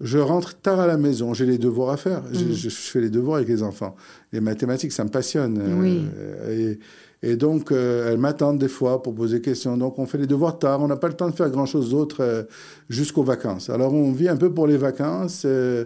je 0.01 0.17
rentre 0.17 0.55
tard 0.55 0.81
à 0.81 0.87
la 0.87 0.97
maison, 0.97 1.33
j'ai 1.33 1.45
les 1.45 1.57
devoirs 1.57 1.91
à 1.91 1.97
faire. 1.97 2.23
Je, 2.33 2.43
mm. 2.43 2.53
je, 2.53 2.69
fais 2.69 2.99
les 2.99 3.09
devoirs 3.09 3.37
avec 3.37 3.47
les 3.47 3.63
enfants. 3.63 3.95
Les 4.33 4.41
mathématiques, 4.41 4.91
ça 4.91 5.05
me 5.05 5.09
passionne. 5.09 5.61
Oui. 5.79 6.05
Et, 6.49 6.79
et 7.25 7.37
donc, 7.37 7.71
euh, 7.71 8.11
elles 8.11 8.17
m'attendent 8.17 8.59
des 8.59 8.67
fois 8.67 9.01
pour 9.01 9.15
poser 9.15 9.37
des 9.37 9.41
questions. 9.41 9.77
Donc, 9.77 9.97
on 9.97 10.05
fait 10.05 10.17
les 10.17 10.27
devoirs 10.27 10.59
tard. 10.59 10.81
On 10.81 10.87
n'a 10.87 10.97
pas 10.97 11.07
le 11.07 11.13
temps 11.13 11.29
de 11.29 11.33
faire 11.33 11.49
grand-chose 11.49 11.91
d'autre 11.91 12.17
euh, 12.19 12.43
jusqu'aux 12.89 13.23
vacances. 13.23 13.69
Alors, 13.69 13.93
on 13.93 14.11
vit 14.11 14.27
un 14.27 14.35
peu 14.35 14.53
pour 14.53 14.67
les 14.67 14.75
vacances. 14.75 15.43
Euh, 15.45 15.85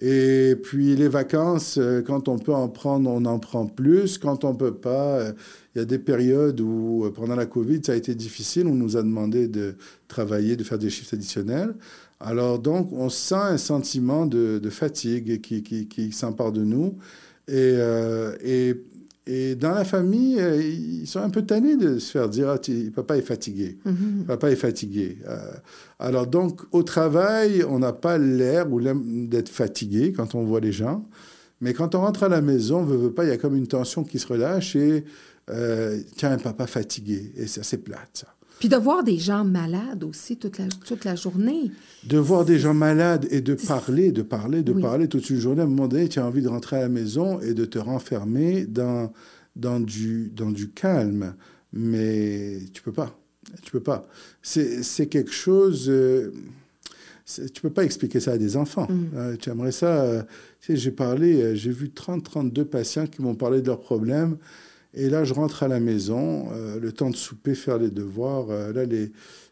et 0.00 0.56
puis, 0.60 0.96
les 0.96 1.06
vacances, 1.06 1.78
quand 2.04 2.26
on 2.26 2.36
peut 2.36 2.52
en 2.52 2.68
prendre, 2.68 3.08
on 3.08 3.24
en 3.26 3.38
prend 3.38 3.66
plus. 3.66 4.18
Quand 4.18 4.42
on 4.42 4.56
peut 4.56 4.74
pas, 4.74 5.20
il 5.76 5.78
y 5.78 5.80
a 5.80 5.84
des 5.84 6.00
périodes 6.00 6.60
où, 6.60 7.08
pendant 7.14 7.36
la 7.36 7.46
COVID, 7.46 7.82
ça 7.84 7.92
a 7.92 7.94
été 7.94 8.16
difficile. 8.16 8.66
On 8.66 8.74
nous 8.74 8.96
a 8.96 9.02
demandé 9.02 9.46
de 9.46 9.76
travailler, 10.08 10.56
de 10.56 10.64
faire 10.64 10.78
des 10.78 10.90
chiffres 10.90 11.14
additionnels. 11.14 11.74
Alors, 12.18 12.58
donc, 12.58 12.88
on 12.92 13.08
sent 13.08 13.36
un 13.36 13.58
sentiment 13.58 14.26
de, 14.26 14.60
fatigue 14.70 15.40
qui, 15.40 16.10
s'empare 16.10 16.50
de 16.50 16.64
nous. 16.64 16.96
Et 17.46 18.74
et 19.26 19.54
dans 19.54 19.72
la 19.72 19.84
famille, 19.84 20.40
euh, 20.40 20.60
ils 20.60 21.06
sont 21.06 21.20
un 21.20 21.30
peu 21.30 21.42
tannés 21.42 21.76
de 21.76 21.98
se 21.98 22.10
faire 22.10 22.28
dire 22.28 22.48
ah, 22.48 22.58
papa 22.94 23.16
est 23.16 23.22
fatigué. 23.22 23.78
Mm-hmm. 23.86 24.24
Papa 24.26 24.50
est 24.50 24.56
fatigué. 24.56 25.18
Euh, 25.28 25.38
alors 26.00 26.26
donc, 26.26 26.62
au 26.72 26.82
travail, 26.82 27.64
on 27.68 27.78
n'a 27.78 27.92
pas 27.92 28.18
l'air 28.18 28.66
d'être 28.66 29.48
fatigué 29.48 30.12
quand 30.12 30.34
on 30.34 30.42
voit 30.44 30.60
les 30.60 30.72
gens. 30.72 31.06
Mais 31.60 31.72
quand 31.72 31.94
on 31.94 32.00
rentre 32.00 32.24
à 32.24 32.28
la 32.28 32.40
maison, 32.40 32.78
on 32.78 32.84
veut, 32.84 32.96
veut 32.96 33.12
pas, 33.12 33.24
il 33.24 33.28
y 33.28 33.32
a 33.32 33.36
comme 33.36 33.54
une 33.54 33.68
tension 33.68 34.02
qui 34.02 34.18
se 34.18 34.26
relâche 34.26 34.74
et 34.74 35.04
euh, 35.50 36.00
tiens, 36.16 36.36
papa 36.38 36.66
fatigué. 36.66 37.32
Et 37.36 37.46
c'est 37.46 37.60
assez 37.60 37.78
plate, 37.78 38.10
ça. 38.14 38.26
Puis 38.62 38.68
de 38.68 38.76
voir 38.76 39.02
des 39.02 39.18
gens 39.18 39.44
malades 39.44 40.04
aussi 40.04 40.36
toute 40.36 40.58
la, 40.58 40.66
toute 40.86 41.04
la 41.04 41.16
journée. 41.16 41.72
De 42.04 42.16
voir 42.16 42.44
des 42.44 42.60
gens 42.60 42.74
malades 42.74 43.26
et 43.32 43.40
de 43.40 43.54
parler, 43.54 44.12
de 44.12 44.22
parler, 44.22 44.62
de 44.62 44.72
parler 44.72 45.08
toute 45.08 45.28
une 45.30 45.40
journée. 45.40 45.62
À 45.62 45.64
un 45.64 45.66
moment 45.66 45.88
donné, 45.88 46.08
tu 46.08 46.20
as 46.20 46.24
envie 46.24 46.42
de 46.42 46.48
rentrer 46.48 46.76
à 46.76 46.82
la 46.82 46.88
maison 46.88 47.40
et 47.40 47.54
de 47.54 47.64
te 47.64 47.80
renfermer 47.80 48.64
dans, 48.64 49.12
dans, 49.56 49.80
du, 49.80 50.30
dans 50.32 50.52
du 50.52 50.70
calme. 50.70 51.34
Mais 51.72 52.60
tu 52.72 52.82
peux 52.82 52.92
pas. 52.92 53.18
Tu 53.62 53.72
peux 53.72 53.80
pas. 53.80 54.06
C'est 54.42 55.08
quelque 55.08 55.32
chose... 55.32 55.86
Euh, 55.90 56.32
tu 57.26 57.62
peux 57.62 57.70
pas 57.70 57.82
expliquer 57.82 58.20
ça 58.20 58.30
à 58.30 58.38
des 58.38 58.56
enfants. 58.56 58.86
Mm. 58.88 59.06
Euh, 59.16 59.36
tu 59.40 59.50
aimerais 59.50 59.72
ça... 59.72 60.04
Euh, 60.04 60.22
tu 60.60 60.66
sais, 60.68 60.76
j'ai 60.76 60.92
parlé, 60.92 61.56
j'ai 61.56 61.72
vu 61.72 61.90
30, 61.90 62.22
32 62.22 62.64
patients 62.64 63.08
qui 63.08 63.22
m'ont 63.22 63.34
parlé 63.34 63.60
de 63.60 63.66
leurs 63.66 63.80
problèmes. 63.80 64.36
Et 64.94 65.08
là, 65.08 65.24
je 65.24 65.32
rentre 65.32 65.62
à 65.62 65.68
la 65.68 65.80
maison, 65.80 66.48
euh, 66.52 66.78
le 66.78 66.92
temps 66.92 67.10
de 67.10 67.16
souper, 67.16 67.54
faire 67.54 67.78
les 67.78 67.90
devoirs. 67.90 68.50
Euh, 68.50 68.72
là, 68.72 68.84
les, 68.84 69.10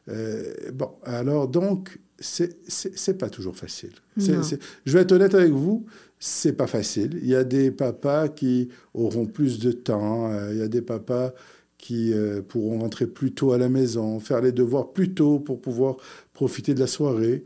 euh, 0.08 0.52
bon, 0.72 0.90
alors 1.04 1.48
donc, 1.48 1.98
c'est 2.18 3.18
pas 3.18 3.30
toujours 3.30 3.56
facile. 3.56 3.92
je 4.18 4.92
vais 4.92 5.00
être 5.00 5.12
honnête 5.12 5.34
avec 5.34 5.52
vous, 5.52 5.86
c'est 6.18 6.52
pas 6.52 6.66
facile. 6.66 7.18
Il 7.22 7.28
y 7.28 7.34
a 7.34 7.44
des 7.44 7.70
papas 7.70 8.28
qui 8.28 8.68
auront 8.92 9.24
plus 9.24 9.58
de 9.58 9.72
temps. 9.72 10.30
il 10.50 10.58
y 10.58 10.62
a 10.62 10.68
des 10.68 10.82
papas 10.82 11.32
qui 11.78 12.12
pourront 12.48 12.80
rentrer 12.80 13.06
plus 13.06 13.32
tôt 13.32 13.52
à 13.52 13.58
la 13.58 13.70
maison, 13.70 14.20
faire 14.20 14.42
les 14.42 14.52
devoirs 14.52 14.92
plus 14.92 15.14
tôt 15.14 15.38
pour 15.38 15.62
pouvoir 15.62 15.96
profiter 16.34 16.74
de 16.74 16.80
la 16.80 16.86
soirée. 16.86 17.42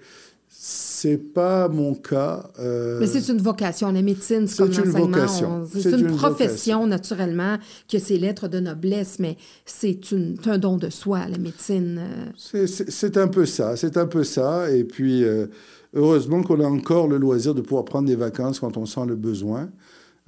C'est 0.66 1.18
pas 1.18 1.68
mon 1.68 1.94
cas. 1.94 2.48
Euh, 2.58 2.98
Mais 2.98 3.06
c'est 3.06 3.28
une 3.30 3.42
vocation. 3.42 3.92
La 3.92 4.00
médecine, 4.00 4.46
c'est 4.46 4.64
une 4.64 4.88
vocation. 4.88 5.68
C'est 5.70 5.92
une, 5.92 6.16
profession, 6.16 6.86
naturellement, 6.86 7.58
qui 7.86 7.98
a 7.98 8.00
ses 8.00 8.16
lettres 8.16 8.48
de 8.48 8.60
noblesse, 8.60 9.18
mais 9.18 9.36
c'est 9.66 10.00
un 10.46 10.56
don 10.56 10.78
de 10.78 10.88
soi, 10.88 11.28
la 11.28 11.36
médecine. 11.36 12.00
Euh. 12.00 12.66
C'est 12.66 13.18
un 13.18 13.28
peu 13.28 13.44
ça. 13.44 13.76
C'est 13.76 13.98
un 13.98 14.06
peu 14.06 14.24
ça. 14.24 14.70
Et 14.70 14.84
puis, 14.84 15.22
euh, 15.22 15.48
heureusement 15.92 16.42
qu'on 16.42 16.60
a 16.60 16.66
encore 16.66 17.08
le 17.08 17.18
loisir 17.18 17.54
de 17.54 17.60
pouvoir 17.60 17.84
prendre 17.84 18.08
des 18.08 18.16
vacances 18.16 18.58
quand 18.58 18.78
on 18.78 18.86
sent 18.86 19.04
le 19.06 19.16
besoin. 19.16 19.68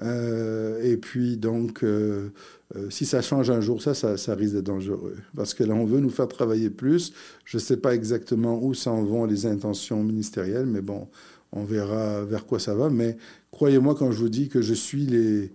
Euh, 0.02 0.82
et 0.82 0.96
puis, 0.96 1.36
donc, 1.36 1.82
euh, 1.82 2.30
euh, 2.76 2.90
si 2.90 3.06
ça 3.06 3.22
change 3.22 3.50
un 3.50 3.60
jour, 3.60 3.82
ça, 3.82 3.94
ça, 3.94 4.34
risque 4.34 4.54
d'être 4.54 4.64
dangereux. 4.64 5.16
Parce 5.34 5.54
que 5.54 5.64
là, 5.64 5.74
on 5.74 5.84
veut 5.84 6.00
nous 6.00 6.10
faire 6.10 6.28
travailler 6.28 6.70
plus. 6.70 7.12
Je 7.44 7.56
ne 7.56 7.62
sais 7.62 7.76
pas 7.78 7.94
exactement 7.94 8.62
où 8.62 8.74
s'en 8.74 9.02
vont 9.04 9.24
les 9.24 9.46
intentions 9.46 10.02
ministérielles, 10.02 10.66
mais 10.66 10.82
bon, 10.82 11.08
on 11.52 11.64
verra 11.64 12.24
vers 12.24 12.46
quoi 12.46 12.58
ça 12.58 12.74
va. 12.74 12.90
Mais 12.90 13.16
croyez-moi 13.50 13.94
quand 13.94 14.10
je 14.10 14.18
vous 14.18 14.28
dis 14.28 14.48
que 14.48 14.60
je 14.60 14.74
suis 14.74 15.06
les, 15.06 15.52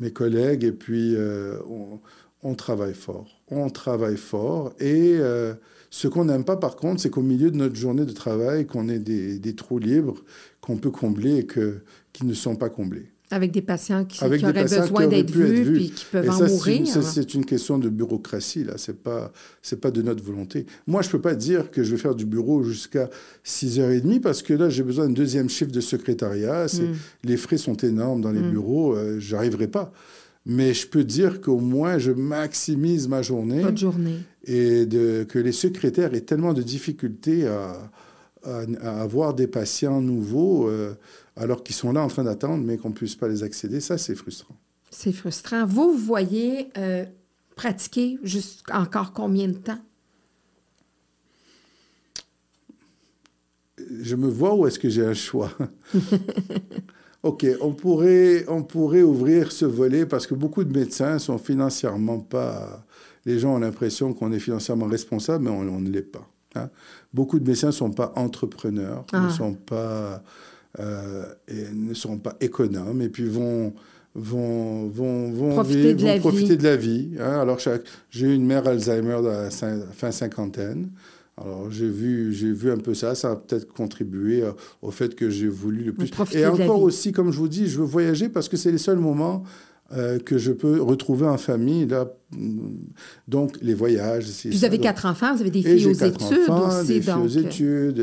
mes 0.00 0.12
collègues 0.12 0.64
et 0.64 0.72
puis 0.72 1.16
on, 2.42 2.54
travaille 2.54 2.94
fort. 2.94 3.40
On 3.50 3.70
travaille 3.70 4.16
fort. 4.16 4.74
Et 4.80 5.18
ce 5.90 6.08
qu'on 6.08 6.26
n'aime 6.26 6.44
pas, 6.44 6.56
par 6.56 6.76
contre, 6.76 7.00
c'est 7.00 7.10
qu'au 7.10 7.22
milieu 7.22 7.50
de 7.50 7.56
notre 7.56 7.76
journée 7.76 8.04
de 8.04 8.12
travail, 8.12 8.66
qu'on 8.66 8.88
ait 8.88 8.98
des, 8.98 9.38
des 9.38 9.54
trous 9.54 9.78
libres 9.78 10.22
qu'on 10.60 10.76
peut 10.76 10.90
combler 10.90 11.38
et 11.38 11.46
que, 11.46 11.80
qui 12.12 12.26
ne 12.26 12.34
sont 12.34 12.56
pas 12.56 12.68
comblés. 12.68 13.12
Avec 13.30 13.50
des 13.50 13.60
patients 13.60 14.04
qui, 14.06 14.24
auraient 14.24 14.38
besoin 14.38 15.06
d'être 15.06 15.30
vus, 15.30 15.82
et 15.82 15.88
qui 15.90 16.06
peuvent 16.10 16.30
en 16.30 16.46
mourir. 16.46 16.86
C'est 16.86 17.34
une 17.34 17.44
question 17.44 17.78
de 17.78 17.88
bureaucratie, 17.88 18.64
là. 18.64 18.74
C'est 18.76 19.02
pas, 19.02 19.32
c'est 19.60 19.80
pas 19.80 19.90
de 19.90 20.00
notre 20.00 20.24
volonté. 20.24 20.66
Moi, 20.86 21.02
je 21.02 21.10
peux 21.10 21.20
pas 21.20 21.34
dire 21.34 21.70
que 21.70 21.82
je 21.82 21.90
vais 21.90 21.98
faire 21.98 22.14
du 22.14 22.24
bureau 22.24 22.62
jusqu'à 22.62 23.10
6h30 23.44 24.20
parce 24.20 24.42
que 24.42 24.54
là, 24.54 24.70
j'ai 24.70 24.82
besoin 24.82 25.06
d'un 25.06 25.12
deuxième 25.12 25.48
chiffre 25.48 25.70
de 25.70 25.80
secrétariat. 25.80 26.66
Mm. 26.66 26.94
Les 27.24 27.36
frais 27.36 27.58
sont 27.58 27.76
énormes 27.76 28.22
dans 28.22 28.32
les 28.32 28.40
mm. 28.40 28.50
bureaux. 28.50 28.94
Euh, 28.94 29.18
j'arriverai 29.20 29.68
pas. 29.68 29.92
Mais 30.46 30.72
je 30.72 30.86
peux 30.86 31.04
dire 31.04 31.42
qu'au 31.42 31.58
moins, 31.58 31.98
je 31.98 32.12
maximise 32.12 33.08
ma 33.08 33.20
journée. 33.20 33.60
Votre 33.60 33.76
journée. 33.76 34.20
Et 34.44 34.86
de, 34.86 35.24
que 35.28 35.38
les 35.38 35.52
secrétaires 35.52 36.14
aient 36.14 36.22
tellement 36.22 36.54
de 36.54 36.62
difficultés 36.62 37.46
à, 37.46 37.90
à, 38.44 39.02
avoir 39.02 39.34
des 39.34 39.46
patients 39.46 40.00
nouveaux. 40.00 40.68
Euh, 40.68 40.94
alors 41.38 41.62
qu'ils 41.62 41.74
sont 41.74 41.92
là 41.92 42.02
en 42.02 42.08
train 42.08 42.24
d'attendre, 42.24 42.64
mais 42.64 42.76
qu'on 42.76 42.88
ne 42.88 42.94
puisse 42.94 43.14
pas 43.14 43.28
les 43.28 43.42
accéder, 43.42 43.80
ça, 43.80 43.96
c'est 43.96 44.14
frustrant. 44.14 44.56
C'est 44.90 45.12
frustrant. 45.12 45.64
Vous, 45.66 45.92
vous 45.92 45.98
voyez 45.98 46.70
euh, 46.76 47.04
pratiquer 47.54 48.18
juste 48.22 48.64
encore 48.72 49.12
combien 49.12 49.48
de 49.48 49.54
temps? 49.54 49.78
Je 54.02 54.16
me 54.16 54.28
vois 54.28 54.54
ou 54.54 54.66
est-ce 54.66 54.78
que 54.78 54.88
j'ai 54.88 55.04
un 55.04 55.14
choix? 55.14 55.52
OK, 57.22 57.46
on 57.60 57.72
pourrait, 57.72 58.44
on 58.48 58.62
pourrait 58.62 59.02
ouvrir 59.02 59.52
ce 59.52 59.64
volet 59.64 60.06
parce 60.06 60.26
que 60.26 60.34
beaucoup 60.34 60.64
de 60.64 60.76
médecins 60.76 61.18
sont 61.18 61.38
financièrement 61.38 62.18
pas... 62.18 62.84
Les 63.24 63.38
gens 63.38 63.54
ont 63.54 63.58
l'impression 63.58 64.14
qu'on 64.14 64.32
est 64.32 64.38
financièrement 64.38 64.86
responsable, 64.86 65.44
mais 65.44 65.50
on, 65.50 65.80
ne 65.80 65.90
l'est 65.90 66.02
pas. 66.02 66.26
Hein. 66.54 66.70
Beaucoup 67.12 67.38
de 67.38 67.46
médecins 67.46 67.68
ne 67.68 67.72
sont 67.72 67.90
pas 67.90 68.12
entrepreneurs, 68.16 69.04
ne 69.12 69.18
ah. 69.18 69.30
sont 69.30 69.54
pas 69.54 70.22
et 70.78 71.72
ne 71.72 71.94
seront 71.94 72.18
pas 72.18 72.36
économes 72.40 73.02
et 73.02 73.08
puis 73.08 73.24
vont 73.24 73.72
vont, 74.14 74.88
vont, 74.88 75.30
vont 75.30 75.50
profiter, 75.50 75.94
de, 75.94 76.04
la 76.04 76.18
profiter 76.18 76.56
de 76.56 76.64
la 76.64 76.76
vie. 76.76 77.10
Hein. 77.20 77.40
Alors, 77.40 77.58
j'ai 78.10 78.26
eu 78.26 78.34
une 78.34 78.46
mère 78.46 78.66
Alzheimer 78.66 79.18
de 79.22 79.28
la 79.28 79.50
fin 79.50 80.10
cinquantaine. 80.10 80.90
Alors, 81.36 81.70
j'ai 81.70 81.88
vu, 81.88 82.32
j'ai 82.32 82.50
vu 82.50 82.70
un 82.70 82.78
peu 82.78 82.94
ça. 82.94 83.14
Ça 83.14 83.32
a 83.32 83.36
peut-être 83.36 83.72
contribué 83.72 84.42
euh, 84.42 84.52
au 84.82 84.90
fait 84.90 85.14
que 85.14 85.30
j'ai 85.30 85.46
voulu 85.46 85.84
le 85.84 85.92
plus. 85.92 86.10
Et 86.32 86.44
encore 86.46 86.82
aussi, 86.82 87.12
comme 87.12 87.30
je 87.32 87.38
vous 87.38 87.48
dis, 87.48 87.68
je 87.68 87.78
veux 87.78 87.84
voyager 87.84 88.28
parce 88.28 88.48
que 88.48 88.56
c'est 88.56 88.72
les 88.72 88.78
seuls 88.78 88.98
moments 88.98 89.44
euh, 89.96 90.18
que 90.18 90.36
je 90.36 90.50
peux 90.50 90.82
retrouver 90.82 91.26
en 91.26 91.38
famille. 91.38 91.86
Là. 91.86 92.12
Donc, 93.28 93.56
les 93.62 93.74
voyages. 93.74 94.26
Vous 94.46 94.64
avez 94.64 94.78
quatre 94.78 95.06
enfants, 95.06 95.32
vous 95.32 95.42
avez 95.42 95.50
des 95.50 95.62
filles 95.62 95.86
aux 95.86 95.92
études 95.92 96.22
enfants, 96.48 96.82
Des 96.82 97.00
filles 97.00 97.12
aux 97.22 97.28
études. 97.28 98.00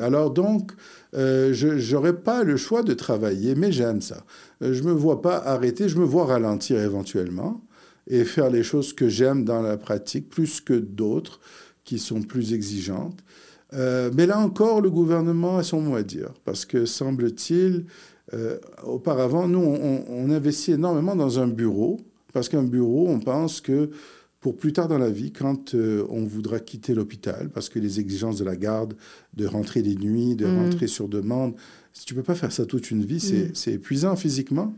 alors, 0.00 0.30
donc, 0.30 0.72
euh, 1.14 1.52
je 1.52 1.92
n'aurais 1.94 2.16
pas 2.16 2.44
le 2.44 2.56
choix 2.56 2.82
de 2.82 2.94
travailler, 2.94 3.54
mais 3.54 3.72
j'aime 3.72 4.00
ça. 4.00 4.24
Euh, 4.62 4.72
je 4.72 4.82
ne 4.82 4.88
me 4.88 4.92
vois 4.92 5.22
pas 5.22 5.36
arrêter, 5.36 5.88
je 5.88 5.98
me 5.98 6.04
vois 6.04 6.26
ralentir 6.26 6.80
éventuellement 6.80 7.60
et 8.06 8.24
faire 8.24 8.50
les 8.50 8.62
choses 8.62 8.92
que 8.92 9.08
j'aime 9.08 9.44
dans 9.44 9.62
la 9.62 9.76
pratique, 9.76 10.28
plus 10.28 10.60
que 10.60 10.74
d'autres 10.74 11.40
qui 11.84 11.98
sont 11.98 12.22
plus 12.22 12.52
exigeantes. 12.52 13.18
Euh, 13.72 14.10
mais 14.14 14.26
là 14.26 14.38
encore, 14.38 14.80
le 14.80 14.90
gouvernement 14.90 15.58
a 15.58 15.62
son 15.62 15.80
mot 15.80 15.96
à 15.96 16.02
dire, 16.02 16.32
parce 16.44 16.64
que 16.64 16.84
semble-t-il, 16.84 17.86
auparavant, 18.84 19.48
nous, 19.48 19.58
on, 19.58 20.30
investit 20.30 20.70
énormément 20.70 21.16
dans 21.16 21.40
un 21.40 21.48
bureau, 21.48 21.98
parce 22.32 22.48
qu'un 22.48 22.62
bureau, 22.62 23.08
on 23.08 23.18
pense 23.18 23.60
que 23.60 23.90
pour 24.40 24.56
plus 24.56 24.72
tard 24.72 24.88
dans 24.88 24.98
la 24.98 25.10
vie, 25.10 25.32
quand 25.32 25.74
euh, 25.74 26.06
on 26.08 26.24
voudra 26.24 26.60
quitter 26.60 26.94
l'hôpital, 26.94 27.50
parce 27.50 27.68
que 27.68 27.78
les 27.78 28.00
exigences 28.00 28.38
de 28.38 28.44
la 28.44 28.56
garde, 28.56 28.94
de 29.34 29.46
rentrer 29.46 29.82
les 29.82 29.94
nuits, 29.94 30.34
de 30.34 30.46
mm. 30.46 30.64
rentrer 30.64 30.86
sur 30.86 31.08
demande, 31.08 31.54
si 31.92 32.06
tu 32.06 32.14
peux 32.14 32.22
pas 32.22 32.34
faire 32.34 32.50
ça 32.50 32.64
toute 32.64 32.90
une 32.90 33.04
vie, 33.04 33.20
c'est 33.20 33.70
mm. 33.70 33.74
épuisant 33.74 34.16
physiquement. 34.16 34.74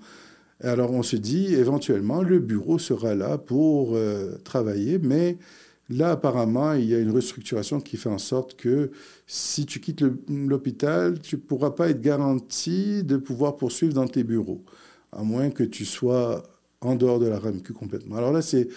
Alors 0.62 0.92
on 0.92 1.02
se 1.02 1.16
dit, 1.16 1.54
éventuellement, 1.54 2.22
le 2.22 2.40
bureau 2.40 2.78
sera 2.78 3.14
là 3.14 3.38
pour 3.38 3.94
euh, 3.94 4.36
travailler, 4.42 4.98
mais 4.98 5.38
là, 5.88 6.10
apparemment, 6.10 6.72
il 6.72 6.86
y 6.86 6.94
a 6.94 6.98
une 6.98 7.10
restructuration 7.12 7.80
qui 7.80 7.96
fait 7.96 8.08
en 8.08 8.18
sorte 8.18 8.56
que 8.56 8.90
si 9.28 9.64
tu 9.64 9.78
quittes 9.78 10.04
l'hôpital, 10.28 11.20
tu 11.20 11.36
ne 11.36 11.40
pourras 11.40 11.70
pas 11.70 11.90
être 11.90 12.00
garanti 12.00 13.04
de 13.04 13.16
pouvoir 13.16 13.56
poursuivre 13.56 13.94
dans 13.94 14.08
tes 14.08 14.24
bureaux, 14.24 14.64
à 15.12 15.22
moins 15.22 15.50
que 15.50 15.62
tu 15.62 15.84
sois 15.84 16.42
en 16.84 16.96
dehors 16.96 17.18
de 17.18 17.26
la 17.26 17.38
RAMQ 17.38 17.72
complètement. 17.72 18.16
Alors 18.16 18.32
là, 18.32 18.42
c'est 18.42 18.68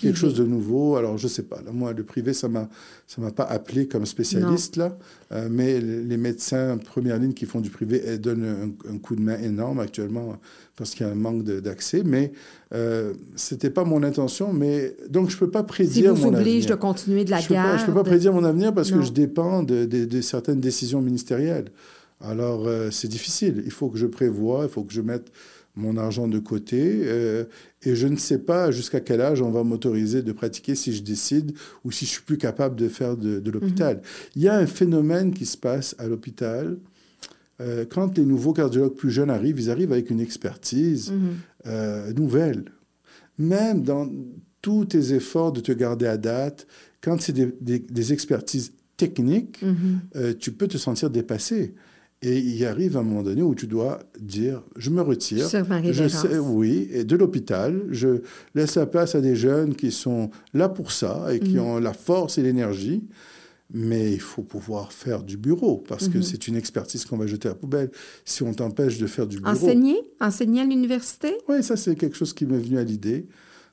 quelque 0.00 0.16
chose 0.16 0.34
de 0.34 0.44
nouveau. 0.44 0.96
Alors, 0.96 1.16
je 1.16 1.26
ne 1.26 1.30
sais 1.30 1.44
pas. 1.44 1.60
Là, 1.64 1.70
moi, 1.72 1.92
le 1.92 2.02
privé, 2.02 2.32
ça 2.32 2.48
ne 2.48 2.54
m'a 2.54 3.30
pas 3.30 3.44
appelé 3.44 3.86
comme 3.86 4.04
spécialiste, 4.04 4.76
là. 4.76 4.96
Euh, 5.32 5.48
mais 5.50 5.80
les 5.80 6.16
médecins 6.16 6.76
première 6.78 7.18
ligne 7.18 7.32
qui 7.32 7.46
font 7.46 7.60
du 7.60 7.70
privé 7.70 8.02
elles 8.04 8.20
donnent 8.20 8.74
un, 8.86 8.98
coup 8.98 9.16
de 9.16 9.22
main 9.22 9.38
énorme 9.38 9.80
actuellement 9.80 10.36
parce 10.76 10.90
qu'il 10.90 11.06
y 11.06 11.08
a 11.08 11.12
un 11.12 11.16
manque 11.16 11.44
d'accès. 11.44 12.02
Mais 12.04 12.32
euh, 12.74 13.14
ce 13.36 13.54
n'était 13.54 13.70
pas 13.70 13.84
mon 13.84 14.02
intention. 14.02 14.52
Mais, 14.52 14.96
donc, 15.08 15.30
je 15.30 15.36
ne 15.36 15.40
peux 15.40 15.50
pas 15.50 15.62
prédire 15.62 16.16
si 16.16 16.22
vous 16.22 16.28
oblige 16.28 16.66
de 16.66 16.74
continuer 16.74 17.24
de 17.24 17.30
la 17.30 17.40
je 17.40 17.48
garde. 17.48 17.78
je 17.78 17.82
ne 17.82 17.86
peux 17.86 17.94
pas 17.94 18.04
prédire 18.04 18.32
mon 18.32 18.44
avenir 18.44 18.74
parce 18.74 18.90
que 18.90 19.02
je 19.02 19.12
dépends 19.12 19.62
de, 19.62 20.20
certaines 20.20 20.60
décisions 20.60 21.00
ministérielles. 21.00 21.70
Alors, 22.24 22.66
euh, 22.66 22.90
c'est 22.92 23.08
difficile. 23.08 23.62
Il 23.64 23.72
faut 23.72 23.88
que 23.88 23.98
je 23.98 24.06
prévoie, 24.06 24.62
il 24.62 24.68
faut 24.68 24.84
que 24.84 24.92
je 24.92 25.00
mette 25.00 25.32
mon 25.74 25.96
argent 25.96 26.28
de 26.28 26.38
côté 26.38 27.02
euh, 27.04 27.44
et 27.82 27.96
je 27.96 28.06
ne 28.06 28.16
sais 28.16 28.38
pas 28.38 28.70
jusqu'à 28.70 29.00
quel 29.00 29.20
âge 29.20 29.40
on 29.40 29.50
va 29.50 29.64
m'autoriser 29.64 30.22
de 30.22 30.32
pratiquer 30.32 30.74
si 30.74 30.92
je 30.92 31.02
décide 31.02 31.52
ou 31.84 31.90
si 31.90 32.04
je 32.04 32.10
suis 32.10 32.22
plus 32.22 32.38
capable 32.38 32.76
de 32.76 32.88
faire 32.88 33.16
de, 33.16 33.50
l'hôpital. 33.50 33.96
Mhm. 33.96 34.02
Il 34.36 34.42
y 34.42 34.48
a 34.48 34.56
un 34.56 34.66
phénomène 34.66 35.32
qui 35.32 35.46
se 35.46 35.56
passe 35.56 35.94
à 35.98 36.06
l'hôpital. 36.06 36.76
Euh, 37.60 37.84
quand 37.88 38.18
les 38.18 38.24
nouveaux 38.24 38.52
cardiologues 38.52 38.94
plus 38.94 39.10
jeunes 39.10 39.30
arrivent, 39.30 39.60
ils 39.60 39.70
arrivent 39.70 39.92
avec 39.92 40.10
une 40.10 40.20
expertise 40.20 41.10
mhm. 41.10 41.36
euh, 41.66 42.12
nouvelle. 42.12 42.64
Même 43.38 43.82
dans 43.82 44.10
tous 44.60 44.84
tes 44.84 45.14
efforts 45.14 45.52
de 45.52 45.60
te 45.60 45.72
garder 45.72 46.06
à 46.06 46.18
date, 46.18 46.66
quand 47.00 47.20
c'est 47.20 47.32
des, 47.32 48.12
expertises 48.12 48.72
techniques, 48.96 49.62
mhm. 49.62 50.34
tu 50.38 50.52
peux 50.52 50.68
te 50.68 50.76
sentir 50.76 51.10
dépassé. 51.10 51.74
Et 52.22 52.38
il 52.38 52.64
arrive 52.64 52.96
un 52.96 53.02
moment 53.02 53.24
donné 53.24 53.42
où 53.42 53.54
tu 53.54 53.66
dois 53.66 53.98
dire, 54.20 54.62
je 54.76 54.90
me 54.90 55.02
retire. 55.02 55.48
Je 55.48 56.06
sais, 56.06 56.38
oui, 56.38 56.88
et 56.92 57.02
de 57.04 57.16
l'hôpital, 57.16 57.82
je 57.90 58.22
laisse 58.54 58.76
la 58.76 58.86
place 58.86 59.16
à 59.16 59.20
des 59.20 59.34
jeunes 59.34 59.74
qui 59.74 59.90
sont 59.90 60.30
là 60.54 60.68
pour 60.68 60.92
ça 60.92 61.34
et 61.34 61.40
qui 61.40 61.56
mhm. 61.56 61.62
ont 61.62 61.78
la 61.80 61.92
force 61.92 62.38
et 62.38 62.42
l'énergie. 62.42 63.04
Mais 63.74 64.12
il 64.12 64.20
faut 64.20 64.42
pouvoir 64.42 64.92
faire 64.92 65.22
du 65.22 65.36
bureau 65.36 65.82
parce 65.88 66.08
que 66.08 66.18
mhm. 66.18 66.22
c'est 66.22 66.46
une 66.46 66.56
expertise 66.56 67.06
qu'on 67.06 67.16
va 67.16 67.26
jeter 67.26 67.48
à 67.48 67.52
la 67.52 67.56
poubelle 67.56 67.90
si 68.24 68.42
on 68.42 68.52
t'empêche 68.52 68.98
de 68.98 69.06
faire 69.06 69.26
du 69.26 69.38
bureau. 69.38 69.50
Enseigner 69.50 69.96
Enseigner 70.20 70.60
à 70.60 70.64
l'université? 70.64 71.32
Oui, 71.48 71.62
ça 71.62 71.76
c'est 71.76 71.96
quelque 71.96 72.16
chose 72.16 72.34
qui 72.34 72.46
m'est 72.46 72.58
venu 72.58 72.78
à 72.78 72.84
l'idée. 72.84 73.26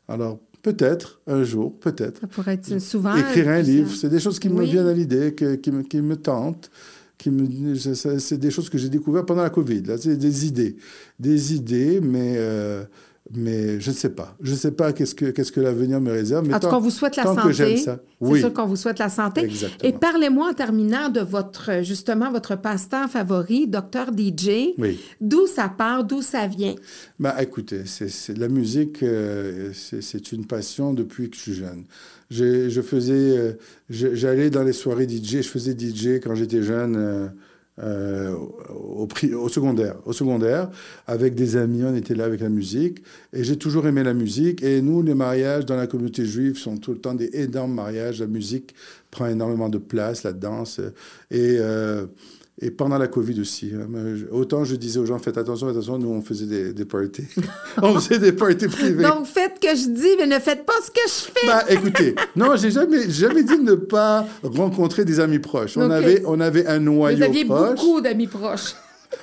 Alors 0.07 0.39
peut-être, 0.61 1.21
un 1.27 1.43
jour, 1.43 1.77
peut-être. 1.79 2.21
Ça 2.21 2.27
pourrait 2.27 2.53
être 2.55 2.79
souvent. 2.79 3.15
Écrire 3.15 3.49
un 3.49 3.61
livre, 3.61 3.93
c'est 3.93 4.09
des 4.09 4.19
choses 4.19 4.39
qui 4.39 4.49
me 4.49 4.63
viennent 4.63 4.87
à 4.87 4.93
l'idée, 4.93 5.35
qui, 5.35 5.71
me, 5.71 5.83
qui 5.83 6.01
me 6.01 6.15
tentent 6.15 6.71
c'est 7.19 8.37
des 8.37 8.51
choses 8.51 8.69
que 8.69 8.77
j'ai 8.77 8.89
découvertes 8.89 9.27
pendant 9.27 9.43
la 9.43 9.49
Covid. 9.49 9.83
Là, 9.83 9.97
c'est 9.97 10.17
des 10.17 10.47
idées, 10.47 10.77
des 11.19 11.53
idées, 11.53 11.99
mais 12.01 12.35
euh, 12.37 12.85
mais 13.33 13.79
je 13.79 13.91
ne 13.91 13.95
sais 13.95 14.09
pas. 14.09 14.35
Je 14.41 14.51
ne 14.51 14.57
sais 14.57 14.71
pas 14.71 14.91
qu'est-ce 14.93 15.13
que 15.13 15.25
qu'est-ce 15.25 15.51
que 15.51 15.61
l'avenir 15.61 16.01
me 16.01 16.11
réserve. 16.11 16.47
Mais 16.47 16.55
en 16.55 16.59
tout 16.59 16.69
cas, 16.69 16.77
on 16.77 16.79
vous 16.79 16.89
souhaite 16.89 17.15
la 17.15 17.23
santé. 17.23 17.77
C'est 17.77 18.39
sûr 18.39 18.53
qu'on 18.53 18.65
vous 18.65 18.75
souhaite 18.75 18.99
la 18.99 19.09
santé. 19.09 19.41
Exactement. 19.41 19.89
Et 19.89 19.93
parlez-moi 19.93 20.49
en 20.49 20.53
terminant 20.53 21.09
de 21.09 21.21
votre 21.21 21.83
justement 21.83 22.31
votre 22.31 22.55
passe-temps 22.55 23.07
favori, 23.07 23.67
Docteur 23.67 24.07
DJ. 24.07 24.73
Oui. 24.77 24.99
D'où 25.21 25.47
ça 25.47 25.69
part, 25.69 26.03
d'où 26.03 26.21
ça 26.21 26.47
vient? 26.47 26.75
Bah, 27.19 27.35
écoutez, 27.41 27.83
c'est 27.85 28.37
la 28.37 28.47
musique, 28.47 29.03
euh, 29.03 29.71
c'est 29.73 30.31
une 30.31 30.45
passion 30.45 30.93
depuis 30.93 31.29
que 31.29 31.35
je 31.35 31.41
suis 31.41 31.53
jeune. 31.53 31.83
Je, 32.29 32.81
faisais, 32.81 33.13
euh, 33.13 33.53
j'allais 33.89 34.49
dans 34.49 34.63
les 34.63 34.73
soirées 34.73 35.07
DJ, 35.07 35.41
je 35.41 35.49
faisais 35.49 35.75
DJ 35.77 36.19
quand 36.23 36.35
j'étais 36.35 36.61
jeune. 36.61 36.95
Euh, 36.95 37.27
euh, 37.81 38.35
au, 38.69 39.07
au, 39.35 39.49
secondaire, 39.49 39.95
au 40.05 40.13
secondaire, 40.13 40.69
avec 41.07 41.35
des 41.35 41.55
amis, 41.55 41.83
on 41.83 41.95
était 41.95 42.15
là 42.15 42.25
avec 42.25 42.41
la 42.41 42.49
musique, 42.49 43.03
et 43.33 43.43
j'ai 43.43 43.57
toujours 43.57 43.87
aimé 43.87 44.03
la 44.03 44.13
musique. 44.13 44.63
Et 44.63 44.81
nous, 44.81 45.01
les 45.01 45.15
mariages 45.15 45.65
dans 45.65 45.75
la 45.75 45.87
communauté 45.87 46.25
juive 46.25 46.57
sont 46.57 46.77
tout 46.77 46.91
le 46.91 46.99
temps 46.99 47.13
des 47.13 47.29
énormes 47.33 47.73
mariages. 47.73 48.19
La 48.19 48.27
musique 48.27 48.75
prend 49.11 49.27
énormément 49.27 49.69
de 49.69 49.77
place, 49.77 50.23
la 50.23 50.33
danse, 50.33 50.79
et 51.31 51.57
Et 52.61 52.71
pendant 52.71 52.97
la 52.97 53.07
Covid 53.07 53.39
aussi. 53.39 53.71
hein. 53.73 53.87
Autant 54.31 54.65
je 54.65 54.75
disais 54.75 54.99
aux 54.99 55.05
gens, 55.05 55.17
faites 55.17 55.37
attention, 55.37 55.67
faites 55.67 55.77
attention, 55.77 55.97
nous 55.97 56.09
on 56.09 56.21
faisait 56.21 56.45
des, 56.45 56.73
des 56.73 56.83
parties. 56.85 57.23
on 57.81 57.97
faisait 57.99 58.19
des 58.19 58.33
parties 58.33 58.67
privées. 58.67 59.03
Donc, 59.03 59.25
faites 59.27 59.59
que 59.61 59.69
je 59.69 59.87
dis, 59.89 60.09
mais 60.19 60.27
ne 60.27 60.39
faites 60.39 60.65
pas 60.65 60.73
ce 60.85 60.91
que 60.91 60.99
je 61.07 61.31
fais. 61.39 61.47
Bah, 61.47 61.63
écoutez, 61.69 62.15
non, 62.35 62.55
j'ai 62.57 62.71
jamais, 62.71 63.09
jamais 63.09 63.43
dit 63.43 63.57
de 63.57 63.63
ne 63.63 63.75
pas 63.75 64.27
rencontrer 64.43 65.05
des 65.05 65.19
amis 65.21 65.39
proches. 65.39 65.77
On, 65.77 65.89
avait, 65.89 66.21
on 66.25 66.39
avait 66.41 66.65
un 66.67 66.79
noyau 66.79 67.17
Vous 67.17 67.23
aviez 67.23 67.45
proche. 67.45 67.79
beaucoup 67.79 68.01
d'amis 68.01 68.27
proches. 68.27 68.75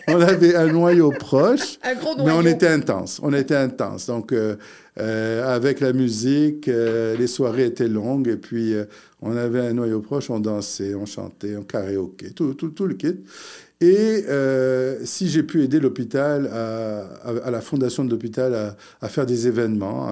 On 0.08 0.20
avait 0.20 0.54
un 0.56 0.66
noyau 0.72 1.10
proche. 1.10 1.78
Un 1.82 1.94
gros 1.94 2.16
Mais 2.24 2.32
on 2.32 2.42
était 2.44 2.68
intense. 2.68 3.20
On 3.22 3.32
était 3.32 3.56
intense. 3.56 4.06
Donc, 4.06 4.32
euh, 4.32 4.56
euh, 4.98 5.54
avec 5.54 5.80
la 5.80 5.92
musique, 5.92 6.68
euh, 6.68 7.16
les 7.16 7.26
soirées 7.26 7.66
étaient 7.66 7.88
longues. 7.88 8.28
Et 8.28 8.36
puis, 8.36 8.74
on 9.22 9.36
avait 9.36 9.60
un 9.60 9.72
noyau 9.72 10.00
proche. 10.00 10.30
On 10.30 10.40
dansait, 10.40 10.94
on 10.94 11.06
chantait, 11.06 11.56
on 11.56 11.62
karaoké, 11.62 12.30
tout, 12.30 12.54
tout, 12.54 12.68
tout 12.70 12.86
le 12.86 12.94
kit. 12.94 13.16
Et 13.80 14.24
si 15.04 15.28
j'ai 15.28 15.42
pu 15.42 15.62
aider 15.62 15.80
l'hôpital, 15.80 16.46
à, 16.46 17.00
à- 17.24 17.46
à 17.46 17.50
la 17.50 17.60
fondation 17.60 18.04
de 18.06 18.10
l'hôpital, 18.10 18.54
à, 18.54 18.76
à 19.02 19.08
faire 19.08 19.26
des 19.26 19.46
événements, 19.48 20.08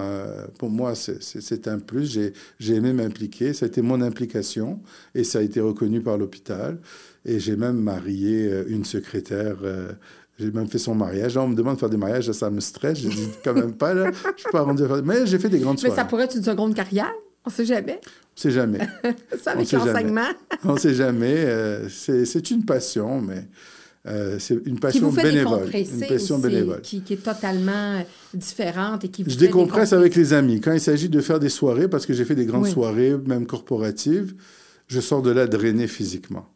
pour 0.59 0.69
moi, 0.69 0.95
c'est- 0.95 1.67
un 1.69 1.79
plus. 1.79 2.13
J'ai 2.13 2.33
j'ai 2.59 2.75
aimé 2.75 2.93
m'impliquer. 2.93 3.55
Ça 3.55 3.65
a 3.65 3.69
été 3.69 3.81
mon 3.81 4.03
implication 4.03 4.81
et 5.15 5.25
ça 5.25 5.39
a 5.39 5.43
été 5.43 5.61
reconnu 5.61 6.01
par 6.03 6.19
l'hôpital. 6.19 6.77
Et 7.25 7.41
j'ai 7.41 7.57
même 7.57 7.77
marié 7.81 8.49
euh, 8.53 8.65
une 8.69 8.85
secrétaire. 8.85 9.57
euh, 9.65 9.93
j'ai 10.39 10.51
même 10.51 10.67
fait 10.69 10.79
son 10.79 10.95
mariage. 10.95 11.37
Là, 11.37 11.43
on 11.43 11.49
me 11.49 11.55
demande 11.55 11.77
de 11.77 11.81
faire 11.81 11.89
des 11.91 11.97
mariages, 11.97 12.31
ça 12.33 12.51
me 12.51 12.61
stresse. 12.61 12.99
Je 13.01 13.09
dis 13.09 13.29
quand 13.45 13.55
même 13.55 13.73
pas, 13.73 13.95
là. 13.95 14.11
Je 14.37 14.43
suis 14.43 14.51
pas 14.51 14.63
rendu. 14.63 14.83
Mais 15.05 15.27
j'ai 15.27 15.39
fait 15.39 15.49
des 15.49 15.61
grandes 15.61 15.77
Mais 15.77 15.89
soirées. 15.89 15.97
ça 15.97 16.05
pourrait 16.05 16.25
être 16.25 16.37
une 16.37 16.43
seconde 16.43 16.75
carrière? 16.75 17.13
On 17.47 17.51
sait 17.51 17.65
jamais. 17.67 18.01
On 18.37 18.41
sait 18.41 18.51
jamais. 18.51 18.79
Ça, 19.43 19.53
avec 19.53 19.71
l'enseignement. 19.71 20.27
On 20.65 20.77
sait 20.77 20.95
jamais. 20.95 21.35
euh, 21.47 21.89
c'est 21.91 22.51
une 22.51 22.65
passion, 22.65 23.21
mais 23.21 23.47
euh, 24.07 24.39
c'est 24.41 24.55
une 24.67 24.75
Qui 24.75 24.81
passion 24.81 25.09
vous 25.11 25.15
fait 25.15 25.23
bénévole. 25.31 25.67
Une 25.73 26.01
passion 26.09 26.37
aussi, 26.37 26.43
bénévole. 26.49 26.81
Qui, 26.81 27.03
qui 27.03 27.13
est 27.13 27.23
totalement 27.23 28.03
différente 28.33 29.05
et 29.05 29.09
qui 29.09 29.23
vous 29.23 29.31
Je 29.31 29.37
décompresse 29.37 29.93
avec 29.93 30.17
les 30.17 30.33
amis. 30.33 30.61
Quand 30.61 30.73
il 30.73 30.81
s'agit 30.81 31.09
de 31.11 31.21
faire 31.21 31.39
des 31.39 31.49
soirées, 31.51 31.87
parce 31.89 32.07
que 32.07 32.13
j'ai 32.15 32.25
fait 32.25 32.35
des 32.35 32.47
grandes 32.47 32.65
Oui. 32.65 32.71
soirées, 32.73 33.15
même 33.27 33.47
corporatives, 33.47 34.35
je 34.89 35.01
sors 35.01 35.23
de 35.23 35.31
là 35.31 35.47
drainé 35.47 35.87
physiquement. 35.87 36.49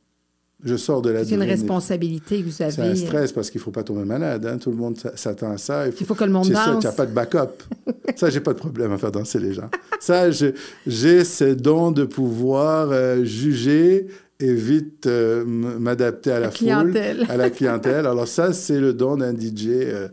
Je 0.64 0.76
sors 0.76 1.02
de 1.02 1.10
là 1.10 1.24
C'est 1.24 1.34
une 1.36 1.42
responsabilité 1.42 2.40
que 2.40 2.46
vous 2.46 2.50
C'est 2.50 2.64
un 2.64 2.82
avez. 2.82 2.90
euh, 2.90 2.94
stress 3.06 3.32
parce 3.32 3.48
qu'il 3.50 3.60
ne 3.60 3.64
faut 3.64 3.70
pas 3.70 3.84
tomber 3.84 4.04
malade. 4.04 4.44
hein. 4.44 4.58
Tout 4.58 4.70
le 4.70 4.76
monde 4.76 4.98
s'attend 5.14 5.52
à 5.52 5.58
ça. 5.58 5.86
Il 5.86 5.92
faut 6.04 6.14
que 6.16 6.24
le 6.24 6.32
monde 6.32 6.46
C'est 6.46 6.54
ça, 6.54 6.72
danse. 6.72 6.80
tu 6.80 6.86
n'as 6.88 6.92
pas 6.92 7.06
de 7.06 7.12
backup. 7.12 7.62
ça, 8.16 8.28
j'ai 8.28 8.40
pas 8.40 8.52
de 8.54 8.58
problème 8.58 8.90
à 8.92 8.98
faire 8.98 9.12
danser 9.12 9.38
les 9.38 9.52
gens. 9.52 9.70
Ça, 10.00 10.30
j'ai 10.32 11.24
ce 11.24 11.54
don 11.54 11.92
de 11.92 12.04
pouvoir 12.04 12.88
euh, 12.90 13.22
juger 13.24 14.08
et 14.40 14.52
vite 14.54 15.06
euh, 15.06 15.44
m'adapter 15.46 16.32
à 16.32 16.40
la, 16.40 16.46
La 16.46 16.50
foule, 16.50 16.96
à 17.28 17.36
la 17.36 17.50
clientèle. 17.50 18.06
Alors 18.06 18.26
ça, 18.26 18.52
c'est 18.52 18.80
le 18.80 18.92
don 18.94 19.16
d'un 19.16 19.34
DJ, 19.34 19.66
euh, 19.68 20.08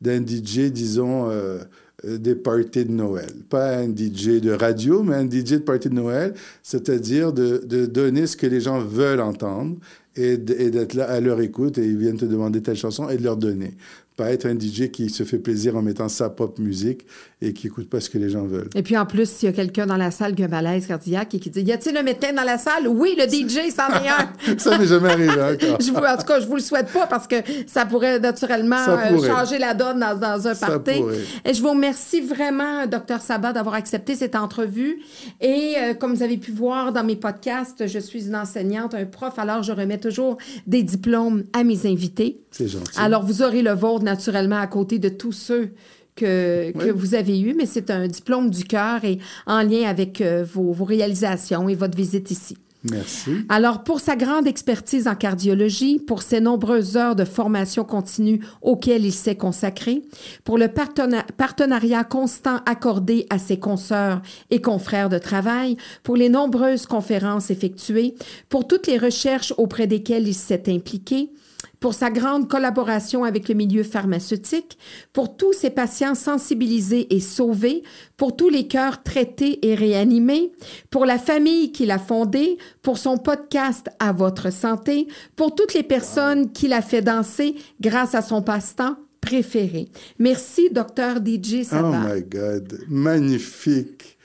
d'un 0.00 0.20
DJ, 0.24 0.70
disons, 0.70 1.28
des 2.04 2.34
parties 2.34 2.84
de 2.84 2.92
Noël. 2.92 3.32
Pas 3.48 3.78
un 3.78 3.88
DJ 3.88 4.40
de 4.40 4.52
radio, 4.52 5.02
mais 5.02 5.16
un 5.16 5.28
DJ 5.28 5.52
de 5.52 5.58
party 5.58 5.88
de 5.88 5.94
Noël, 5.94 6.34
c'est-à-dire 6.62 7.32
de, 7.32 7.62
de 7.64 7.86
donner 7.86 8.26
ce 8.26 8.36
que 8.36 8.46
les 8.46 8.60
gens 8.60 8.78
veulent 8.80 9.20
entendre 9.20 9.76
et 10.14 10.36
d'être 10.36 10.94
là 10.94 11.08
à 11.08 11.20
leur 11.20 11.40
écoute 11.40 11.78
et 11.78 11.84
ils 11.84 11.96
viennent 11.96 12.16
te 12.16 12.24
demander 12.24 12.60
telle 12.60 12.76
chanson 12.76 13.08
et 13.08 13.16
de 13.16 13.22
leur 13.22 13.36
donner. 13.36 13.76
Pas 14.18 14.32
être 14.32 14.46
un 14.46 14.58
DJ 14.58 14.90
qui 14.90 15.10
se 15.10 15.22
fait 15.22 15.38
plaisir 15.38 15.76
en 15.76 15.82
mettant 15.82 16.08
sa 16.08 16.28
pop 16.28 16.58
musique 16.58 17.06
et 17.40 17.52
qui 17.52 17.68
écoute 17.68 17.88
pas 17.88 18.00
ce 18.00 18.10
que 18.10 18.18
les 18.18 18.30
gens 18.30 18.42
veulent. 18.46 18.68
Et 18.74 18.82
puis 18.82 18.96
en 18.98 19.06
plus, 19.06 19.30
s'il 19.30 19.46
y 19.48 19.52
a 19.52 19.54
quelqu'un 19.54 19.86
dans 19.86 19.96
la 19.96 20.10
salle 20.10 20.34
qui 20.34 20.42
a 20.42 20.46
un 20.46 20.48
malaise 20.48 20.88
cardiaque 20.88 21.36
et 21.36 21.38
qui 21.38 21.50
dit 21.50 21.60
Y 21.62 21.70
a-t-il 21.70 21.96
un 21.96 22.02
médecin 22.02 22.32
dans 22.32 22.42
la 22.42 22.58
salle? 22.58 22.88
Oui, 22.88 23.16
le 23.16 23.28
DJ, 23.28 23.70
c'en 23.72 23.88
est 24.02 24.08
un. 24.08 24.56
Ça 24.58 24.76
n'est 24.76 24.86
jamais 24.86 25.10
arrivé 25.10 25.30
encore. 25.40 25.80
Je 25.80 25.92
vous, 25.92 25.98
en 25.98 26.16
tout 26.16 26.26
cas, 26.26 26.40
je 26.40 26.46
vous 26.48 26.56
le 26.56 26.60
souhaite 26.60 26.92
pas 26.92 27.06
parce 27.06 27.28
que 27.28 27.36
ça 27.68 27.86
pourrait 27.86 28.18
naturellement 28.18 28.84
Ça 28.84 28.98
euh, 28.98 29.14
pourrait. 29.14 29.28
changer 29.28 29.58
la 29.58 29.72
donne 29.74 30.00
dans, 30.00 30.18
dans 30.18 30.48
un 30.48 30.54
Ça 30.54 30.66
party. 30.66 30.98
pourrait. 31.00 31.18
Et 31.44 31.54
je 31.54 31.62
vous 31.62 31.70
remercie 31.70 32.20
vraiment, 32.20 32.88
Dr 32.88 33.20
Sabat, 33.20 33.52
d'avoir 33.52 33.76
accepté 33.76 34.16
cette 34.16 34.34
entrevue. 34.34 34.98
Et 35.40 35.74
euh, 35.78 35.94
comme 35.94 36.12
vous 36.12 36.24
avez 36.24 36.38
pu 36.38 36.50
voir 36.50 36.92
dans 36.92 37.04
mes 37.04 37.14
podcasts, 37.14 37.86
je 37.86 37.98
suis 38.00 38.26
une 38.26 38.34
enseignante, 38.34 38.94
un 38.94 39.04
prof, 39.06 39.38
alors 39.38 39.62
je 39.62 39.70
remets 39.70 39.98
toujours 39.98 40.38
des 40.66 40.82
diplômes 40.82 41.44
à 41.52 41.62
mes 41.62 41.86
invités. 41.86 42.40
C'est 42.50 42.66
gentil. 42.66 42.98
Alors, 42.98 43.22
vous 43.24 43.42
aurez 43.42 43.62
le 43.62 43.72
vôtre 43.72 44.02
naturellement 44.08 44.58
à 44.58 44.66
côté 44.66 44.98
de 44.98 45.08
tous 45.08 45.32
ceux 45.32 45.70
que, 46.16 46.90
vous 46.90 47.14
avez 47.14 47.40
eus, 47.40 47.54
mais 47.54 47.66
c'est 47.66 47.90
un 47.90 48.08
diplôme 48.08 48.50
du 48.50 48.64
cœur 48.64 49.04
et 49.04 49.18
en 49.46 49.62
lien 49.62 49.88
avec 49.88 50.20
euh, 50.20 50.44
vos, 50.44 50.72
vos 50.72 50.84
réalisations 50.84 51.68
et 51.68 51.74
votre 51.74 51.96
visite 51.96 52.30
ici. 52.30 52.56
Merci. 52.84 53.30
Alors, 53.48 53.82
pour 53.82 53.98
sa 53.98 54.14
grande 54.14 54.46
expertise 54.46 55.08
en 55.08 55.16
cardiologie, 55.16 55.98
pour 55.98 56.22
ses 56.22 56.40
nombreuses 56.40 56.96
heures 56.96 57.16
de 57.16 57.24
formation 57.24 57.82
continue 57.84 58.40
auxquelles 58.62 59.04
il 59.04 59.12
s'est 59.12 59.36
consacré, 59.36 60.02
pour 60.44 60.58
le 60.58 60.66
partena- 60.66 61.24
partenariat 61.36 62.04
constant 62.04 62.60
accordé 62.66 63.26
à 63.30 63.38
ses 63.38 63.58
consoeurs 63.58 64.22
et 64.50 64.60
confrères 64.60 65.08
de 65.08 65.18
travail, 65.18 65.76
pour 66.04 66.16
les 66.16 66.28
nombreuses 66.28 66.86
conférences 66.86 67.50
effectuées, 67.50 68.14
pour 68.48 68.68
toutes 68.68 68.86
les 68.86 68.98
recherches 68.98 69.52
auprès 69.56 69.88
desquelles 69.88 70.28
il 70.28 70.34
s'est 70.34 70.64
impliqué, 70.68 71.30
pour 71.80 71.94
sa 71.94 72.10
grande 72.10 72.48
collaboration 72.48 73.24
avec 73.24 73.48
le 73.48 73.54
milieu 73.54 73.82
pharmaceutique, 73.82 74.78
pour 75.12 75.36
tous 75.36 75.52
ses 75.52 75.70
patients 75.70 76.14
sensibilisés 76.14 77.14
et 77.14 77.20
sauvés, 77.20 77.82
pour 78.16 78.36
tous 78.36 78.48
les 78.48 78.66
cœurs 78.66 79.02
traités 79.02 79.64
et 79.66 79.74
réanimés, 79.74 80.52
pour 80.90 81.06
la 81.06 81.18
famille 81.18 81.72
qu'il 81.72 81.90
a 81.90 81.98
fondée, 81.98 82.58
pour 82.82 82.98
son 82.98 83.16
podcast 83.16 83.88
À 84.00 84.12
votre 84.12 84.52
santé, 84.52 85.06
pour 85.36 85.54
toutes 85.54 85.74
les 85.74 85.82
personnes 85.84 86.52
qu'il 86.52 86.72
a 86.72 86.82
fait 86.82 87.02
danser 87.02 87.54
grâce 87.80 88.14
à 88.14 88.22
son 88.22 88.42
passe-temps 88.42 88.96
préféré. 89.20 89.88
Merci, 90.18 90.70
docteur 90.70 91.16
DJ 91.16 91.60
Oh 91.60 91.64
Sabat. 91.64 92.14
my 92.14 92.22
God. 92.22 92.80
Magnifique. 92.88 94.17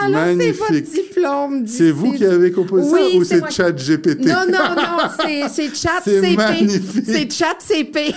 Alors, 0.00 0.24
c'est 0.38 0.52
votre 0.52 0.72
diplôme. 0.80 1.66
C'est 1.66 1.90
vous 1.90 2.12
qui 2.12 2.24
avez 2.24 2.52
composé 2.52 2.88
Oui, 2.92 3.10
ça 3.12 3.16
ou 3.18 3.24
c'est. 3.24 3.50
Chat 3.50 3.72
GPT? 3.72 4.26
Non, 4.26 4.44
non, 4.50 4.74
non, 4.76 5.08
c'est- 5.48 5.74
chat 5.74 6.00
C'est 6.04 6.20
CP. 6.20 6.36
magnifique. 6.36 7.04
C'est 7.06 7.32
chat 7.32 7.56
CP. 7.58 8.14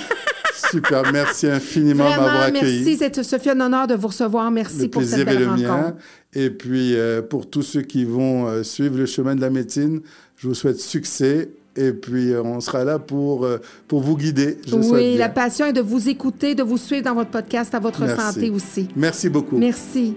Super. 0.72 1.12
Merci 1.12 1.48
infiniment 1.48 2.06
de 2.06 2.10
m'avoir 2.10 2.42
accueilli. 2.44 2.84
merci. 2.86 2.98
C'est- 2.98 3.24
Ce 3.24 3.38
fut 3.38 3.50
un 3.50 3.60
honneur 3.62 3.88
de 3.88 3.96
vous 3.96 4.08
recevoir. 4.08 4.52
Merci 4.52 4.84
le 4.84 4.90
pour 4.90 5.02
plaisir 5.02 5.20
cette 5.20 5.28
est 5.28 5.32
belle 5.32 5.44
le 5.44 5.48
rencontre. 5.50 5.68
mien. 5.68 5.96
Et 6.34 6.50
puis, 6.50 6.96
euh, 6.96 7.22
pour 7.22 7.50
tous 7.50 7.62
ceux 7.64 7.82
qui 7.82 8.06
vont 8.06 8.48
euh, 8.48 8.64
suivre 8.64 8.98
le 8.98 9.06
chemin 9.06 9.36
de 9.36 9.42
la 9.42 9.50
médecine, 9.50 10.02
je 10.38 10.48
vous 10.48 10.54
souhaite 10.54 10.80
succès. 10.80 11.50
Et 11.76 11.92
puis, 11.94 12.34
euh, 12.34 12.42
on 12.44 12.60
sera 12.60 12.84
là 12.84 13.00
pour, 13.00 13.46
euh, 13.46 13.58
pour 13.88 14.02
vous 14.02 14.18
guider. 14.18 14.58
Je 14.68 14.76
le 14.76 14.82
Oui, 14.92 15.16
la 15.18 15.30
passion 15.30 15.66
est 15.68 15.74
de 15.74 15.82
vous 15.82 16.10
écouter, 16.10 16.54
de 16.56 16.64
vous 16.64 16.78
suivre 16.78 17.04
dans 17.06 17.16
votre 17.16 17.30
podcast 17.32 17.74
à 17.74 17.80
votre 17.80 18.02
Merci. 18.02 18.22
santé 18.34 18.50
aussi. 18.50 18.88
Merci 18.96 19.30
beaucoup. 19.30 19.58
Merci. 19.58 20.16